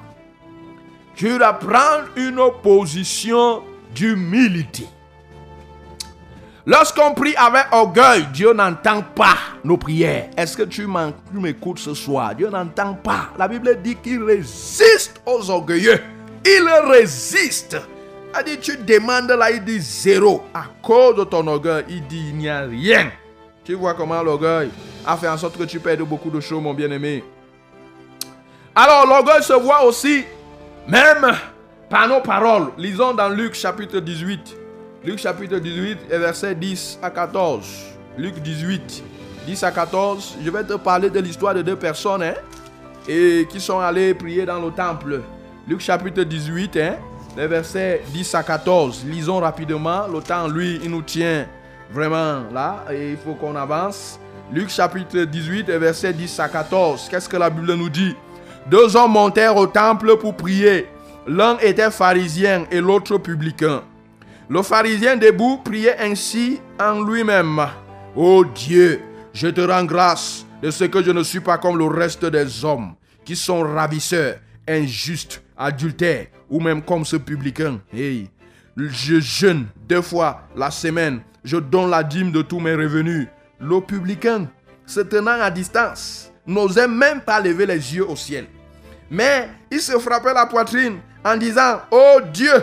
Tu 1.16 1.38
dois 1.38 1.54
prendre 1.54 2.06
une 2.16 2.42
position 2.64 3.62
d'humilité. 3.94 4.88
Lorsqu'on 6.66 7.14
prie 7.14 7.36
avec 7.36 7.66
orgueil, 7.74 8.26
Dieu 8.34 8.54
n'entend 8.54 9.02
pas 9.02 9.36
nos 9.66 9.76
prières. 9.76 10.30
Est-ce 10.38 10.56
que 10.56 10.64
tu 10.64 10.88
m'écoutes 11.34 11.80
ce 11.80 11.94
soir? 11.94 12.34
Dieu 12.36 12.50
n'entend 12.50 12.94
pas. 12.94 13.32
La 13.38 13.50
Bible 13.50 13.82
dit 13.84 13.98
qu'il 13.98 14.24
résiste 14.24 15.22
aux 15.26 15.50
orgueilleux. 15.50 16.00
Il 16.46 16.70
résiste. 16.90 17.78
Il 18.40 18.46
dit, 18.46 18.60
tu 18.60 18.78
demandes 18.78 19.30
là, 19.32 19.52
il 19.52 19.64
dit 19.64 19.82
zéro. 19.82 20.44
À 20.54 20.64
cause 20.82 21.18
de 21.18 21.26
ton 21.26 21.46
orgueil, 21.48 21.84
il 21.90 22.08
dit, 22.08 22.30
il 22.30 22.38
n'y 22.38 22.50
a 22.50 22.62
rien. 22.62 23.12
Tu 23.66 23.74
vois 23.74 23.94
comment 23.94 24.24
l'orgueil 24.24 24.70
a 25.06 25.18
fait 25.18 25.28
en 25.28 25.38
sorte 25.38 25.58
que 25.58 25.64
tu 25.64 25.82
perdes 25.82 26.02
beaucoup 26.02 26.30
de 26.30 26.40
choses, 26.40 26.62
mon 26.62 26.74
bien-aimé. 26.74 27.26
Alors, 28.74 29.06
l'orgueil 29.06 29.44
se 29.44 29.54
voit 29.54 29.84
aussi, 29.84 30.24
même 30.88 31.30
par 31.90 32.08
nos 32.08 32.22
paroles. 32.22 32.72
Lisons 32.78 33.14
dans 33.14 33.30
Luc 33.30 33.54
chapitre 33.54 34.00
18. 34.00 34.63
Luc 35.06 35.20
chapitre 35.20 35.58
18 35.58 35.98
et 36.12 36.18
verset 36.18 36.56
10 36.56 37.00
à 37.02 37.10
14. 37.10 37.68
Luc 38.18 38.36
18, 38.40 39.04
10 39.46 39.64
à 39.64 39.72
14. 39.72 40.38
Je 40.42 40.50
vais 40.50 40.64
te 40.64 40.76
parler 40.76 41.10
de 41.10 41.20
l'histoire 41.20 41.54
de 41.54 41.62
deux 41.62 41.76
personnes 41.76 42.24
hein, 42.24 42.36
et 43.06 43.46
qui 43.50 43.60
sont 43.60 43.80
allées 43.80 44.14
prier 44.14 44.46
dans 44.46 44.62
le 44.62 44.72
temple. 44.72 45.20
Luc 45.68 45.82
chapitre 45.82 46.24
18, 46.24 46.78
hein, 46.78 46.96
versets 47.36 48.02
10 48.14 48.34
à 48.34 48.44
14. 48.44 49.04
Lisons 49.06 49.40
rapidement. 49.40 50.08
Le 50.08 50.22
temps, 50.22 50.48
lui, 50.48 50.80
il 50.82 50.90
nous 50.90 51.02
tient 51.02 51.48
vraiment 51.92 52.44
là 52.54 52.86
et 52.90 53.12
il 53.12 53.18
faut 53.18 53.34
qu'on 53.34 53.58
avance. 53.58 54.18
Luc 54.54 54.70
chapitre 54.70 55.20
18 55.20 55.68
et 55.68 55.78
verset 55.80 56.14
10 56.14 56.40
à 56.40 56.48
14. 56.48 57.10
Qu'est-ce 57.12 57.28
que 57.28 57.36
la 57.36 57.50
Bible 57.50 57.74
nous 57.74 57.90
dit? 57.90 58.16
Deux 58.68 58.96
hommes 58.96 59.12
montèrent 59.12 59.58
au 59.58 59.68
temple 59.68 60.16
pour 60.16 60.34
prier. 60.34 60.88
L'un 61.28 61.58
était 61.58 61.92
pharisien 61.92 62.64
et 62.72 62.80
l'autre 62.80 63.18
publicain. 63.18 63.82
Le 64.54 64.62
pharisien 64.62 65.16
debout 65.16 65.58
priait 65.66 65.98
ainsi 65.98 66.62
en 66.80 67.04
lui-même. 67.04 67.60
Ô 68.16 68.46
Dieu, 68.46 69.02
je 69.34 69.48
te 69.48 69.62
rends 69.62 69.84
grâce 69.84 70.46
de 70.62 70.70
ce 70.70 70.84
que 70.84 71.02
je 71.02 71.10
ne 71.10 71.24
suis 71.24 71.40
pas 71.40 71.58
comme 71.58 71.80
le 71.80 71.88
reste 71.88 72.24
des 72.24 72.64
hommes, 72.64 72.94
qui 73.26 73.36
sont 73.36 73.62
ravisseurs, 73.62 74.36
injustes, 74.70 75.42
adultères, 75.58 76.28
ou 76.52 76.60
même 76.60 76.84
comme 76.84 77.04
ce 77.04 77.16
publicain. 77.16 77.80
Hey, 77.92 78.30
je 78.78 79.20
jeûne 79.20 79.66
deux 79.90 80.04
fois 80.04 80.44
la 80.56 80.70
semaine, 80.70 81.22
je 81.44 81.58
donne 81.58 81.90
la 81.90 82.04
dîme 82.04 82.32
de 82.32 82.44
tous 82.44 82.60
mes 82.60 82.76
revenus. 82.76 83.30
Le 83.60 83.82
publicain, 83.82 84.48
se 84.86 85.00
tenant 85.00 85.42
à 85.42 85.50
distance, 85.50 86.32
n'osait 86.46 86.88
même 86.88 87.22
pas 87.22 87.40
lever 87.40 87.66
les 87.66 87.96
yeux 87.96 88.08
au 88.08 88.16
ciel. 88.16 88.46
Mais 89.10 89.50
il 89.72 89.80
se 89.80 89.98
frappait 89.98 90.36
la 90.36 90.46
poitrine 90.46 91.00
en 91.26 91.38
disant, 91.38 91.82
Oh 91.90 92.20
Dieu, 92.32 92.54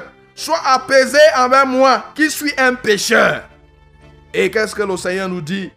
sois 0.41 0.61
apaisé 0.65 1.19
envers 1.37 1.67
moi 1.67 2.05
qui 2.15 2.31
suis 2.31 2.53
un 2.57 2.75
pécheur. 2.75 3.43
Et 4.33 4.51
qu'est-ce 4.51 4.75
que 4.75 4.83
le 4.83 4.97
Seigneur 4.97 5.29
nous 5.29 5.43
dit? 5.43 5.71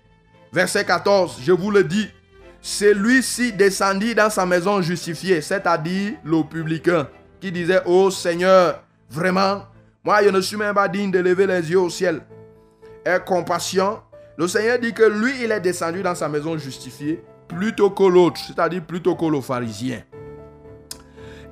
Verset 0.53 0.85
14, 0.85 1.39
je 1.43 1.51
vous 1.51 1.71
le 1.71 1.83
dis, 1.83 2.07
celui-ci 2.61 3.51
descendit 3.51 4.15
dans 4.15 4.29
sa 4.29 4.45
maison 4.45 4.81
justifié, 4.81 5.41
c'est-à-dire 5.41 6.13
le 6.23 6.43
publicain, 6.43 7.09
qui 7.41 7.51
disait, 7.51 7.81
Oh 7.85 8.09
Seigneur, 8.09 8.81
vraiment, 9.09 9.63
moi 10.03 10.23
je 10.23 10.29
ne 10.29 10.39
suis 10.39 10.55
même 10.55 10.75
pas 10.75 10.87
digne 10.87 11.11
de 11.11 11.19
lever 11.19 11.47
les 11.47 11.69
yeux 11.69 11.79
au 11.79 11.89
ciel. 11.89 12.21
Et 13.05 13.17
compassion, 13.25 13.99
le 14.37 14.47
Seigneur 14.47 14.79
dit 14.79 14.93
que 14.93 15.03
lui, 15.03 15.43
il 15.43 15.51
est 15.51 15.59
descendu 15.59 16.01
dans 16.03 16.15
sa 16.15 16.29
maison 16.29 16.57
justifiée 16.57 17.21
plutôt 17.49 17.89
que 17.89 18.03
l'autre, 18.03 18.39
c'est-à-dire 18.47 18.83
plutôt 18.83 19.15
que 19.15 19.25
le 19.25 19.41
pharisien. 19.41 20.03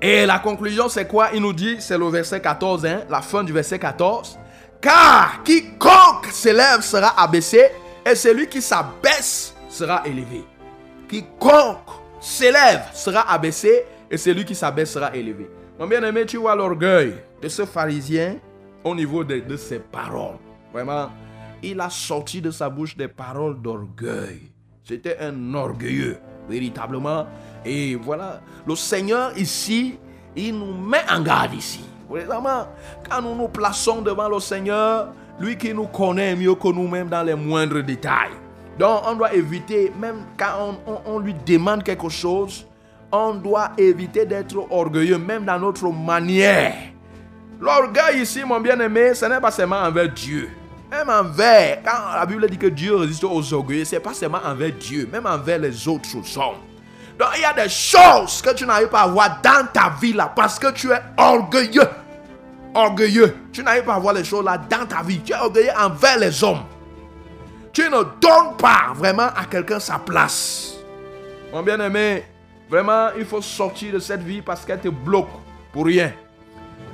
Et 0.02 0.26
la 0.26 0.40
conclusion, 0.40 0.90
c'est 0.90 1.08
quoi? 1.08 1.30
Il 1.34 1.42
nous 1.42 1.54
dit, 1.54 1.76
c'est 1.80 1.98
le 1.98 2.08
verset 2.08 2.42
14, 2.42 2.86
hein, 2.86 3.02
la 3.08 3.22
fin 3.22 3.44
du 3.44 3.54
verset 3.54 3.78
14. 3.78 4.40
Car 4.82 5.44
quiconque 5.44 6.26
s'élève 6.32 6.82
sera 6.82 7.22
abaissé, 7.22 7.68
et 8.04 8.16
celui 8.16 8.48
qui 8.48 8.64
s'abaisse 8.64 9.56
sera 9.70 10.02
élevé. 10.08 10.44
Quiconque 11.08 11.90
s'élève 12.20 12.82
sera 12.94 13.32
abaissé, 13.32 13.86
et 14.10 14.18
celui 14.18 14.44
qui 14.44 14.56
s'abaisse 14.56 14.92
sera 14.92 15.16
élevé. 15.16 15.48
Mon 15.80 15.86
bien-aimé, 15.86 16.26
tu 16.26 16.38
vois 16.38 16.56
l'orgueil 16.56 17.14
de 17.40 17.48
ce 17.48 17.66
pharisien 17.66 18.38
au 18.84 18.96
niveau 18.96 19.24
de, 19.24 19.40
de 19.40 19.56
ses 19.56 19.80
paroles. 19.80 20.38
Vraiment, 20.74 21.12
il 21.62 21.80
a 21.80 21.92
sorti 21.92 22.42
de 22.42 22.50
sa 22.50 22.70
bouche 22.70 22.98
des 22.98 23.08
paroles 23.08 23.62
d'orgueil. 23.62 24.52
C'était 24.84 25.18
un 25.20 25.54
orgueilleux, 25.54 26.18
véritablement. 26.50 27.28
Et 27.66 27.96
voilà, 27.96 28.42
le 28.68 28.76
Seigneur 28.76 29.38
ici, 29.38 29.98
il 30.36 30.58
nous 30.58 30.74
met 30.74 31.04
en 31.12 31.22
garde 31.22 31.54
ici. 31.54 31.84
Quand 33.10 33.22
nous 33.22 33.36
nous 33.36 33.48
plaçons 33.48 34.02
devant 34.02 34.28
le 34.28 34.40
Seigneur, 34.40 35.10
lui 35.40 35.58
qui 35.58 35.74
nous 35.74 35.88
connaît 35.88 36.36
mieux 36.36 36.56
que 36.56 36.68
nous-mêmes 36.68 37.08
dans 37.10 37.24
les 37.24 37.36
moindres 37.36 37.82
détails. 37.84 38.32
Donc, 38.78 39.02
on 39.08 39.14
doit 39.16 39.34
éviter, 39.34 39.92
même 40.00 40.24
quand 40.38 40.76
on, 40.88 40.92
on- 40.94 41.02
on 41.16 41.20
lui 41.20 41.34
demande 41.46 41.84
quelque 41.84 42.10
chose, 42.10 42.66
on 43.12 43.34
doit 43.36 43.72
éviter 43.78 44.26
d'être 44.26 44.56
orgueilleux, 44.72 45.18
même 45.18 45.46
dans 45.46 45.60
notre 45.60 45.88
manière. 45.90 46.74
L'orgueil 47.60 48.22
ici, 48.22 48.44
mon 48.46 48.60
bien-aimé, 48.60 49.14
ce 49.14 49.26
n'est 49.26 49.40
pas 49.40 49.52
seulement 49.52 49.82
envers 49.82 50.10
Dieu. 50.10 50.50
Même 50.90 51.10
envers, 51.10 51.80
quand 51.84 52.14
la 52.16 52.26
Bible 52.26 52.50
dit 52.50 52.58
que 52.58 52.68
Dieu 52.68 52.96
résiste 52.96 53.24
aux 53.24 53.54
orgueilleux, 53.54 53.86
ce 53.86 53.96
n'est 53.96 54.02
pas 54.02 54.14
seulement 54.14 54.40
envers 54.44 54.72
Dieu, 54.74 55.08
même 55.12 55.26
envers 55.26 55.60
les 55.60 55.88
autres 55.88 56.10
hommes. 56.38 56.56
Donc 57.22 57.30
il 57.36 57.42
y 57.42 57.46
a 57.46 57.54
des 57.54 57.70
choses 57.70 58.42
que 58.42 58.52
tu 58.56 58.66
n'arrives 58.66 58.88
pas 58.88 59.02
à 59.02 59.08
voir 59.08 59.40
dans 59.44 59.68
ta 59.72 59.94
vie 60.02 60.12
là, 60.12 60.34
parce 60.36 60.58
que 60.58 60.72
tu 60.72 60.92
es 60.92 61.00
orgueilleux. 61.16 61.88
Orgueilleux. 62.74 63.36
Tu 63.54 63.62
n'arrives 63.62 63.84
pas 63.84 63.94
à 63.94 64.00
voir 64.00 64.16
les 64.16 64.24
choses 64.24 64.44
là 64.44 64.58
dans 64.58 64.88
ta 64.88 65.04
vie. 65.04 65.20
Tu 65.20 65.32
es 65.32 65.36
orgueilleux 65.36 65.70
envers 65.80 66.18
les 66.18 66.44
hommes. 66.44 66.64
Tu 67.72 67.84
ne 67.84 68.02
donnes 68.20 68.58
pas 68.58 68.92
vraiment 68.96 69.28
à 69.38 69.46
quelqu'un 69.48 69.80
sa 69.80 70.00
place. 70.00 70.74
Mon 71.54 71.62
bien-aimé, 71.62 72.26
vraiment, 72.68 73.10
il 73.16 73.26
faut 73.26 73.42
sortir 73.44 73.94
de 73.94 74.00
cette 74.00 74.24
vie 74.24 74.42
parce 74.42 74.66
qu'elle 74.66 74.80
te 74.80 74.90
bloque 74.90 75.30
pour 75.72 75.86
rien. 75.86 76.14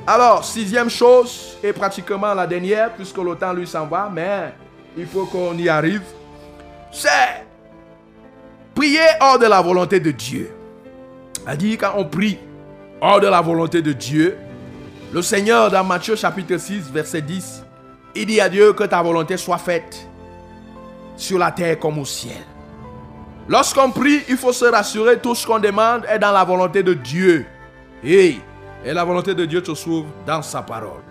Alors, 0.05 0.43
sixième 0.43 0.89
chose, 0.89 1.57
et 1.63 1.71
pratiquement 1.71 2.33
la 2.33 2.45
dernière, 2.45 2.91
puisque 2.91 3.17
le 3.17 3.33
temps 3.35 3.53
lui 3.53 3.65
s'en 3.65 3.85
va, 3.85 4.11
mais 4.13 4.53
il 4.97 5.07
faut 5.07 5.25
qu'on 5.25 5.57
y 5.57 5.69
arrive, 5.69 6.03
c'est 6.91 7.46
prier 8.77 8.99
hors 9.19 9.39
de 9.39 9.47
la 9.47 9.59
volonté 9.59 9.99
de 9.99 10.11
Dieu. 10.11 10.51
Dit 11.57 11.77
quand 11.77 11.93
on 11.95 12.05
prie 12.05 12.37
hors 13.01 13.19
de 13.19 13.25
la 13.25 13.41
volonté 13.41 13.81
de 13.81 13.91
Dieu, 13.91 14.37
le 15.11 15.23
Seigneur 15.23 15.71
dans 15.71 15.83
Matthieu 15.83 16.15
chapitre 16.15 16.57
6, 16.57 16.91
verset 16.91 17.23
10, 17.23 17.63
il 18.13 18.27
dit 18.27 18.39
à 18.39 18.47
Dieu 18.47 18.73
que 18.73 18.83
ta 18.83 19.01
volonté 19.01 19.35
soit 19.35 19.57
faite 19.57 20.07
sur 21.15 21.39
la 21.39 21.49
terre 21.51 21.79
comme 21.79 21.97
au 21.97 22.05
ciel. 22.05 22.37
Lorsqu'on 23.47 23.89
prie, 23.89 24.21
il 24.29 24.37
faut 24.37 24.53
se 24.53 24.65
rassurer, 24.65 25.17
tout 25.17 25.33
ce 25.33 25.47
qu'on 25.47 25.57
demande 25.57 26.05
est 26.07 26.19
dans 26.19 26.31
la 26.31 26.43
volonté 26.43 26.83
de 26.83 26.93
Dieu. 26.93 27.47
Et, 28.03 28.35
et 28.85 28.93
la 28.93 29.03
volonté 29.03 29.33
de 29.33 29.45
Dieu 29.45 29.63
se 29.65 29.71
trouve 29.71 30.05
dans 30.27 30.43
sa 30.43 30.61
parole. 30.61 31.01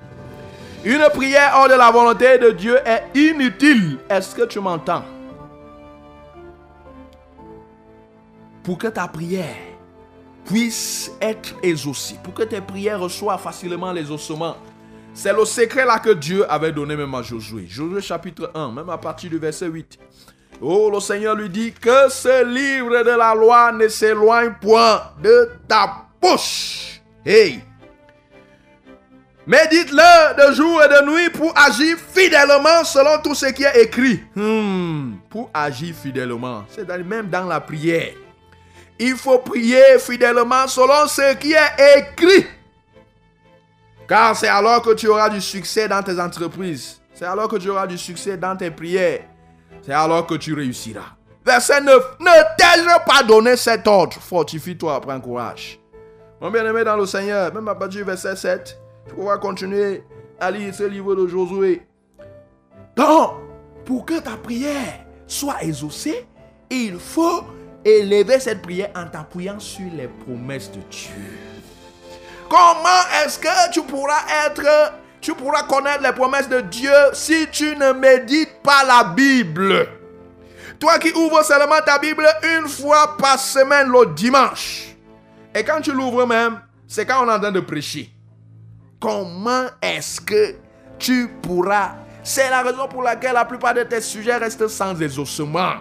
Une 0.84 1.04
prière 1.12 1.54
hors 1.56 1.68
de 1.68 1.74
la 1.74 1.90
volonté 1.90 2.38
de 2.38 2.50
Dieu 2.50 2.78
est 2.84 3.18
inutile. 3.18 3.98
Est-ce 4.08 4.36
que 4.36 4.44
tu 4.44 4.60
m'entends? 4.60 5.02
Pour 8.66 8.78
que 8.78 8.88
ta 8.88 9.06
prière 9.06 9.54
puisse 10.44 11.12
être 11.20 11.54
exaucée, 11.62 12.16
pour 12.24 12.34
que 12.34 12.42
tes 12.42 12.60
prières 12.60 12.98
reçoivent 12.98 13.40
facilement 13.40 13.92
les 13.92 14.10
ossements, 14.10 14.56
c'est 15.14 15.32
le 15.32 15.44
secret 15.44 15.84
là 15.84 16.00
que 16.00 16.10
Dieu 16.10 16.44
avait 16.50 16.72
donné 16.72 16.96
même 16.96 17.14
à 17.14 17.22
Josué. 17.22 17.66
Josué 17.68 18.00
chapitre 18.00 18.50
1, 18.56 18.72
même 18.72 18.90
à 18.90 18.98
partir 18.98 19.30
du 19.30 19.38
verset 19.38 19.68
8. 19.68 20.00
Oh, 20.60 20.90
le 20.92 20.98
Seigneur 20.98 21.36
lui 21.36 21.48
dit 21.48 21.72
que 21.74 22.08
ce 22.08 22.44
livre 22.44 23.04
de 23.04 23.16
la 23.16 23.36
loi 23.36 23.70
ne 23.70 23.86
s'éloigne 23.86 24.54
point 24.60 25.00
de 25.22 25.48
ta 25.68 26.08
bouche. 26.20 27.00
Hey! 27.24 27.62
Médite-le 29.46 30.48
de 30.48 30.54
jour 30.56 30.82
et 30.82 30.88
de 30.88 31.08
nuit 31.08 31.30
pour 31.30 31.56
agir 31.56 31.96
fidèlement 32.12 32.82
selon 32.82 33.22
tout 33.22 33.36
ce 33.36 33.46
qui 33.46 33.62
est 33.62 33.84
écrit. 33.84 34.24
Hmm, 34.34 35.18
pour 35.30 35.50
agir 35.54 35.94
fidèlement, 35.94 36.64
c'est-à-dire 36.68 37.06
même 37.06 37.28
dans 37.28 37.44
la 37.44 37.60
prière. 37.60 38.25
Il 38.98 39.16
faut 39.16 39.38
prier 39.38 39.98
fidèlement 39.98 40.66
selon 40.66 41.06
ce 41.06 41.34
qui 41.34 41.52
est 41.52 41.98
écrit. 41.98 42.46
Car 44.08 44.36
c'est 44.36 44.48
alors 44.48 44.80
que 44.82 44.94
tu 44.94 45.08
auras 45.08 45.28
du 45.28 45.40
succès 45.40 45.88
dans 45.88 46.02
tes 46.02 46.18
entreprises. 46.20 47.00
C'est 47.12 47.24
alors 47.24 47.48
que 47.48 47.56
tu 47.56 47.68
auras 47.68 47.86
du 47.86 47.98
succès 47.98 48.36
dans 48.36 48.56
tes 48.56 48.70
prières. 48.70 49.24
C'est 49.82 49.92
alors 49.92 50.26
que 50.26 50.34
tu 50.34 50.54
réussiras. 50.54 51.16
Verset 51.44 51.80
9. 51.80 52.16
Ne 52.20 52.56
t'ai-je 52.56 53.04
pas 53.04 53.22
donné 53.22 53.56
cet 53.56 53.86
ordre? 53.86 54.16
Fortifie-toi, 54.20 55.00
prends 55.00 55.20
courage. 55.20 55.78
Mon 56.40 56.50
bien-aimé 56.50 56.84
dans 56.84 56.96
le 56.96 57.06
Seigneur, 57.06 57.52
même 57.54 57.68
à 57.68 57.74
partir 57.74 58.00
du 58.00 58.04
verset 58.04 58.36
7, 58.36 58.78
tu 59.08 59.14
pourras 59.14 59.38
continuer 59.38 60.04
à 60.38 60.50
lire 60.50 60.74
ce 60.74 60.84
livre 60.84 61.14
de 61.14 61.26
Josué. 61.26 61.82
Donc, 62.96 63.34
pour 63.84 64.04
que 64.04 64.18
ta 64.20 64.36
prière 64.36 65.06
soit 65.26 65.62
exaucée, 65.62 66.26
il 66.70 66.98
faut 66.98 67.44
élever 67.86 68.40
cette 68.40 68.62
prière 68.62 68.90
en 68.96 69.06
t'appuyant 69.06 69.60
sur 69.60 69.86
les 69.96 70.08
promesses 70.08 70.70
de 70.72 70.80
Dieu. 70.90 71.38
Comment 72.48 73.24
est-ce 73.24 73.38
que 73.38 73.72
tu 73.72 73.82
pourras 73.82 74.22
être, 74.46 74.92
tu 75.20 75.34
pourras 75.34 75.62
connaître 75.64 76.02
les 76.02 76.12
promesses 76.12 76.48
de 76.48 76.60
Dieu 76.60 76.92
si 77.12 77.46
tu 77.50 77.76
ne 77.76 77.92
médites 77.92 78.62
pas 78.62 78.84
la 78.84 79.04
Bible? 79.04 79.88
Toi 80.78 80.98
qui 80.98 81.12
ouvres 81.12 81.42
seulement 81.44 81.80
ta 81.84 81.98
Bible 81.98 82.26
une 82.58 82.68
fois 82.68 83.16
par 83.16 83.38
semaine 83.38 83.88
le 83.88 84.14
dimanche. 84.14 84.94
Et 85.54 85.64
quand 85.64 85.80
tu 85.80 85.92
l'ouvres 85.92 86.26
même, 86.26 86.60
c'est 86.86 87.06
quand 87.06 87.24
on 87.24 87.28
est 87.30 87.34
en 87.34 87.40
train 87.40 87.52
de 87.52 87.60
prêcher. 87.60 88.10
Comment 89.00 89.66
est-ce 89.80 90.20
que 90.20 90.56
tu 90.98 91.28
pourras? 91.40 91.94
C'est 92.22 92.50
la 92.50 92.62
raison 92.62 92.88
pour 92.88 93.02
laquelle 93.02 93.34
la 93.34 93.44
plupart 93.44 93.74
de 93.74 93.84
tes 93.84 94.00
sujets 94.00 94.36
restent 94.36 94.68
sans 94.68 95.00
exaucement. 95.00 95.76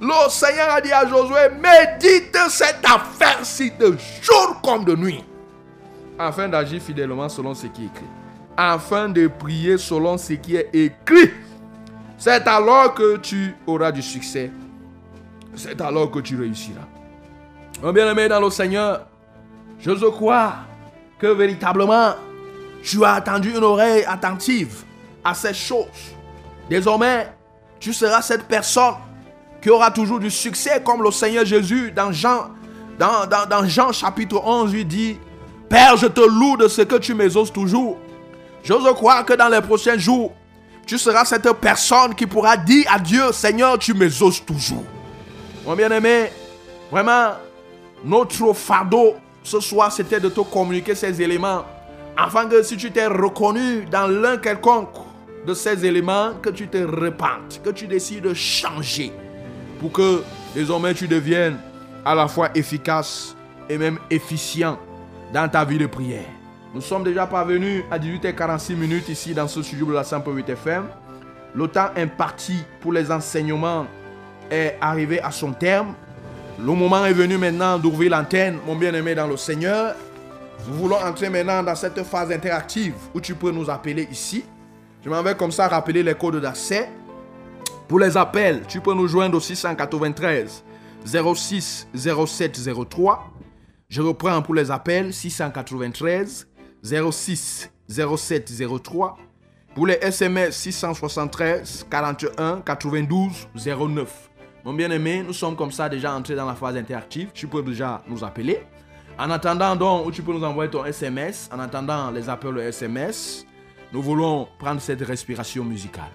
Le 0.00 0.30
Seigneur 0.30 0.70
a 0.70 0.80
dit 0.80 0.92
à 0.92 1.06
Josué, 1.06 1.48
médite 1.60 2.36
cette 2.48 2.84
affaire-ci 2.84 3.72
de 3.78 3.96
jour 4.20 4.60
comme 4.62 4.84
de 4.84 4.96
nuit, 4.96 5.24
afin 6.18 6.48
d'agir 6.48 6.82
fidèlement 6.82 7.28
selon 7.28 7.54
ce 7.54 7.66
qui 7.66 7.82
est 7.82 7.86
écrit, 7.86 8.06
afin 8.56 9.08
de 9.08 9.28
prier 9.28 9.78
selon 9.78 10.18
ce 10.18 10.34
qui 10.34 10.56
est 10.56 10.68
écrit. 10.72 11.30
C'est 12.18 12.46
alors 12.48 12.94
que 12.94 13.16
tu 13.18 13.54
auras 13.66 13.92
du 13.92 14.02
succès. 14.02 14.50
C'est 15.56 15.80
alors 15.80 16.10
que 16.10 16.20
tu 16.20 16.38
réussiras. 16.38 16.86
Mon 17.82 17.92
bien-aimé 17.92 18.28
dans 18.28 18.40
le 18.40 18.50
Seigneur, 18.50 19.06
je 19.78 19.92
crois 20.06 20.54
que 21.18 21.26
véritablement, 21.26 22.14
tu 22.82 23.04
as 23.04 23.14
attendu 23.14 23.50
une 23.50 23.64
oreille 23.64 24.04
attentive 24.06 24.84
à 25.22 25.34
ces 25.34 25.54
choses. 25.54 26.14
Désormais, 26.68 27.28
tu 27.78 27.92
seras 27.92 28.22
cette 28.22 28.44
personne 28.44 28.94
qui 29.64 29.70
aura 29.70 29.90
toujours 29.90 30.20
du 30.20 30.30
succès 30.30 30.82
comme 30.84 31.02
le 31.02 31.10
Seigneur 31.10 31.46
Jésus 31.46 31.90
dans 31.90 32.12
Jean, 32.12 32.50
dans, 32.98 33.66
Jean 33.66 33.92
chapitre 33.92 34.38
11 34.44 34.70
lui 34.74 34.84
dit, 34.84 35.16
Père, 35.70 35.96
je 35.96 36.06
te 36.06 36.20
loue 36.20 36.58
de 36.58 36.68
ce 36.68 36.82
que 36.82 36.96
tu 36.96 37.14
m'exauces 37.14 37.50
toujours. 37.50 37.96
J'ose 38.62 38.84
croire 38.92 39.24
que 39.24 39.32
dans 39.32 39.48
les 39.48 39.62
prochains 39.62 39.96
jours, 39.96 40.34
tu 40.86 40.98
seras 40.98 41.24
cette 41.24 41.50
personne 41.54 42.14
qui 42.14 42.26
pourra 42.26 42.58
dire 42.58 42.84
à 42.92 42.98
Dieu, 42.98 43.32
Seigneur, 43.32 43.78
tu 43.78 43.94
m'exauces 43.94 44.44
toujours. 44.44 44.84
Mon 45.64 45.74
bien-aimé, 45.74 46.30
vraiment, 46.90 47.30
notre 48.04 48.52
fardeau 48.52 49.14
ce 49.42 49.60
soir, 49.60 49.90
c'était 49.90 50.20
de 50.20 50.28
te 50.28 50.40
communiquer 50.40 50.94
ces 50.94 51.22
éléments. 51.22 51.64
Afin 52.18 52.50
que 52.50 52.62
si 52.62 52.76
tu 52.76 52.90
t'es 52.90 53.06
reconnu 53.06 53.86
dans 53.90 54.08
l'un 54.08 54.36
quelconque 54.36 54.90
de 55.46 55.54
ces 55.54 55.86
éléments, 55.86 56.34
que 56.42 56.50
tu 56.50 56.68
te 56.68 56.76
repentes, 56.76 57.62
que 57.64 57.70
tu 57.70 57.86
décides 57.86 58.24
de 58.24 58.34
changer. 58.34 59.10
Pour 59.84 59.92
que 59.92 60.22
désormais 60.54 60.94
tu 60.94 61.06
deviennes 61.06 61.58
à 62.06 62.14
la 62.14 62.26
fois 62.26 62.48
efficace 62.54 63.36
et 63.68 63.76
même 63.76 63.98
efficient 64.08 64.78
dans 65.30 65.46
ta 65.46 65.62
vie 65.66 65.76
de 65.76 65.84
prière. 65.84 66.24
Nous 66.74 66.80
sommes 66.80 67.04
déjà 67.04 67.26
parvenus 67.26 67.84
à 67.90 67.98
18h46 67.98 68.76
minutes 68.76 69.10
ici 69.10 69.34
dans 69.34 69.46
ce 69.46 69.60
studio 69.60 69.84
de 69.84 69.92
la 69.92 70.00
100.8 70.00 70.52
FM. 70.52 70.84
Le 71.54 71.68
temps 71.68 71.90
imparti 71.98 72.64
pour 72.80 72.94
les 72.94 73.12
enseignements 73.12 73.84
est 74.50 74.78
arrivé 74.80 75.20
à 75.20 75.30
son 75.30 75.52
terme. 75.52 75.92
Le 76.58 76.72
moment 76.72 77.04
est 77.04 77.12
venu 77.12 77.36
maintenant 77.36 77.78
d'ouvrir 77.78 78.12
l'antenne, 78.12 78.60
mon 78.66 78.76
bien-aimé 78.76 79.14
dans 79.14 79.26
le 79.26 79.36
Seigneur. 79.36 79.96
Nous 80.66 80.78
voulons 80.78 80.96
entrer 80.96 81.28
maintenant 81.28 81.62
dans 81.62 81.74
cette 81.74 82.02
phase 82.04 82.32
interactive 82.32 82.94
où 83.12 83.20
tu 83.20 83.34
peux 83.34 83.50
nous 83.50 83.68
appeler 83.68 84.08
ici. 84.10 84.46
Je 85.04 85.10
m'en 85.10 85.22
vais 85.22 85.34
comme 85.34 85.52
ça 85.52 85.68
rappeler 85.68 86.02
les 86.02 86.14
codes 86.14 86.40
d'accès. 86.40 86.88
Pour 87.88 87.98
les 87.98 88.16
appels, 88.16 88.62
tu 88.66 88.80
peux 88.80 88.94
nous 88.94 89.06
joindre 89.06 89.36
au 89.36 89.40
693 89.40 90.64
06 91.04 91.88
07 91.94 92.60
03. 92.88 93.30
Je 93.88 94.00
reprends 94.00 94.40
pour 94.40 94.54
les 94.54 94.70
appels 94.70 95.12
693 95.12 96.48
06 96.82 97.70
07 97.88 98.52
03. 98.82 99.18
Pour 99.74 99.86
les 99.86 99.98
SMS 100.00 100.56
673 100.56 101.86
41 101.90 102.62
92 102.62 103.48
09. 103.54 104.30
Mon 104.64 104.72
bien-aimé, 104.72 105.22
nous 105.26 105.34
sommes 105.34 105.56
comme 105.56 105.72
ça 105.72 105.88
déjà 105.90 106.14
entrés 106.14 106.36
dans 106.36 106.46
la 106.46 106.54
phase 106.54 106.76
interactive. 106.76 107.32
Tu 107.34 107.46
peux 107.46 107.62
déjà 107.62 108.02
nous 108.08 108.24
appeler. 108.24 108.62
En 109.18 109.30
attendant 109.30 109.76
donc, 109.76 110.10
tu 110.12 110.22
peux 110.22 110.32
nous 110.32 110.42
envoyer 110.42 110.70
ton 110.70 110.86
SMS. 110.86 111.50
En 111.52 111.58
attendant 111.58 112.10
les 112.10 112.30
appels 112.30 112.58
SMS, 112.58 113.44
nous 113.92 114.00
voulons 114.00 114.48
prendre 114.58 114.80
cette 114.80 115.02
respiration 115.02 115.64
musicale. 115.64 116.10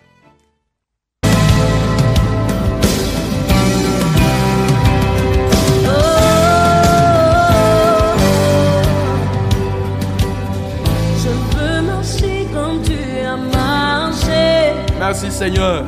Merci 15.00 15.32
Seigneur. 15.32 15.84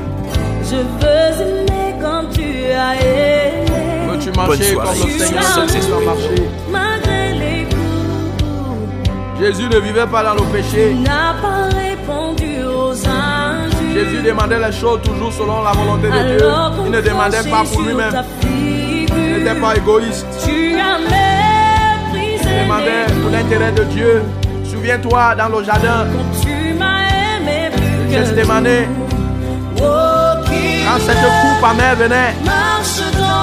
Je 0.64 0.76
veux 0.76 1.42
aimer 1.42 1.96
quand 2.02 2.24
tu 2.34 2.72
as 2.72 2.96
aimé. 2.96 3.66
Veux-tu 4.10 4.32
marcher 4.32 4.76
comme 4.76 4.84
le 4.86 5.20
Seigneur 5.20 5.98
a 5.98 6.06
marché 6.06 6.36
Malgré 6.70 7.34
les 7.34 7.64
coups. 7.66 9.40
Jésus 9.40 9.70
ne 9.70 9.80
vivait 9.80 10.08
pas 10.08 10.24
dans 10.24 10.36
le 10.36 10.42
péché. 10.52 10.92
Il 10.92 11.04
n'a 11.04 11.36
pas 11.42 11.76
répondu 11.76 12.64
aux 12.64 12.92
injures. 12.92 13.94
Jésus 13.94 14.22
demandait 14.24 14.60
les 14.60 14.72
choses 14.72 15.02
toujours 15.04 15.34
selon 15.34 15.62
la 15.64 15.72
volonté 15.72 16.08
de 16.08 16.38
Dieu. 16.38 16.48
Il 16.86 16.92
ne 16.92 17.02
demandait 17.02 17.50
pas 17.50 17.64
pour 17.72 17.82
lui-même. 17.82 18.24
Il 18.44 19.40
n'était 19.40 19.60
pas 19.60 19.76
égoïste. 19.76 20.26
Tu 20.46 20.76
as 20.80 21.00
méprisé. 21.00 22.50
Il 22.50 22.64
demandait 22.64 23.06
pour 23.22 23.32
l'intérêt 23.32 23.72
de 23.72 23.84
Dieu. 23.86 24.24
Souviens-toi 24.82 25.36
dans 25.36 25.60
le 25.60 25.64
jardin. 25.64 26.08
Quand 26.12 26.42
tu 26.42 26.74
m'as 26.74 27.38
aimé 27.38 27.70
plus 27.70 28.08
que 28.08 28.26
Gethsemane. 28.26 28.88
Quand 29.78 31.00
cette 31.06 31.22
coupe 31.22 31.64
amère 31.64 31.96
venait, 31.98 32.34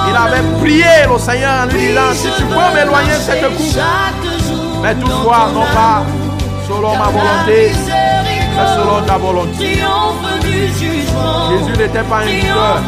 il 0.09 0.15
avait 0.17 0.43
prié 0.59 0.83
le 1.09 1.17
Seigneur 1.17 1.63
en 1.63 1.65
lui 1.67 1.79
disant 1.79 2.11
Si 2.13 2.27
tu 2.35 2.43
peux 2.43 2.75
m'éloigner 2.75 3.13
de 3.13 3.21
cette 3.21 3.55
coupe, 3.55 3.79
mais 4.83 4.93
toutefois, 4.95 5.47
non 5.53 5.63
pas 5.73 6.03
selon 6.67 6.97
ma 6.97 7.05
volonté, 7.05 7.71
mais 7.87 8.67
selon 8.75 9.01
ta 9.07 9.17
volonté. 9.17 9.79
Jésus 11.49 11.77
n'était 11.77 12.03
pas 12.03 12.17
un 12.17 12.27
joueur. 12.27 12.81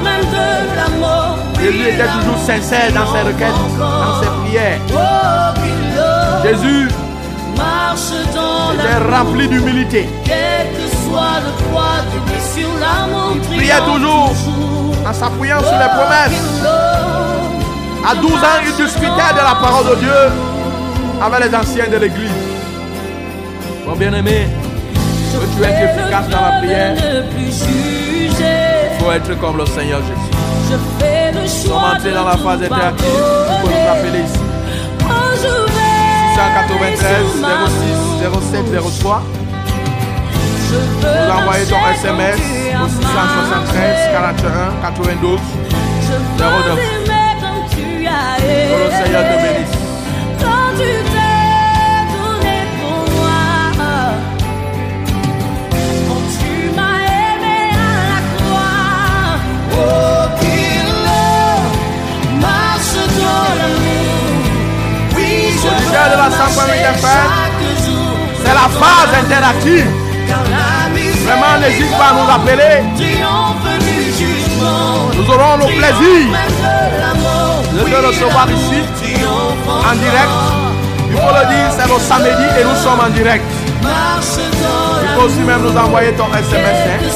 Jésus 1.58 1.88
était 1.88 2.04
toujours 2.20 2.38
sincère 2.46 2.92
dans 2.92 3.14
ses 3.14 3.22
requêtes, 3.22 3.80
dans 3.80 4.22
ses 4.22 4.30
prières. 4.44 4.80
Jésus 6.44 6.90
était 8.74 9.16
rempli 9.16 9.48
d'humilité. 9.48 10.10
Il 13.34 13.42
priait 13.42 13.84
toujours 13.86 14.34
en 15.08 15.14
s'appuyant 15.14 15.60
sur 15.60 15.78
les 15.78 15.90
promesses. 15.90 16.42
À 18.10 18.16
12 18.16 18.32
ans, 18.32 18.62
il 18.66 18.84
discutait 18.84 19.34
de 19.34 19.44
la 19.44 19.56
parole 19.62 19.86
de 19.92 19.96
Dieu 19.96 20.22
avec 21.22 21.40
les 21.46 21.56
anciens 21.56 21.88
de 21.88 21.98
l'église. 21.98 22.32
Mon 23.86 23.96
bien-aimé, 23.96 24.48
veux-tu 25.34 25.64
être 25.64 25.82
efficace 25.84 26.28
dans 26.30 26.42
la 26.42 26.52
prière? 26.60 26.96
Il 27.38 29.00
faut 29.00 29.12
être 29.12 29.40
comme 29.40 29.58
le 29.58 29.66
Seigneur 29.66 30.00
Jésus. 30.02 30.32
Nous 31.34 31.48
sommes 31.48 31.84
entrés 31.84 32.14
dans 32.14 32.24
la 32.24 32.38
phase 32.38 32.64
interactive. 32.64 33.06
Tu 33.06 33.70
nous 33.70 33.88
rappeler 33.88 34.24
ici. 34.24 34.40
693 36.34 37.42
06 37.42 38.52
07 38.52 38.66
03 39.02 39.24
vous 40.72 41.32
envoyez 41.42 41.66
ton 41.66 41.76
SMS 41.94 42.40
au 42.82 42.88
673 42.88 44.12
41 44.14 44.72
92 44.82 45.40
09. 46.38 46.48
Que 48.38 48.78
le 48.78 48.90
Seigneur 49.04 49.24
te 49.24 49.36
bénisse. 49.42 49.76
Quand 50.40 50.70
tu 50.78 50.92
t'es 51.12 52.08
donné 52.16 52.58
pour 52.80 53.02
moi, 53.16 53.44
quand 56.08 56.24
tu 56.40 56.52
m'as 56.76 57.02
aimé 57.36 57.60
à 57.74 57.76
la 58.08 58.22
croix, 58.38 59.36
Auditeur 66.52 66.66
de 66.66 66.72
la 66.72 66.76
100.8 66.76 66.96
FM, 66.96 67.28
c'est 68.44 68.54
la 68.54 68.68
phase 68.80 69.12
interactive. 69.24 69.88
Vraiment, 71.26 71.54
n'hésite 71.62 71.92
pas 71.98 72.10
à 72.10 72.14
nous 72.14 72.30
appeler. 72.30 72.76
Nous 75.16 75.28
aurons 75.34 75.58
le 75.58 75.66
plaisir 75.66 76.22
de 77.74 77.80
te 77.80 77.98
recevoir 78.08 78.48
ici 78.52 78.82
en 79.68 79.96
direct. 79.96 80.36
Il 81.10 81.18
faut 81.18 81.34
le 81.34 81.46
dire, 81.54 81.70
c'est 81.78 81.88
le 81.88 82.00
samedi 82.00 82.46
et 82.60 82.64
nous 82.64 82.76
sommes 82.82 83.00
en 83.00 83.10
direct. 83.10 83.46
Il 83.84 85.10
faut 85.16 85.26
aussi 85.28 85.40
même 85.40 85.62
nous 85.62 85.78
envoyer 85.78 86.12
ton 86.14 86.28
SMS. 86.34 87.16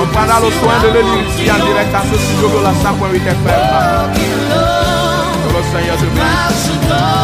On 0.00 0.06
prendra 0.06 0.40
le 0.40 0.50
soin 0.50 0.76
de 0.82 0.88
le 0.88 1.00
lire 1.00 1.24
ici 1.28 1.50
en 1.50 1.64
direct 1.64 1.94
à 1.94 2.02
ce 2.10 2.18
studio 2.18 2.48
de 2.48 2.62
la 2.62 2.70
100.8 2.70 3.16
FM. 3.16 3.62
Que 5.42 5.56
le 5.56 5.62
Seigneur. 5.70 7.21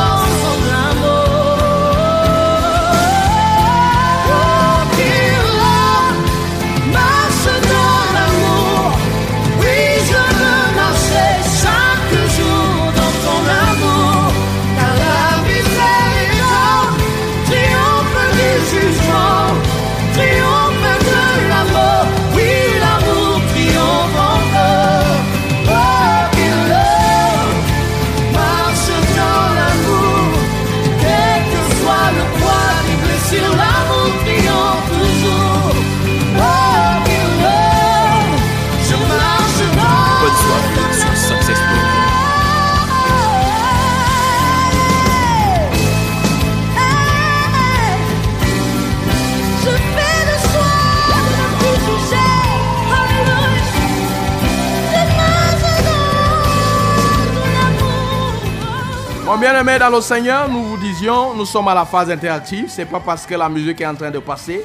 Mon 59.39 59.43
bien-aimé 59.43 59.78
dans 59.78 59.91
le 59.91 60.01
Seigneur, 60.01 60.49
nous 60.51 60.64
vous 60.64 60.76
disions, 60.78 61.32
nous 61.32 61.45
sommes 61.45 61.68
à 61.68 61.74
la 61.74 61.84
phase 61.84 62.11
interactive. 62.11 62.68
C'est 62.68 62.86
pas 62.86 62.99
parce 62.99 63.24
que 63.24 63.36
la 63.36 63.49
musique 63.49 63.80
est 63.80 63.86
en 63.86 63.95
train 63.95 64.11
de 64.11 64.18
passer. 64.18 64.64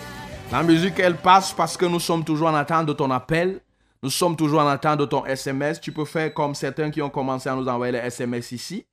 La 0.52 0.64
musique, 0.64 0.98
elle 0.98 1.16
passe 1.16 1.54
parce 1.54 1.78
que 1.78 1.86
nous 1.86 2.00
sommes 2.00 2.24
toujours 2.24 2.48
en 2.48 2.56
attente 2.56 2.88
de 2.88 2.94
ton 2.94 3.12
appel. 3.12 3.62
Nous 4.02 4.10
sommes 4.10 4.36
toujours 4.36 4.62
en 4.62 4.68
attente 4.68 4.98
de 4.98 5.06
ton 5.06 5.28
SMS. 5.28 5.80
Tu 5.80 5.92
peux 5.92 6.06
faire 6.06 6.34
comme 6.34 6.56
certains 6.56 6.90
qui 6.90 7.04
ont 7.04 7.12
commencé 7.12 7.50
à 7.50 7.56
nous 7.56 7.68
envoyer 7.68 7.92
les 7.92 8.00
SMS 8.00 8.52
ici. 8.52 8.88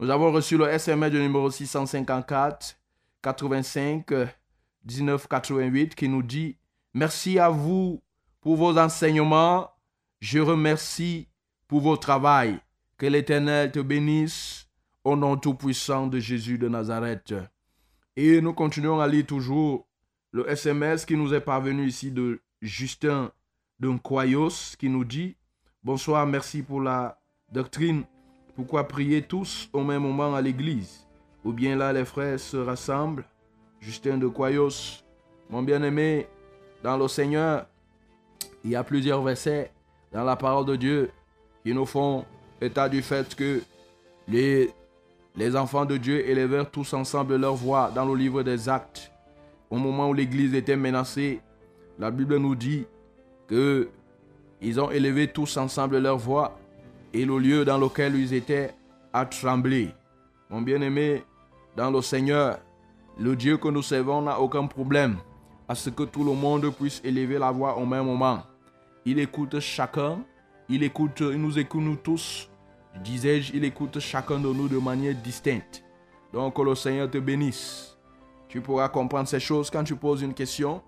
Nous 0.00 0.08
avons 0.08 0.32
reçu 0.32 0.56
le 0.56 0.70
SMS 0.70 1.10
du 1.10 1.20
numéro 1.20 1.50
654 1.50 2.78
85 3.22 4.06
19 4.86 5.28
88 5.28 5.94
qui 5.94 6.08
nous 6.08 6.22
dit 6.22 6.56
Merci 6.94 7.38
à 7.38 7.50
vous 7.50 8.00
pour 8.40 8.56
vos 8.56 8.78
enseignements. 8.78 9.70
Je 10.18 10.38
remercie 10.38 11.28
pour 11.68 11.82
vos 11.82 11.98
travail. 11.98 12.58
Que 12.96 13.04
l'Éternel 13.04 13.70
te 13.70 13.80
bénisse 13.80 14.55
au 15.06 15.14
nom 15.14 15.36
tout-puissant 15.36 16.08
de 16.08 16.18
Jésus 16.18 16.58
de 16.58 16.68
Nazareth. 16.68 17.32
Et 18.16 18.40
nous 18.40 18.52
continuons 18.52 18.98
à 18.98 19.06
lire 19.06 19.24
toujours 19.24 19.86
le 20.32 20.50
SMS 20.50 21.06
qui 21.06 21.16
nous 21.16 21.32
est 21.32 21.40
parvenu 21.40 21.86
ici 21.86 22.10
de 22.10 22.40
Justin 22.60 23.30
Dunquayos 23.78 24.74
qui 24.76 24.88
nous 24.88 25.04
dit 25.04 25.36
Bonsoir, 25.84 26.26
merci 26.26 26.60
pour 26.60 26.80
la 26.80 27.20
doctrine. 27.52 28.02
Pourquoi 28.56 28.88
prier 28.88 29.22
tous 29.22 29.70
au 29.72 29.84
même 29.84 30.02
moment 30.02 30.34
à 30.34 30.42
l'église? 30.42 31.06
Ou 31.44 31.52
bien 31.52 31.76
là, 31.76 31.92
les 31.92 32.04
frères 32.04 32.40
se 32.40 32.56
rassemblent 32.56 33.24
Justin 33.78 34.18
de 34.18 34.26
Quayos, 34.26 35.04
mon 35.50 35.62
bien-aimé, 35.62 36.26
dans 36.82 36.96
le 36.96 37.06
Seigneur, 37.06 37.66
il 38.64 38.70
y 38.70 38.74
a 38.74 38.82
plusieurs 38.82 39.22
versets 39.22 39.70
dans 40.10 40.24
la 40.24 40.34
parole 40.34 40.66
de 40.66 40.74
Dieu 40.74 41.10
qui 41.62 41.72
nous 41.72 41.86
font 41.86 42.24
état 42.60 42.88
du 42.88 43.02
fait 43.02 43.36
que 43.36 43.62
les 44.26 44.74
les 45.36 45.54
enfants 45.54 45.84
de 45.84 45.96
Dieu 45.96 46.26
élevèrent 46.28 46.70
tous 46.70 46.94
ensemble 46.94 47.36
leur 47.36 47.54
voix 47.54 47.90
dans 47.94 48.06
le 48.06 48.14
livre 48.14 48.42
des 48.42 48.68
actes. 48.68 49.12
Au 49.70 49.76
moment 49.76 50.08
où 50.08 50.14
l'Église 50.14 50.54
était 50.54 50.76
menacée, 50.76 51.40
la 51.98 52.10
Bible 52.10 52.36
nous 52.38 52.54
dit 52.54 52.86
que 53.46 53.88
ils 54.62 54.80
ont 54.80 54.90
élevé 54.90 55.28
tous 55.28 55.58
ensemble 55.58 55.98
leur 55.98 56.16
voix 56.16 56.58
et 57.12 57.24
le 57.26 57.38
lieu 57.38 57.64
dans 57.64 57.76
lequel 57.76 58.14
ils 58.16 58.32
étaient 58.32 58.74
a 59.12 59.26
tremblé. 59.26 59.90
Mon 60.48 60.62
bien-aimé, 60.62 61.24
dans 61.76 61.90
le 61.90 62.00
Seigneur, 62.00 62.58
le 63.18 63.36
Dieu 63.36 63.58
que 63.58 63.68
nous 63.68 63.82
servons 63.82 64.22
n'a 64.22 64.40
aucun 64.40 64.66
problème 64.66 65.16
à 65.68 65.74
ce 65.74 65.90
que 65.90 66.04
tout 66.04 66.24
le 66.24 66.32
monde 66.32 66.70
puisse 66.70 67.02
élever 67.04 67.38
la 67.38 67.50
voix 67.50 67.76
au 67.76 67.84
même 67.84 68.06
moment. 68.06 68.42
Il 69.04 69.18
écoute 69.18 69.60
chacun, 69.60 70.18
il 70.68 70.82
écoute, 70.82 71.20
il 71.20 71.40
nous 71.40 71.58
écoute 71.58 71.82
nous 71.82 71.96
tous 71.96 72.48
Disais-je, 73.02 73.54
il 73.54 73.64
écoute 73.64 73.98
chacun 74.00 74.38
de 74.38 74.48
nous 74.48 74.68
de 74.68 74.78
manière 74.78 75.14
distincte. 75.14 75.84
Donc 76.32 76.56
que 76.56 76.62
le 76.62 76.74
Seigneur 76.74 77.10
te 77.10 77.18
bénisse. 77.18 77.96
Tu 78.48 78.60
pourras 78.60 78.88
comprendre 78.88 79.28
ces 79.28 79.40
choses 79.40 79.70
quand 79.70 79.84
tu 79.84 79.96
poses 79.96 80.22
une 80.22 80.34
question. 80.34 80.82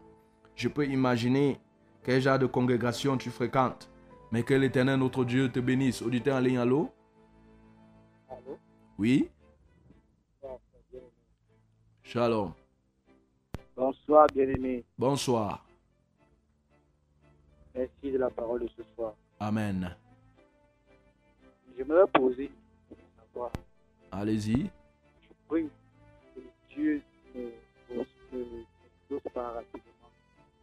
Je 0.54 0.68
peux 0.68 0.86
imaginer 0.86 1.60
quel 2.02 2.20
genre 2.20 2.38
de 2.38 2.46
congrégation 2.46 3.16
tu 3.16 3.30
fréquentes. 3.30 3.90
Mais 4.30 4.42
que 4.42 4.54
l'Éternel, 4.54 4.98
notre 4.98 5.24
Dieu, 5.24 5.50
te 5.50 5.60
bénisse. 5.60 6.02
Auditeur 6.02 6.36
en 6.36 6.40
ligne, 6.40 6.58
allô? 6.58 6.90
Allô? 8.28 8.58
Oui? 8.98 9.30
Shalom. 12.02 12.52
Bonsoir, 13.76 14.26
bien-aimé. 14.34 14.84
Bonsoir. 14.98 15.64
Merci 17.74 18.10
de 18.10 18.18
la 18.18 18.30
parole 18.30 18.62
de 18.62 18.68
ce 18.76 18.82
soir. 18.94 19.14
Amen. 19.38 19.94
J'aimerais 21.78 22.06
poser. 22.12 22.50
Allez-y. 24.10 24.68
Je 25.22 25.28
prie 25.46 25.68
que 26.34 26.40
Dieu 26.74 27.02
me 27.36 27.52
n'ose 29.08 29.22
pas 29.32 29.52
rapidement. 29.52 29.84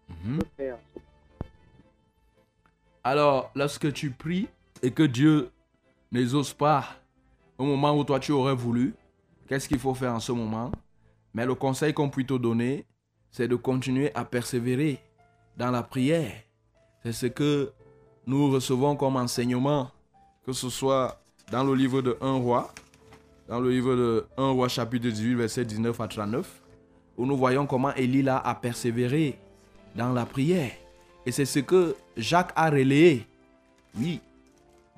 Mhm. 0.10 0.40
Faire 0.58 0.78
Alors, 3.02 3.50
lorsque 3.56 3.94
tu 3.94 4.12
pries 4.12 4.50
et 4.84 4.92
que 4.92 5.04
Dieu 5.04 5.52
n'exauce 6.12 6.54
pas 6.54 6.86
au 7.58 7.64
moment 7.64 7.98
où 7.98 8.04
toi 8.04 8.20
tu 8.20 8.34
aurais 8.34 8.56
voulu, 8.56 8.94
qu'est-ce 9.48 9.70
qu'il 9.70 9.80
faut 9.80 9.94
faire 9.94 10.12
en 10.12 10.20
ce 10.20 10.34
moment? 10.34 10.70
Mais 11.34 11.46
le 11.46 11.56
conseil 11.56 11.94
qu'on 11.94 12.10
peut 12.10 12.26
te 12.26 12.34
donner, 12.34 12.86
c'est 13.32 13.48
de 13.48 13.56
continuer 13.56 14.14
à 14.16 14.26
persévérer 14.26 15.00
dans 15.56 15.72
la 15.72 15.82
prière. 15.82 16.34
C'est 17.04 17.14
ce 17.14 17.28
que 17.28 17.72
nous 18.28 18.52
recevons 18.52 18.98
comme 18.98 19.16
enseignement, 19.16 19.92
que 20.46 20.54
ce 20.54 20.70
soit 20.70 21.20
dans 21.52 21.64
le 21.64 21.74
livre 21.74 22.02
de 22.02 22.18
1 22.22 22.34
roi, 22.34 22.74
dans 23.48 23.60
le 23.60 23.70
livre 23.72 23.96
de 23.96 24.26
1 24.38 24.52
roi 24.52 24.68
chapitre 24.68 25.08
18, 25.08 25.36
verset 25.36 25.66
19 25.66 26.00
à 26.00 26.08
39, 26.08 26.62
où 27.18 27.26
nous 27.26 27.38
voyons 27.38 27.66
comment 27.66 27.94
Élie 27.96 28.28
a 28.28 28.56
persévéré 28.56 29.40
dans 29.96 30.14
la 30.14 30.26
prière. 30.26 30.72
Et 31.26 31.32
c'est 31.32 31.46
ce 31.46 31.60
que 31.60 31.96
Jacques 32.16 32.54
a 32.56 32.70
relayé. 32.70 33.26
Oui, 33.98 34.22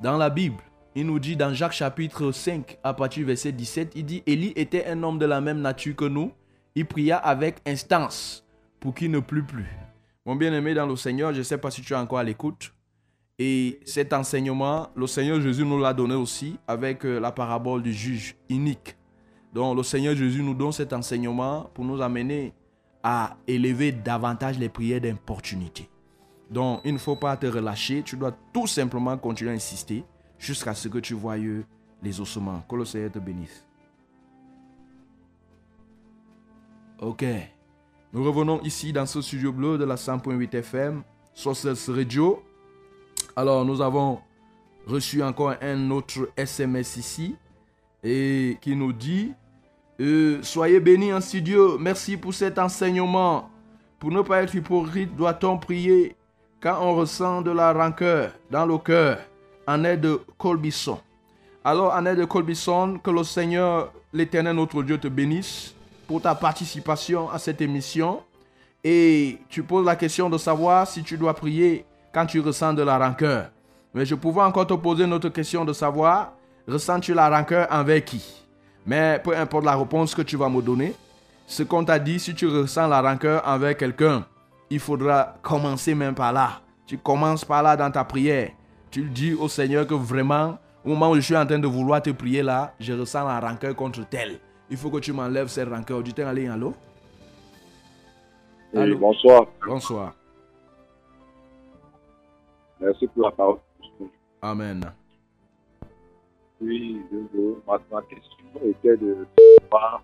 dans 0.02 0.18
la 0.18 0.30
Bible, 0.30 0.62
il 0.96 1.06
nous 1.06 1.20
dit 1.20 1.36
dans 1.36 1.54
Jacques 1.54 1.74
chapitre 1.74 2.32
5, 2.32 2.80
à 2.84 2.94
partir 2.94 3.22
du 3.22 3.26
verset 3.26 3.52
17, 3.52 3.94
il 3.96 4.06
dit, 4.06 4.24
Élie 4.26 4.54
était 4.56 4.86
un 4.88 5.02
homme 5.04 5.20
de 5.20 5.26
la 5.26 5.40
même 5.40 5.62
nature 5.62 5.96
que 5.96 6.06
nous. 6.06 6.32
Il 6.76 6.86
pria 6.86 7.18
avec 7.18 7.58
instance 7.66 8.46
pour 8.80 8.94
qu'il 8.94 9.12
ne 9.12 9.20
plût 9.20 9.44
plus. 9.44 9.68
Mon 10.26 10.36
bien-aimé 10.36 10.74
dans 10.74 10.86
le 10.86 10.96
Seigneur, 10.96 11.34
je 11.34 11.40
ne 11.40 11.44
sais 11.44 11.58
pas 11.58 11.72
si 11.72 11.82
tu 11.82 11.94
es 11.94 11.96
encore 11.96 12.20
à 12.20 12.24
l'écoute. 12.24 12.74
Et 13.40 13.80
cet 13.86 14.14
enseignement, 14.14 14.90
le 14.96 15.06
Seigneur 15.06 15.40
Jésus 15.40 15.64
nous 15.64 15.80
l'a 15.80 15.94
donné 15.94 16.16
aussi 16.16 16.58
avec 16.68 17.06
euh, 17.06 17.20
la 17.20 17.32
parabole 17.32 17.84
du 17.84 17.94
juge 17.94 18.36
inique. 18.50 18.96
Donc 19.54 19.78
le 19.78 19.84
Seigneur 19.84 20.16
Jésus 20.16 20.42
nous 20.42 20.56
donne 20.56 20.72
cet 20.72 20.92
enseignement 20.92 21.70
pour 21.74 21.86
nous 21.86 22.02
amener 22.02 22.54
à 23.04 23.38
élever 23.48 23.92
davantage 23.92 24.58
les 24.58 24.70
prières 24.70 25.02
d'importunité. 25.02 25.88
Donc 26.50 26.82
il 26.84 26.94
ne 26.94 26.98
faut 26.98 27.16
pas 27.16 27.38
te 27.38 27.46
relâcher, 27.46 28.02
tu 28.04 28.18
dois 28.18 28.36
tout 28.52 28.66
simplement 28.66 29.16
continuer 29.18 29.52
à 29.52 29.54
insister 29.54 30.04
jusqu'à 30.40 30.74
ce 30.74 30.88
que 30.88 30.98
tu 30.98 31.14
voies 31.14 31.38
les 32.02 32.20
ossements. 32.20 32.64
Que 32.68 32.76
le 32.76 32.86
Seigneur 32.86 33.12
te 33.12 33.20
bénisse. 33.20 33.64
Ok. 37.00 37.24
Nous 38.14 38.24
revenons 38.24 38.62
ici 38.62 38.92
dans 38.92 39.06
ce 39.06 39.22
studio 39.22 39.52
bleu 39.52 39.78
de 39.78 39.84
la 39.86 39.96
100.8 39.96 40.56
FM, 40.56 41.04
Sources 41.36 41.90
Radio. 41.90 42.42
Alors, 43.38 43.64
nous 43.64 43.82
avons 43.84 44.20
reçu 44.88 45.22
encore 45.22 45.54
un 45.62 45.92
autre 45.92 46.28
SMS 46.36 46.98
ici 46.98 47.36
et 48.04 48.58
qui 48.60 48.76
nous 48.76 48.92
dit 48.92 49.32
euh, 50.02 50.40
Soyez 50.42 50.80
bénis 50.80 51.14
en 51.14 51.22
studio. 51.22 51.78
Merci 51.78 52.18
pour 52.18 52.34
cet 52.34 52.58
enseignement. 52.58 53.48
Pour 54.00 54.10
ne 54.10 54.24
pas 54.24 54.42
être 54.42 54.56
hypocrite, 54.56 55.16
doit-on 55.16 55.60
prier 55.60 56.16
quand 56.60 56.80
on 56.82 56.96
ressent 56.96 57.44
de 57.44 57.52
la 57.52 57.74
rancœur 57.74 58.32
dans 58.50 58.66
le 58.66 58.80
cœur? 58.80 59.20
En 59.68 59.84
aide 59.84 60.02
de 60.02 60.20
Colbisson. 60.40 61.00
Alors, 61.64 61.94
en 61.94 62.08
aide 62.08 62.18
de 62.18 62.26
Colbisson, 62.26 63.00
que 63.04 63.12
le 63.12 63.24
Seigneur, 63.24 63.94
l'Éternel, 64.14 64.56
notre 64.56 64.82
Dieu, 64.82 64.98
te 64.98 65.10
bénisse 65.10 65.76
pour 66.08 66.24
ta 66.24 66.34
participation 66.34 67.30
à 67.30 67.38
cette 67.38 67.62
émission. 67.62 68.24
Et 68.84 69.38
tu 69.48 69.62
poses 69.62 69.86
la 69.86 69.96
question 69.96 70.28
de 70.28 70.40
savoir 70.40 70.88
si 70.88 71.04
tu 71.04 71.18
dois 71.18 71.36
prier 71.36 71.86
quand 72.14 72.26
tu 72.26 72.40
ressens 72.40 72.74
de 72.74 72.84
la 72.84 72.98
rancœur. 72.98 73.50
Mais 73.94 74.06
je 74.06 74.16
pouvais 74.16 74.42
encore 74.42 74.68
te 74.68 74.74
poser 74.74 75.06
une 75.06 75.14
autre 75.14 75.30
question 75.30 75.66
de 75.66 75.74
savoir, 75.74 76.34
ressens-tu 76.68 77.14
la 77.14 77.30
rancœur 77.30 77.68
envers 77.72 78.04
qui? 78.04 78.44
Mais 78.86 79.20
peu 79.24 79.36
importe 79.36 79.66
la 79.66 79.76
réponse 79.76 80.14
que 80.16 80.22
tu 80.22 80.38
vas 80.38 80.50
me 80.50 80.62
donner, 80.62 80.94
ce 81.46 81.64
qu'on 81.64 81.84
t'a 81.84 82.00
dit, 82.00 82.20
si 82.20 82.34
tu 82.36 82.48
ressens 82.48 82.88
la 82.88 83.02
rancœur 83.02 83.42
envers 83.46 83.76
quelqu'un, 83.76 84.26
il 84.70 84.80
faudra 84.80 85.36
commencer 85.42 85.96
même 85.96 86.14
par 86.16 86.34
là. 86.34 86.62
Tu 86.86 86.98
commences 86.98 87.44
par 87.46 87.64
là 87.64 87.76
dans 87.76 87.92
ta 87.92 88.04
prière. 88.04 88.52
Tu 88.92 89.04
dis 89.04 89.34
au 89.34 89.48
Seigneur 89.48 89.86
que 89.88 89.94
vraiment, 89.94 90.58
au 90.86 90.90
moment 90.90 91.12
où 91.12 91.16
je 91.16 91.22
suis 91.22 91.36
en 91.38 91.46
train 91.46 91.60
de 91.60 91.68
vouloir 91.68 92.02
te 92.02 92.10
prier 92.10 92.44
là, 92.44 92.74
je 92.80 92.94
ressens 92.94 93.26
la 93.28 93.40
rancœur 93.40 93.76
contre 93.76 94.08
tel. 94.08 94.40
Il 94.70 94.78
faut 94.78 94.90
que 94.90 95.00
tu 95.00 95.14
m'enlèves 95.14 95.48
cette 95.48 95.70
rancœur. 95.70 96.04
Du 96.04 96.14
temps, 96.14 96.28
allez, 96.28 96.48
allô? 96.48 96.74
Oui, 98.74 98.82
Allô? 98.82 98.98
bonsoir. 98.98 99.46
Bonsoir. 99.66 100.14
Merci 102.88 103.06
pour 103.08 103.24
la 103.24 103.32
parole. 103.32 103.58
Amen. 104.42 104.82
Oui, 106.62 107.02
je- 107.12 107.56
ma, 107.68 107.78
ma 107.92 108.02
question 108.04 108.38
était 108.64 108.96
de 108.96 109.28
savoir, 109.62 110.04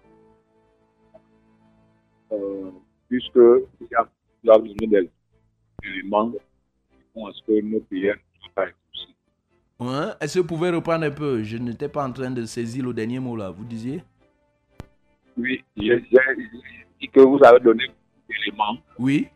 euh, 2.33 2.71
puisque 3.07 3.35
il 3.79 3.87
y 3.89 3.95
a 3.95 4.05
il 4.43 4.47
y 4.47 4.51
a 4.51 4.57
besoin 4.57 4.75
des 4.89 5.09
éléments 5.85 6.29
qui 6.31 6.97
font 7.13 7.25
à 7.27 7.31
ce 7.31 7.41
que 7.43 7.61
nos 7.61 7.79
prières 7.79 8.15
ne 8.17 8.41
soient 8.41 8.51
pas 8.53 8.63
exaucées. 8.67 9.15
Ouais, 9.79 10.13
Est-ce 10.19 10.33
que 10.35 10.39
vous 10.41 10.47
pouvez 10.47 10.69
reprendre 10.71 11.05
un 11.05 11.11
peu? 11.11 11.41
Je 11.41 11.55
n'étais 11.57 11.87
pas 11.87 12.05
en 12.05 12.11
train 12.11 12.31
de 12.31 12.45
saisir 12.45 12.83
le 12.83 12.93
dernier 12.93 13.19
mot 13.19 13.37
là. 13.37 13.49
Vous 13.49 13.63
disiez? 13.63 14.03
Oui, 15.37 15.63
j'ai 15.77 16.01
dit 16.99 17.07
que 17.07 17.21
vous 17.21 17.39
avez 17.45 17.61
donné 17.61 17.87
des 18.27 18.35
éléments 18.47 18.75
Oui, 18.99 19.29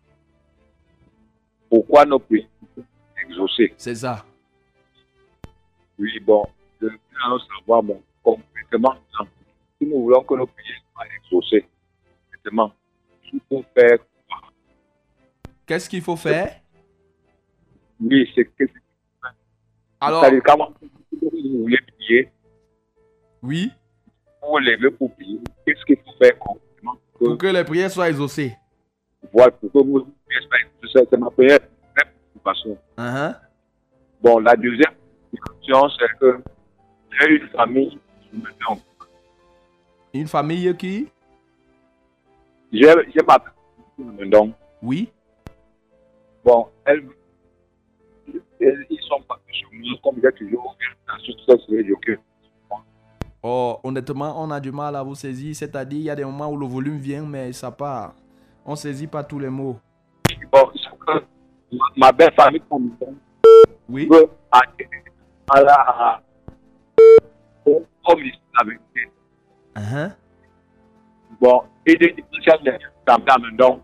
pourquoi 1.69 2.03
nos 2.05 2.19
prières 2.19 2.47
c'est 3.77 3.95
ça. 3.95 4.25
Oui, 5.99 6.19
bon, 6.19 6.45
je 6.81 6.87
veux 6.87 6.99
alors 7.25 7.41
savoir, 7.59 7.83
bon, 7.83 8.01
concrètement, 8.23 8.95
si 9.79 9.87
nous 9.87 10.03
voulons 10.03 10.23
que 10.23 10.35
nos 10.35 10.45
prières 10.45 10.81
soient 10.93 11.05
exaucées, 11.23 11.65
il 13.33 13.39
faut 13.49 13.63
faire 13.75 13.99
Qu'est-ce 15.65 15.89
qu'il 15.89 16.01
faut 16.01 16.15
faire? 16.15 16.61
Oui, 17.99 18.31
c'est 18.33 18.45
que 18.45 18.63
Alors, 19.99 20.21
c'est-à-dire, 20.21 20.43
quand 20.45 20.73
vous 21.11 21.29
voulez 21.63 21.77
prier, 21.97 22.31
oui, 23.43 23.71
vous 24.41 24.57
levez 24.59 24.91
pour 24.91 25.13
prier. 25.13 25.39
Qu'est-ce 25.65 25.83
qu'il 25.83 25.97
faut 25.97 26.13
faire 26.21 26.37
concrètement 26.39 26.97
pour 27.13 27.27
pour 27.27 27.37
que, 27.37 27.47
que 27.47 27.53
les 27.53 27.63
prières 27.65 27.91
soient 27.91 28.09
exaucées. 28.09 28.55
voilà, 29.33 29.51
pour 29.51 29.71
que 29.71 29.77
vous 29.79 29.99
soient 29.99 30.57
exaucées 30.83 31.07
C'est 31.09 31.17
ma 31.17 31.29
première 31.29 31.59
Hein, 32.97 33.35
Bon, 34.21 34.39
la 34.39 34.55
deuxième 34.55 34.93
préoccupation, 35.31 35.89
c'est 35.99 36.19
que 36.19 36.39
j'ai 37.19 37.35
une 37.37 37.47
famille 37.49 37.99
qui 38.21 38.37
me 38.37 38.49
en 38.67 38.77
Une 40.13 40.27
famille 40.27 40.75
qui? 40.77 41.07
J'ai 42.71 42.85
ma 43.27 43.37
donc 44.25 44.53
Oui. 44.81 45.09
bon, 46.43 46.67
elle, 46.85 47.07
elle- 48.59 48.85
ils 48.89 49.01
sont 49.01 49.21
pas 49.27 49.39
moi 49.47 49.99
comme 50.03 50.21
j'ai 51.23 51.35
toujours 51.35 51.99
que 52.01 52.17
Oh, 53.43 53.79
honnêtement, 53.83 54.41
on 54.43 54.49
a 54.51 54.59
du 54.59 54.71
mal 54.71 54.95
à 54.95 55.03
vous 55.03 55.15
saisir. 55.15 55.55
C'est-à-dire, 55.55 55.99
il 55.99 56.03
y 56.05 56.09
a 56.09 56.15
des 56.15 56.25
moments 56.25 56.51
où 56.51 56.57
le 56.57 56.65
volume 56.65 56.97
vient, 56.97 57.23
mais 57.23 57.53
ça 57.53 57.71
part. 57.71 58.15
On 58.65 58.75
saisit 58.75 59.07
pas 59.07 59.23
tous 59.23 59.39
les 59.39 59.49
mots. 59.49 59.79
bon, 60.51 60.71
ma, 61.95 62.11
belle 62.11 62.33
famille 62.33 62.61
comme 62.69 62.91
Oui. 63.89 64.07
peut 64.07 64.27
aller 64.51 64.87
à 65.49 65.61
la 65.61 66.21
commission 68.05 68.39
avec 68.59 68.79
elle. 68.95 69.09
Hein? 69.75 70.11
Bon, 71.39 71.61
et 71.85 71.95
des 71.95 72.15
différentiels 72.31 72.79
de 73.07 73.57
donc 73.57 73.81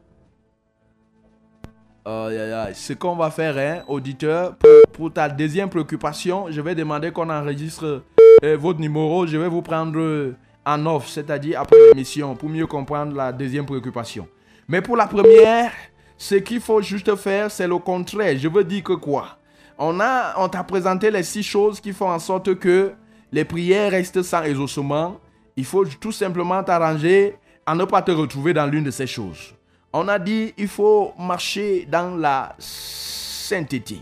Aïe, 2.05 2.37
aïe, 2.37 2.51
aïe. 2.51 2.75
Ce 2.75 2.91
qu'on 2.93 3.15
va 3.15 3.31
faire, 3.31 3.57
hein, 3.57 3.83
auditeur, 3.87 4.55
pour, 4.57 4.69
pour 4.91 5.13
ta 5.13 5.29
deuxième 5.29 5.69
préoccupation, 5.69 6.47
je 6.49 6.59
vais 6.59 6.75
demander 6.75 7.11
qu'on 7.11 7.29
enregistre 7.29 8.03
euh, 8.43 8.57
votre 8.57 8.79
numéro. 8.79 9.25
Je 9.25 9.37
vais 9.37 9.47
vous 9.47 9.61
prendre 9.61 9.97
euh, 9.97 10.35
en 10.65 10.85
off, 10.85 11.07
c'est-à-dire 11.07 11.61
après 11.61 11.77
l'émission, 11.91 12.35
pour 12.35 12.49
mieux 12.49 12.67
comprendre 12.67 13.15
la 13.15 13.31
deuxième 13.31 13.65
préoccupation. 13.65 14.27
Mais 14.67 14.81
pour 14.81 14.97
la 14.97 15.07
première, 15.07 15.71
ce 16.17 16.35
qu'il 16.35 16.61
faut 16.61 16.81
juste 16.81 17.15
faire, 17.15 17.51
c'est 17.51 17.67
le 17.67 17.77
contraire. 17.77 18.37
Je 18.37 18.47
veux 18.47 18.63
dire 18.63 18.83
que 18.83 18.93
quoi? 18.93 19.37
On 19.77 19.99
a, 19.99 20.35
on 20.37 20.47
t'a 20.49 20.63
présenté 20.63 21.09
les 21.11 21.23
six 21.23 21.43
choses 21.43 21.79
qui 21.79 21.93
font 21.93 22.09
en 22.09 22.19
sorte 22.19 22.55
que 22.55 22.93
les 23.31 23.45
prières 23.45 23.91
restent 23.91 24.21
sans 24.21 24.43
exaucement. 24.43 25.19
Il 25.57 25.65
faut 25.65 25.85
tout 25.85 26.11
simplement 26.11 26.63
t'arranger 26.63 27.35
à 27.65 27.75
ne 27.75 27.85
pas 27.85 28.01
te 28.01 28.11
retrouver 28.11 28.53
dans 28.53 28.67
l'une 28.67 28.83
de 28.83 28.91
ces 28.91 29.07
choses. 29.07 29.53
On 29.91 30.07
a 30.07 30.19
dit 30.19 30.53
il 30.57 30.67
faut 30.67 31.13
marcher 31.17 31.87
dans 31.89 32.15
la 32.15 32.55
sainteté. 32.59 33.99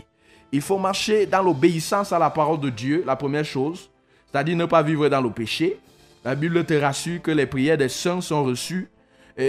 Il 0.52 0.60
faut 0.60 0.78
marcher 0.78 1.26
dans 1.26 1.42
l'obéissance 1.42 2.12
à 2.12 2.18
la 2.18 2.28
parole 2.28 2.60
de 2.60 2.68
Dieu, 2.68 3.02
la 3.06 3.16
première 3.16 3.44
chose. 3.44 3.90
C'est-à-dire 4.30 4.56
ne 4.56 4.66
pas 4.66 4.82
vivre 4.82 5.08
dans 5.08 5.20
le 5.20 5.30
péché. 5.30 5.78
La 6.24 6.34
Bible 6.34 6.64
te 6.64 6.74
rassure 6.74 7.20
que 7.20 7.30
les 7.30 7.46
prières 7.46 7.78
des 7.78 7.88
saints 7.88 8.20
sont 8.20 8.44
reçues 8.44 8.88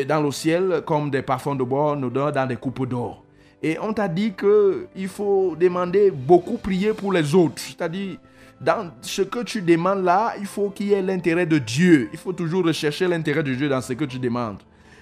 dans 0.07 0.21
le 0.21 0.31
ciel 0.31 0.81
comme 0.85 1.09
des 1.09 1.21
parfums 1.21 1.55
de 1.57 1.63
bois, 1.63 1.95
nous 1.95 2.09
donnent 2.09 2.31
dans 2.31 2.45
des 2.45 2.55
coupes 2.55 2.87
d'or. 2.87 3.23
Et 3.61 3.77
on 3.81 3.93
t'a 3.93 4.09
dit 4.09 4.33
que 4.33 4.87
il 4.95 5.07
faut 5.07 5.55
demander 5.57 6.11
beaucoup 6.11 6.57
prier 6.57 6.93
pour 6.93 7.13
les 7.13 7.33
autres. 7.33 7.61
C'est-à-dire, 7.61 8.17
dans 8.59 8.91
ce 9.01 9.21
que 9.21 9.43
tu 9.43 9.61
demandes 9.61 10.03
là, 10.03 10.33
il 10.39 10.45
faut 10.45 10.69
qu'il 10.69 10.87
y 10.87 10.93
ait 10.93 11.01
l'intérêt 11.01 11.45
de 11.45 11.57
Dieu. 11.57 12.09
Il 12.11 12.19
faut 12.19 12.33
toujours 12.33 12.65
rechercher 12.65 13.07
l'intérêt 13.07 13.43
de 13.43 13.53
Dieu 13.53 13.69
dans 13.69 13.81
ce 13.81 13.93
que 13.93 14.03
tu 14.05 14.19
demandes. 14.19 14.57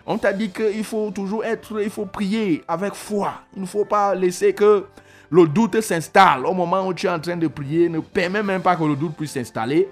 On 0.05 0.17
t'a 0.17 0.33
dit 0.33 0.49
qu'il 0.49 0.83
faut 0.83 1.11
toujours 1.11 1.43
être, 1.43 1.81
il 1.81 1.89
faut 1.89 2.05
prier 2.05 2.63
avec 2.67 2.93
foi. 2.93 3.33
Il 3.55 3.61
ne 3.61 3.67
faut 3.67 3.85
pas 3.85 4.13
laisser 4.13 4.53
que 4.53 4.85
le 5.29 5.47
doute 5.47 5.79
s'installe 5.81 6.45
au 6.45 6.53
moment 6.53 6.85
où 6.87 6.93
tu 6.93 7.07
es 7.07 7.09
en 7.09 7.19
train 7.19 7.37
de 7.37 7.47
prier. 7.47 7.89
Ne 7.89 7.99
permet 7.99 8.43
même 8.43 8.61
pas 8.61 8.75
que 8.75 8.83
le 8.83 8.95
doute 8.95 9.15
puisse 9.15 9.31
s'installer. 9.31 9.87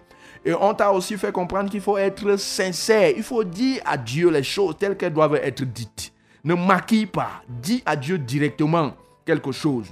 Et 0.45 0.53
on 0.53 0.73
t'a 0.73 0.91
aussi 0.91 1.17
fait 1.17 1.31
comprendre 1.31 1.69
qu'il 1.69 1.81
faut 1.81 1.97
être 1.97 2.37
sincère. 2.37 3.11
Il 3.15 3.23
faut 3.23 3.43
dire 3.43 3.81
à 3.85 3.97
Dieu 3.97 4.29
les 4.29 4.43
choses 4.43 4.75
telles 4.77 4.95
qu'elles 4.97 5.13
doivent 5.13 5.35
être 5.35 5.63
dites. 5.63 6.13
Ne 6.43 6.55
maquille 6.55 7.05
pas. 7.07 7.41
Dis 7.47 7.83
à 7.85 7.95
Dieu 7.95 8.17
directement 8.17 8.93
quelque 9.25 9.51
chose. 9.51 9.87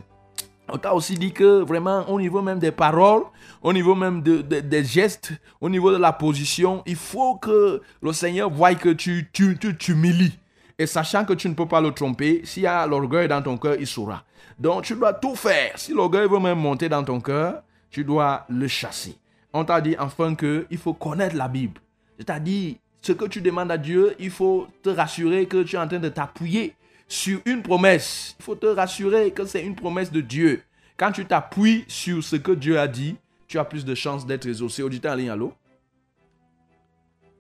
On 0.69 0.77
t'a 0.77 0.93
aussi 0.93 1.15
dit 1.15 1.31
que 1.31 1.61
vraiment, 1.61 2.09
au 2.09 2.19
niveau 2.19 2.41
même 2.41 2.59
des 2.59 2.71
paroles, 2.71 3.23
au 3.61 3.71
niveau 3.71 3.95
même 3.95 4.21
de- 4.21 4.41
de- 4.41 4.59
des 4.59 4.83
gestes, 4.83 5.31
au 5.61 5.69
niveau 5.69 5.91
de 5.91 5.97
la 5.97 6.11
position, 6.11 6.83
il 6.85 6.95
faut 6.97 7.35
que 7.35 7.81
le 8.01 8.13
Seigneur 8.13 8.49
voie 8.49 8.75
que 8.75 8.89
tu- 8.89 9.29
tu 9.31 9.57
t'humilies. 9.57 10.37
Et 10.79 10.85
sachant 10.85 11.25
que 11.25 11.33
tu 11.33 11.47
ne 11.49 11.53
peux 11.53 11.65
pas 11.67 11.81
le 11.81 11.91
tromper, 11.91 12.41
s'il 12.43 12.63
y 12.63 12.67
a 12.67 12.85
l'orgueil 12.85 13.27
dans 13.27 13.41
ton 13.41 13.57
cœur, 13.57 13.75
il 13.79 13.87
saura. 13.87 14.23
Donc 14.59 14.83
tu 14.83 14.95
dois 14.95 15.13
tout 15.13 15.35
faire. 15.35 15.71
Si 15.75 15.93
l'orgueil 15.93 16.27
veut 16.29 16.39
même 16.39 16.59
monter 16.59 16.89
dans 16.89 17.03
ton 17.03 17.19
cœur, 17.19 17.63
tu 17.89 18.03
dois 18.03 18.45
le 18.49 18.67
chasser. 18.67 19.15
On 19.59 19.65
t'a 19.65 19.81
dit 19.81 19.95
enfin 19.97 20.35
que 20.35 20.67
il 20.69 20.77
faut 20.77 20.93
connaître 20.93 21.35
la 21.35 21.47
Bible. 21.47 21.81
C'est-à-dire, 22.19 22.75
ce 23.01 23.11
que 23.11 23.25
tu 23.25 23.41
demandes 23.41 23.71
à 23.71 23.79
Dieu, 23.79 24.13
il 24.19 24.29
faut 24.29 24.67
te 24.83 24.89
rassurer 24.89 25.47
que 25.47 25.63
tu 25.63 25.75
es 25.75 25.79
en 25.79 25.87
train 25.87 25.97
de 25.97 26.09
t'appuyer 26.09 26.75
sur 27.07 27.39
une 27.43 27.63
promesse. 27.63 28.35
Il 28.39 28.43
faut 28.43 28.53
te 28.53 28.67
rassurer 28.67 29.31
que 29.31 29.45
c'est 29.45 29.65
une 29.65 29.73
promesse 29.73 30.11
de 30.11 30.21
Dieu. 30.21 30.61
Quand 30.95 31.11
tu 31.11 31.25
t'appuies 31.25 31.85
sur 31.87 32.23
ce 32.23 32.35
que 32.35 32.51
Dieu 32.51 32.77
a 32.79 32.87
dit, 32.87 33.15
tu 33.47 33.57
as 33.57 33.65
plus 33.65 33.83
de 33.83 33.95
chances 33.95 34.27
d'être 34.27 34.45
exaucé. 34.45 34.83
Auditeur 34.83 35.13
en 35.13 35.15
ligne, 35.15 35.31
allô? 35.31 35.51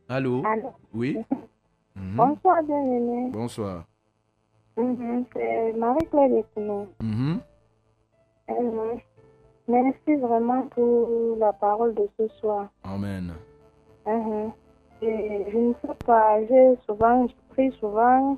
Allô? 0.09 0.43
Allô? 0.43 0.73
Oui? 0.95 1.17
Mhm. 1.95 2.15
Bonsoir, 2.15 2.63
bien-aimé. 2.63 3.29
Bonsoir. 3.31 3.85
Mhm, 4.75 5.23
C'est 5.33 5.73
Marie-Claire 5.73 6.29
Descoumont. 6.29 6.87
Mhm. 6.99 7.41
Merci 9.67 10.15
vraiment 10.15 10.61
pour 10.67 11.37
la 11.39 11.51
parole 11.51 11.93
de 11.93 12.07
ce 12.17 12.27
soir. 12.39 12.67
Amen. 12.83 13.33
Mhm. 14.05 14.51
Et 15.01 15.45
je 15.51 15.57
ne 15.57 15.73
sais 15.81 15.93
pas, 16.05 16.39
j'ai 16.47 16.77
souvent, 16.85 17.27
je 17.27 17.33
prie 17.49 17.71
souvent, 17.79 18.37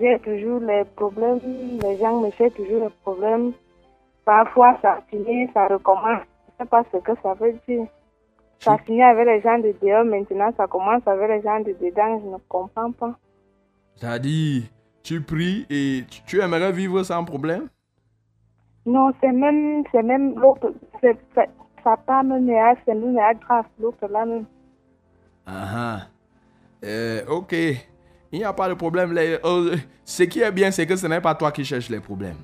j'ai 0.00 0.18
toujours 0.20 0.60
les 0.60 0.84
problèmes, 0.96 1.40
les 1.82 1.98
gens 1.98 2.20
me 2.20 2.30
font 2.30 2.48
toujours 2.50 2.84
les 2.84 2.94
problèmes. 3.02 3.52
Parfois, 4.24 4.78
ça 4.80 5.02
finit, 5.10 5.50
ça 5.52 5.66
recommence. 5.66 6.22
Je 6.46 6.62
ne 6.62 6.66
sais 6.66 6.70
pas 6.70 6.84
ce 6.90 6.96
que 6.98 7.12
ça 7.22 7.34
veut 7.34 7.54
dire. 7.68 7.86
Ça 8.60 8.78
finit 8.78 9.02
avec 9.02 9.26
les 9.26 9.40
gens 9.42 9.58
de 9.58 9.74
dehors, 9.82 10.04
maintenant 10.04 10.50
ça 10.56 10.66
commence 10.66 11.06
avec 11.06 11.28
les 11.28 11.42
gens 11.42 11.60
de 11.60 11.72
dedans, 11.72 12.20
je 12.24 12.30
ne 12.30 12.38
comprends 12.48 12.92
pas. 12.92 13.18
C'est-à-dire, 13.96 14.62
tu 15.02 15.20
pries 15.20 15.66
et 15.68 16.04
tu 16.26 16.40
aimerais 16.40 16.72
vivre 16.72 17.02
sans 17.02 17.24
problème? 17.24 17.68
Non, 18.86 19.12
c'est 19.20 19.32
même, 19.32 19.82
c'est 19.92 20.02
même 20.02 20.38
l'autre, 20.38 20.72
ça 21.02 21.96
pas 21.96 22.22
même 22.22 22.50
c'est 22.84 22.94
même 22.94 23.16
grave, 23.40 23.64
l'autre 23.78 24.06
là 24.10 24.24
même. 24.26 24.44
Ah. 25.46 26.06
Euh, 26.84 27.24
ok. 27.28 27.52
Il 28.32 28.38
n'y 28.38 28.44
a 28.44 28.52
pas 28.52 28.68
de 28.68 28.74
problème. 28.74 29.14
Euh, 29.16 29.76
ce 30.04 30.24
qui 30.24 30.40
est 30.40 30.50
bien, 30.50 30.70
c'est 30.70 30.86
que 30.86 30.96
ce 30.96 31.06
n'est 31.06 31.20
pas 31.20 31.34
toi 31.34 31.52
qui 31.52 31.64
cherches 31.64 31.88
les 31.88 32.00
problèmes. 32.00 32.38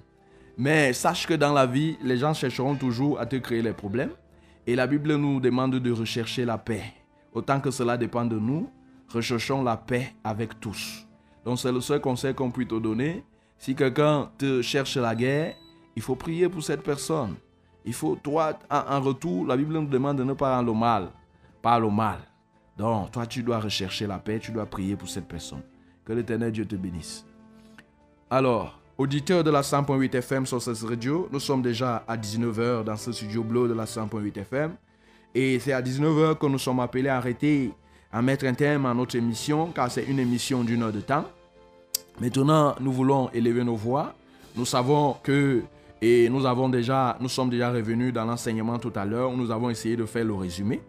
Mais 0.56 0.92
sache 0.92 1.26
que 1.26 1.34
dans 1.34 1.52
la 1.52 1.66
vie, 1.66 1.98
les 2.02 2.16
gens 2.16 2.32
chercheront 2.32 2.74
toujours 2.74 3.18
à 3.18 3.26
te 3.26 3.36
créer 3.36 3.62
les 3.62 3.72
problèmes. 3.72 4.12
Et 4.66 4.76
la 4.76 4.86
Bible 4.86 5.14
nous 5.16 5.40
demande 5.40 5.74
de 5.76 5.90
rechercher 5.90 6.44
la 6.44 6.58
paix. 6.58 6.84
Autant 7.32 7.60
que 7.60 7.70
cela 7.70 7.96
dépend 7.96 8.24
de 8.24 8.38
nous, 8.38 8.70
recherchons 9.08 9.62
la 9.62 9.76
paix 9.76 10.12
avec 10.22 10.60
tous. 10.60 11.06
Donc 11.44 11.58
c'est 11.58 11.72
le 11.72 11.80
seul 11.80 12.00
conseil 12.00 12.34
qu'on 12.34 12.50
puisse 12.50 12.68
te 12.68 12.78
donner. 12.78 13.24
Si 13.58 13.74
quelqu'un 13.74 14.30
te 14.38 14.62
cherche 14.62 14.96
la 14.96 15.14
guerre, 15.14 15.54
il 15.96 16.02
faut 16.02 16.16
prier 16.16 16.48
pour 16.48 16.62
cette 16.62 16.82
personne. 16.82 17.34
Il 17.84 17.94
faut, 17.94 18.16
toi, 18.16 18.58
en, 18.70 19.00
retour, 19.00 19.46
la 19.46 19.56
Bible 19.56 19.72
nous 19.72 19.86
demande 19.86 20.18
de 20.18 20.24
ne 20.24 20.34
pas 20.34 20.56
rendre 20.56 20.72
le 20.72 20.78
mal, 20.78 21.08
pas 21.62 21.78
le 21.78 21.88
mal. 21.88 22.18
Donc, 22.76 23.10
toi, 23.10 23.26
tu 23.26 23.42
dois 23.42 23.58
rechercher 23.58 24.06
la 24.06 24.18
paix, 24.18 24.38
tu 24.38 24.52
dois 24.52 24.66
prier 24.66 24.96
pour 24.96 25.08
cette 25.08 25.26
personne. 25.26 25.62
Que 26.04 26.12
l'éternel 26.12 26.52
Dieu 26.52 26.66
te 26.66 26.76
bénisse. 26.76 27.24
Alors, 28.28 28.78
auditeurs 28.96 29.42
de 29.42 29.50
la 29.50 29.62
100.8 29.62 30.14
FM 30.14 30.46
sur 30.46 30.60
cette 30.60 30.78
radio, 30.80 31.28
nous 31.32 31.40
sommes 31.40 31.62
déjà 31.62 32.04
à 32.06 32.16
19h 32.16 32.84
dans 32.84 32.96
ce 32.96 33.12
studio 33.12 33.42
bleu 33.42 33.68
de 33.68 33.74
la 33.74 33.84
100.8 33.84 34.38
FM. 34.38 34.72
Et 35.34 35.58
c'est 35.58 35.72
à 35.72 35.80
19h 35.82 36.38
que 36.38 36.46
nous 36.46 36.58
sommes 36.58 36.80
appelés 36.80 37.08
à 37.08 37.16
arrêter, 37.16 37.72
à 38.12 38.20
mettre 38.20 38.46
un 38.46 38.54
terme 38.54 38.86
à 38.86 38.94
notre 38.94 39.16
émission, 39.16 39.70
car 39.72 39.90
c'est 39.90 40.04
une 40.04 40.18
émission 40.18 40.64
d'une 40.64 40.82
heure 40.82 40.92
de 40.92 41.00
temps. 41.00 41.24
Maintenant, 42.20 42.74
nous 42.80 42.92
voulons 42.92 43.30
élever 43.32 43.64
nos 43.64 43.76
voix. 43.76 44.14
Nous 44.56 44.66
savons 44.66 45.16
que, 45.22 45.62
et 46.02 46.28
nous 46.28 46.46
avons 46.46 46.68
déjà, 46.68 47.16
nous 47.20 47.28
sommes 47.28 47.50
déjà 47.50 47.70
revenus 47.70 48.12
dans 48.12 48.24
l'enseignement 48.24 48.78
tout 48.78 48.92
à 48.94 49.04
l'heure, 49.04 49.30
où 49.30 49.36
nous 49.36 49.50
avons 49.50 49.70
essayé 49.70 49.96
de 49.96 50.06
faire 50.06 50.24
le 50.24 50.34
résumé. 50.34 50.80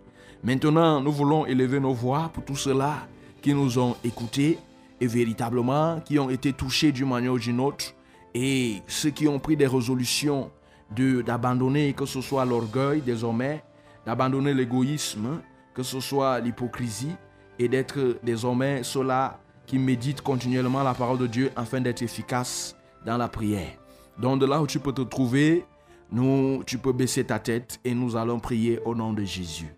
Maintenant, 0.43 1.01
nous 1.01 1.11
voulons 1.11 1.45
élever 1.45 1.79
nos 1.79 1.93
voix 1.93 2.31
pour 2.33 2.43
tous 2.45 2.55
ceux-là 2.55 3.07
qui 3.41 3.53
nous 3.53 3.77
ont 3.77 3.95
écoutés 4.03 4.57
et 4.99 5.07
véritablement 5.07 5.99
qui 5.99 6.17
ont 6.19 6.29
été 6.29 6.53
touchés 6.53 6.91
d'une 6.91 7.09
manière 7.09 7.33
ou 7.33 7.39
d'une 7.39 7.59
autre 7.59 7.93
et 8.33 8.81
ceux 8.87 9.09
qui 9.09 9.27
ont 9.27 9.39
pris 9.39 9.57
des 9.57 9.67
résolutions 9.67 10.51
d'abandonner, 10.95 11.93
que 11.93 12.05
ce 12.05 12.21
soit 12.21 12.45
l'orgueil 12.45 13.01
désormais, 13.01 13.63
d'abandonner 14.05 14.53
l'égoïsme, 14.53 15.41
que 15.73 15.83
ce 15.83 15.99
soit 15.99 16.39
l'hypocrisie, 16.39 17.15
et 17.59 17.67
d'être 17.67 18.17
désormais 18.23 18.83
ceux-là 18.83 19.39
qui 19.65 19.77
méditent 19.77 20.21
continuellement 20.21 20.83
la 20.83 20.93
parole 20.93 21.17
de 21.17 21.27
Dieu 21.27 21.51
afin 21.55 21.79
d'être 21.79 22.01
efficaces 22.01 22.75
dans 23.05 23.17
la 23.17 23.27
prière. 23.27 23.80
Donc 24.19 24.39
de 24.39 24.45
là 24.45 24.61
où 24.61 24.67
tu 24.67 24.79
peux 24.79 24.93
te 24.93 25.01
trouver, 25.01 25.65
nous, 26.11 26.63
tu 26.65 26.77
peux 26.77 26.91
baisser 26.91 27.23
ta 27.23 27.39
tête 27.39 27.79
et 27.85 27.93
nous 27.93 28.15
allons 28.15 28.39
prier 28.39 28.79
au 28.85 28.93
nom 28.93 29.13
de 29.13 29.23
Jésus. 29.23 29.73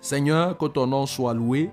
Seigneur, 0.00 0.56
que 0.56 0.66
ton 0.66 0.86
nom 0.86 1.06
soit 1.06 1.34
loué, 1.34 1.70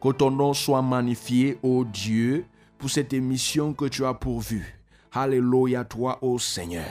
que 0.00 0.10
ton 0.12 0.30
nom 0.30 0.54
soit 0.54 0.82
magnifié, 0.82 1.58
ô 1.62 1.84
Dieu, 1.84 2.46
pour 2.78 2.90
cette 2.90 3.12
émission 3.12 3.74
que 3.74 3.84
tu 3.84 4.04
as 4.04 4.14
pourvue. 4.14 4.80
Alléluia 5.12 5.84
toi, 5.84 6.18
ô 6.22 6.38
Seigneur. 6.38 6.86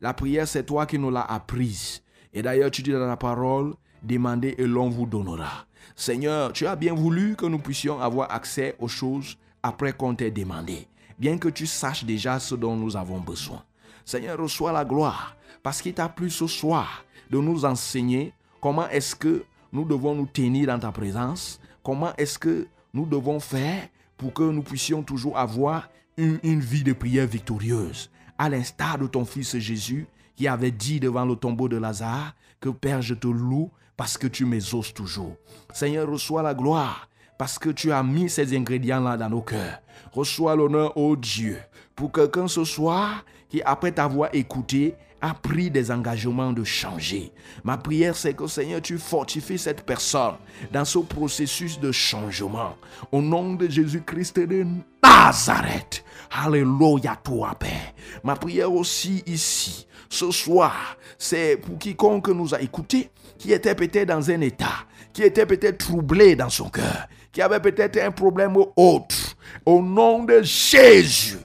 La 0.00 0.14
prière, 0.14 0.48
c'est 0.48 0.64
toi 0.64 0.86
qui 0.86 0.98
nous 0.98 1.10
l'as 1.10 1.22
apprise. 1.22 2.02
Et 2.32 2.42
d'ailleurs, 2.42 2.70
tu 2.70 2.82
dis 2.82 2.90
dans 2.90 3.06
la 3.06 3.16
parole, 3.16 3.74
demandez 4.02 4.54
et 4.58 4.66
l'on 4.66 4.88
vous 4.88 5.06
donnera. 5.06 5.66
Seigneur, 5.94 6.52
tu 6.52 6.66
as 6.66 6.76
bien 6.76 6.94
voulu 6.94 7.36
que 7.36 7.46
nous 7.46 7.58
puissions 7.58 8.00
avoir 8.00 8.32
accès 8.32 8.74
aux 8.78 8.88
choses 8.88 9.36
après 9.62 9.92
qu'on 9.92 10.14
t'ait 10.14 10.30
demandé, 10.30 10.88
bien 11.18 11.38
que 11.38 11.48
tu 11.48 11.66
saches 11.66 12.04
déjà 12.04 12.38
ce 12.38 12.54
dont 12.54 12.76
nous 12.76 12.96
avons 12.96 13.20
besoin. 13.20 13.62
Seigneur, 14.04 14.38
reçois 14.38 14.72
la 14.72 14.84
gloire, 14.84 15.36
parce 15.62 15.80
qu'il 15.80 15.94
t'a 15.94 16.08
plu 16.08 16.30
ce 16.30 16.46
soir 16.46 17.04
de 17.30 17.38
nous 17.38 17.64
enseigner 17.64 18.32
comment 18.60 18.88
est-ce 18.88 19.16
que 19.16 19.44
nous 19.72 19.84
devons 19.84 20.14
nous 20.14 20.26
tenir 20.26 20.66
dans 20.68 20.78
ta 20.78 20.92
présence, 20.92 21.60
comment 21.82 22.14
est-ce 22.16 22.38
que 22.38 22.66
nous 22.92 23.06
devons 23.06 23.40
faire 23.40 23.88
pour 24.16 24.32
que 24.32 24.42
nous 24.42 24.62
puissions 24.62 25.02
toujours 25.02 25.38
avoir 25.38 25.88
une, 26.16 26.60
vie 26.60 26.84
de 26.84 26.92
prière 26.92 27.26
victorieuse, 27.26 28.10
à 28.38 28.48
l'instar 28.48 28.98
de 28.98 29.06
ton 29.06 29.24
fils 29.24 29.58
Jésus 29.58 30.06
qui 30.36 30.46
avait 30.48 30.70
dit 30.70 31.00
devant 31.00 31.24
le 31.24 31.34
tombeau 31.34 31.68
de 31.68 31.76
Lazare 31.76 32.34
que 32.60 32.68
Père, 32.68 33.02
je 33.02 33.14
te 33.14 33.26
loue 33.26 33.70
parce 33.96 34.16
que 34.16 34.26
tu 34.26 34.44
m'exauces 34.44 34.94
toujours. 34.94 35.36
Seigneur, 35.72 36.08
reçois 36.08 36.42
la 36.42 36.54
gloire 36.54 37.08
parce 37.36 37.58
que 37.58 37.70
tu 37.70 37.92
as 37.92 38.02
mis 38.02 38.30
ces 38.30 38.56
ingrédients-là 38.56 39.16
dans 39.16 39.28
nos 39.28 39.42
cœurs. 39.42 39.80
Reçois 40.12 40.54
l'honneur, 40.54 40.96
ô 40.96 41.16
Dieu, 41.16 41.58
pour 41.96 42.12
quelqu'un 42.12 42.48
ce 42.48 42.64
soir 42.64 43.24
qui, 43.54 43.62
après 43.64 43.92
t'avoir 43.92 44.30
écouté, 44.32 44.96
a 45.20 45.32
pris 45.32 45.70
des 45.70 45.92
engagements 45.92 46.52
de 46.52 46.64
changer. 46.64 47.32
Ma 47.62 47.76
prière, 47.76 48.16
c'est 48.16 48.34
que 48.34 48.48
Seigneur, 48.48 48.82
tu 48.82 48.98
fortifies 48.98 49.58
cette 49.58 49.86
personne 49.86 50.34
dans 50.72 50.84
ce 50.84 50.98
processus 50.98 51.78
de 51.78 51.92
changement. 51.92 52.74
Au 53.12 53.22
nom 53.22 53.54
de 53.54 53.70
Jésus-Christ 53.70 54.40
de 54.40 54.66
Nazareth. 55.00 56.04
Alléluia, 56.32 57.16
toi, 57.22 57.54
Père. 57.56 57.94
Ma 58.24 58.34
prière 58.34 58.72
aussi 58.72 59.22
ici, 59.24 59.86
ce 60.08 60.32
soir, 60.32 60.96
c'est 61.16 61.56
pour 61.58 61.78
quiconque 61.78 62.30
nous 62.30 62.56
a 62.56 62.60
écoutés, 62.60 63.08
qui 63.38 63.52
était 63.52 63.76
peut-être 63.76 64.08
dans 64.08 64.32
un 64.32 64.40
état, 64.40 64.84
qui 65.12 65.22
était 65.22 65.46
peut-être 65.46 65.78
troublé 65.78 66.34
dans 66.34 66.50
son 66.50 66.68
cœur, 66.68 67.06
qui 67.30 67.40
avait 67.40 67.60
peut-être 67.60 67.98
un 67.98 68.10
problème 68.10 68.56
autre. 68.74 69.36
Au 69.64 69.80
nom 69.80 70.24
de 70.24 70.42
Jésus, 70.42 71.38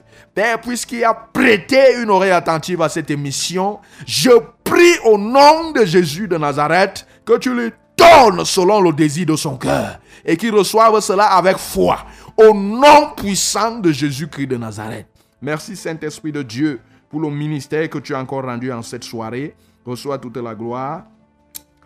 Puisqu'il 0.62 1.04
a 1.04 1.14
prêté 1.14 2.00
une 2.02 2.10
oreille 2.10 2.30
attentive 2.30 2.82
à 2.82 2.88
cette 2.88 3.10
émission, 3.10 3.78
je 4.06 4.30
prie 4.64 4.98
au 5.04 5.18
nom 5.18 5.72
de 5.72 5.84
Jésus 5.84 6.28
de 6.28 6.36
Nazareth 6.36 7.06
que 7.24 7.38
tu 7.38 7.54
lui 7.54 7.70
donnes 7.96 8.44
selon 8.44 8.80
le 8.80 8.92
désir 8.92 9.26
de 9.26 9.36
son 9.36 9.56
cœur 9.56 9.98
et 10.24 10.36
qu'il 10.36 10.54
reçoive 10.54 11.00
cela 11.00 11.26
avec 11.26 11.56
foi. 11.58 12.06
Au 12.36 12.54
nom 12.54 13.12
puissant 13.16 13.78
de 13.78 13.92
Jésus-Christ 13.92 14.46
de 14.46 14.56
Nazareth. 14.56 15.06
Merci 15.42 15.76
Saint-Esprit 15.76 16.32
de 16.32 16.42
Dieu 16.42 16.80
pour 17.08 17.20
le 17.20 17.30
ministère 17.30 17.88
que 17.90 17.98
tu 17.98 18.14
as 18.14 18.20
encore 18.20 18.44
rendu 18.44 18.72
en 18.72 18.82
cette 18.82 19.04
soirée. 19.04 19.54
Reçois 19.84 20.18
toute 20.18 20.36
la 20.36 20.54
gloire. 20.54 21.04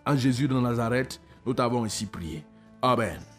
En 0.06 0.16
Jésus 0.16 0.46
de 0.46 0.54
Nazareth, 0.54 1.20
nous 1.46 1.54
t'avons 1.54 1.84
ainsi 1.84 2.06
prié. 2.06 2.44
Amen. 2.82 3.33